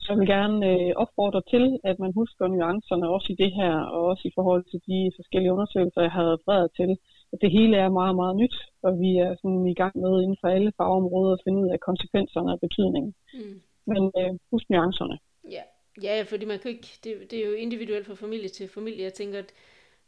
så 0.00 0.06
jeg 0.12 0.18
vil 0.18 0.28
gerne 0.36 0.58
øh, 0.72 0.92
opfordre 1.02 1.42
til, 1.52 1.64
at 1.90 1.96
man 1.98 2.12
husker 2.20 2.46
nuancerne 2.46 3.08
også 3.14 3.28
i 3.32 3.40
det 3.42 3.52
her, 3.60 3.74
og 3.94 4.00
også 4.10 4.24
i 4.28 4.34
forhold 4.34 4.64
til 4.70 4.80
de 4.90 4.98
forskellige 5.18 5.52
undersøgelser, 5.52 6.00
jeg 6.06 6.14
har 6.18 6.26
refereret 6.34 6.70
til. 6.78 6.90
At 7.32 7.38
det 7.42 7.50
hele 7.50 7.76
er 7.76 7.98
meget, 8.00 8.16
meget 8.16 8.36
nyt, 8.36 8.56
og 8.82 8.92
vi 9.02 9.10
er 9.24 9.30
sådan 9.42 9.66
i 9.66 9.74
gang 9.74 9.94
med 10.04 10.22
inden 10.22 10.38
for 10.40 10.48
alle 10.48 10.72
fagområder 10.76 11.32
at 11.32 11.44
finde 11.44 11.58
ud 11.62 11.68
af 11.74 11.80
konsekvenserne 11.80 12.52
og 12.52 12.60
betydningen. 12.60 13.14
Mm. 13.34 13.60
Men 13.92 14.02
øh, 14.20 14.32
husk 14.50 14.66
nuancerne. 14.70 15.16
Ja. 15.56 15.62
ja, 16.02 16.22
fordi 16.32 16.44
man 16.44 16.58
kan 16.58 16.70
ikke, 16.70 16.88
det, 17.04 17.12
det 17.30 17.36
er 17.38 17.46
jo 17.46 17.52
individuelt 17.52 18.06
fra 18.06 18.14
familie 18.14 18.48
til 18.48 18.68
familie. 18.68 19.04
Jeg 19.04 19.12
tænker, 19.12 19.38
at 19.38 19.50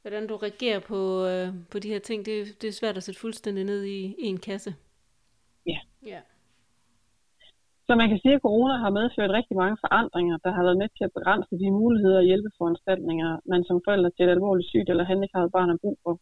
hvordan 0.06 0.26
du 0.30 0.36
reagerer 0.46 0.80
på, 0.90 1.00
øh, 1.30 1.48
på 1.72 1.76
de 1.82 1.92
her 1.92 2.02
ting, 2.08 2.18
det, 2.28 2.36
det 2.60 2.68
er 2.68 2.78
svært 2.80 2.96
at 2.96 3.02
sætte 3.02 3.20
fuldstændig 3.20 3.64
ned 3.72 3.80
i, 3.96 3.98
i 4.24 4.26
en 4.32 4.40
kasse. 4.48 4.70
Ja. 5.72 5.80
ja. 6.12 6.20
Så 7.86 7.92
man 8.00 8.08
kan 8.08 8.18
sige, 8.22 8.34
at 8.34 8.44
corona 8.46 8.74
har 8.84 8.90
medført 9.00 9.36
rigtig 9.38 9.56
mange 9.62 9.76
forandringer, 9.84 10.36
der 10.44 10.50
har 10.56 10.62
været 10.66 10.80
med 10.82 10.88
til 10.96 11.04
at 11.04 11.16
begrænse 11.18 11.52
de 11.62 11.70
muligheder 11.80 12.18
og 12.22 12.28
hjælpeforanstaltninger, 12.30 13.30
man 13.52 13.64
som 13.64 13.80
forældre 13.86 14.10
til 14.10 14.24
et 14.26 14.34
alvorligt 14.36 14.68
sygt 14.68 14.88
eller 14.90 15.04
handicappet 15.10 15.52
barn 15.52 15.68
har 15.68 15.78
brug 15.84 15.98
for. 16.04 16.14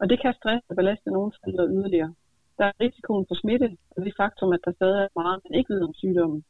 Og 0.00 0.04
det 0.10 0.20
kan 0.22 0.34
stress 0.40 0.62
og 0.70 0.76
belaste 0.76 1.10
nogle 1.10 1.32
forældre 1.36 1.64
yderligere. 1.76 2.14
Der 2.58 2.64
er 2.64 2.80
risikoen 2.80 3.24
for 3.28 3.36
smitte, 3.42 3.68
og 3.94 3.98
det 4.04 4.18
faktum, 4.20 4.52
at 4.56 4.64
der 4.64 4.72
stadig 4.72 5.00
er 5.02 5.18
meget, 5.22 5.40
man 5.44 5.58
ikke 5.58 5.74
ved 5.74 5.82
om 5.88 5.94
sygdommen. 5.94 6.44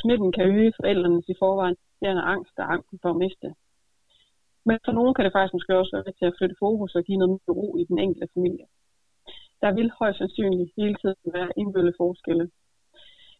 Smitten 0.00 0.32
kan 0.32 0.48
øge 0.54 0.72
forældrenes 0.78 1.28
i 1.28 1.34
forvejen 1.42 1.76
angst 2.32 2.54
og 2.58 2.72
angst 2.74 2.88
for 3.02 3.10
at 3.10 3.20
miste. 3.24 3.48
Men 4.68 4.78
for 4.84 4.92
nogle 4.92 5.14
kan 5.14 5.24
det 5.24 5.32
faktisk 5.32 5.54
måske 5.54 5.78
også 5.78 5.92
være 5.96 6.18
til 6.18 6.30
at 6.30 6.36
flytte 6.38 6.60
fokus 6.64 6.94
og 6.94 7.02
give 7.04 7.18
noget 7.18 7.30
mere 7.30 7.56
ro 7.60 7.76
i 7.76 7.84
den 7.90 7.98
enkelte 7.98 8.28
familie. 8.34 8.66
Der 9.62 9.70
vil 9.72 9.90
højst 9.98 10.18
sandsynligt 10.18 10.70
hele 10.78 10.96
tiden 11.02 11.32
være 11.36 11.50
indbølle 11.60 11.94
forskelle. 12.02 12.50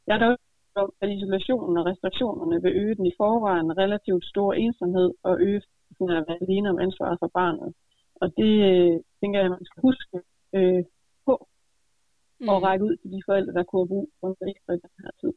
Jeg 0.06 0.14
er 0.14 0.22
dog 0.26 0.37
om, 0.74 0.92
at 1.00 1.09
isolationen 1.16 1.78
og 1.78 1.87
restriktionerne 1.87 2.62
vil 2.62 2.76
øge 2.83 2.94
den 2.94 3.06
i 3.06 3.16
forvejen 3.16 3.78
relativt 3.83 4.24
store 4.24 4.59
ensomhed 4.59 5.11
og 5.22 5.40
øge 5.40 5.62
sådan 5.98 6.16
at 6.16 6.24
være 6.28 6.38
alene 6.42 6.70
om 6.70 6.78
ansvaret 6.78 7.18
for 7.22 7.30
barnet. 7.38 7.74
Og 8.20 8.26
det 8.38 8.52
øh, 8.70 8.96
tænker 9.20 9.38
jeg, 9.38 9.48
at 9.48 9.56
man 9.56 9.64
skal 9.68 9.80
huske 9.88 10.16
øh, 10.56 10.85
på 11.26 11.35
mm. 12.40 12.48
og 12.48 12.62
række 12.62 12.85
ud 12.85 12.96
til 12.96 13.11
de 13.14 13.22
forældre, 13.28 13.52
der 13.52 13.62
kunne 13.62 13.83
have 13.83 13.92
brug 13.92 14.09
for 14.20 14.48
ekstra 14.52 14.72
i 14.72 14.83
den 14.85 14.94
her 15.02 15.11
tid. 15.20 15.33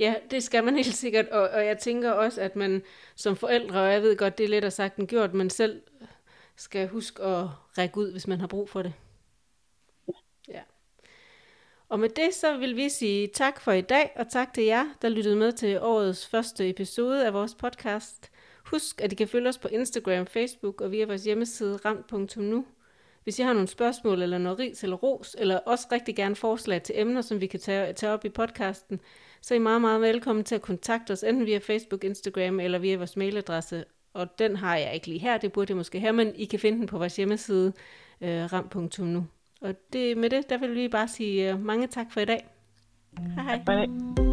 Ja, 0.00 0.14
det 0.30 0.42
skal 0.42 0.64
man 0.64 0.76
helt 0.84 0.94
sikkert, 0.94 1.28
og, 1.28 1.48
og 1.48 1.66
jeg 1.66 1.78
tænker 1.78 2.10
også, 2.10 2.40
at 2.40 2.56
man 2.56 2.82
som 3.14 3.36
forældre, 3.36 3.80
og 3.80 3.92
jeg 3.92 4.02
ved 4.02 4.16
godt, 4.16 4.38
det 4.38 4.44
er 4.44 4.48
lettere 4.48 4.66
at 4.66 4.72
sagt 4.72 4.96
end 4.96 5.08
gjort, 5.08 5.34
men 5.34 5.50
selv 5.50 5.82
skal 6.56 6.88
huske 6.88 7.22
at 7.22 7.46
række 7.78 7.98
ud, 7.98 8.12
hvis 8.12 8.26
man 8.26 8.40
har 8.40 8.46
brug 8.46 8.68
for 8.68 8.82
det. 8.82 8.92
Ja. 10.48 10.60
Og 11.88 12.00
med 12.00 12.08
det 12.08 12.34
så 12.34 12.56
vil 12.56 12.76
vi 12.76 12.88
sige 12.88 13.26
tak 13.26 13.60
for 13.60 13.72
i 13.72 13.80
dag, 13.80 14.12
og 14.16 14.30
tak 14.30 14.54
til 14.54 14.64
jer, 14.64 14.86
der 15.02 15.08
lyttede 15.08 15.36
med 15.36 15.52
til 15.52 15.78
årets 15.80 16.26
første 16.26 16.68
episode 16.68 17.26
af 17.26 17.34
vores 17.34 17.54
podcast. 17.54 18.30
Husk, 18.64 19.00
at 19.00 19.12
I 19.12 19.14
kan 19.14 19.28
følge 19.28 19.48
os 19.48 19.58
på 19.58 19.68
Instagram, 19.68 20.26
Facebook 20.26 20.80
og 20.80 20.92
via 20.92 21.06
vores 21.06 21.24
hjemmeside 21.24 21.76
ramt.nu. 21.76 22.66
Hvis 23.30 23.38
I 23.38 23.42
har 23.42 23.52
nogle 23.52 23.68
spørgsmål 23.68 24.22
eller 24.22 24.38
noget 24.38 24.58
ris 24.58 24.84
eller 24.84 24.96
ros, 24.96 25.36
eller 25.38 25.58
også 25.58 25.86
rigtig 25.92 26.16
gerne 26.16 26.36
forslag 26.36 26.82
til 26.82 26.94
emner, 26.98 27.20
som 27.20 27.40
vi 27.40 27.46
kan 27.46 27.60
tage, 27.60 27.92
tage 27.92 28.12
op 28.12 28.24
i 28.24 28.28
podcasten, 28.28 29.00
så 29.40 29.54
er 29.54 29.56
I 29.56 29.58
meget, 29.58 29.80
meget 29.80 30.00
velkommen 30.00 30.44
til 30.44 30.54
at 30.54 30.62
kontakte 30.62 31.12
os, 31.12 31.22
enten 31.22 31.46
via 31.46 31.58
Facebook, 31.58 32.04
Instagram 32.04 32.60
eller 32.60 32.78
via 32.78 32.96
vores 32.96 33.16
mailadresse. 33.16 33.84
Og 34.14 34.38
den 34.38 34.56
har 34.56 34.76
jeg 34.76 34.94
ikke 34.94 35.06
lige 35.06 35.18
her, 35.18 35.38
det 35.38 35.52
burde 35.52 35.70
jeg 35.70 35.76
måske 35.76 36.00
have, 36.00 36.12
men 36.12 36.32
I 36.34 36.44
kan 36.44 36.58
finde 36.58 36.78
den 36.78 36.86
på 36.86 36.98
vores 36.98 37.16
hjemmeside, 37.16 37.72
øh, 38.20 38.52
ram.nu. 38.52 39.26
Og 39.60 39.74
det, 39.92 40.16
med 40.16 40.30
det, 40.30 40.50
der 40.50 40.58
vil 40.58 40.74
vi 40.74 40.88
bare 40.88 41.08
sige 41.08 41.54
uh, 41.54 41.60
mange 41.60 41.86
tak 41.86 42.06
for 42.12 42.20
i 42.20 42.24
dag. 42.24 42.46
Hej 43.36 43.44
hej. 43.44 43.62
Hej. 43.68 44.29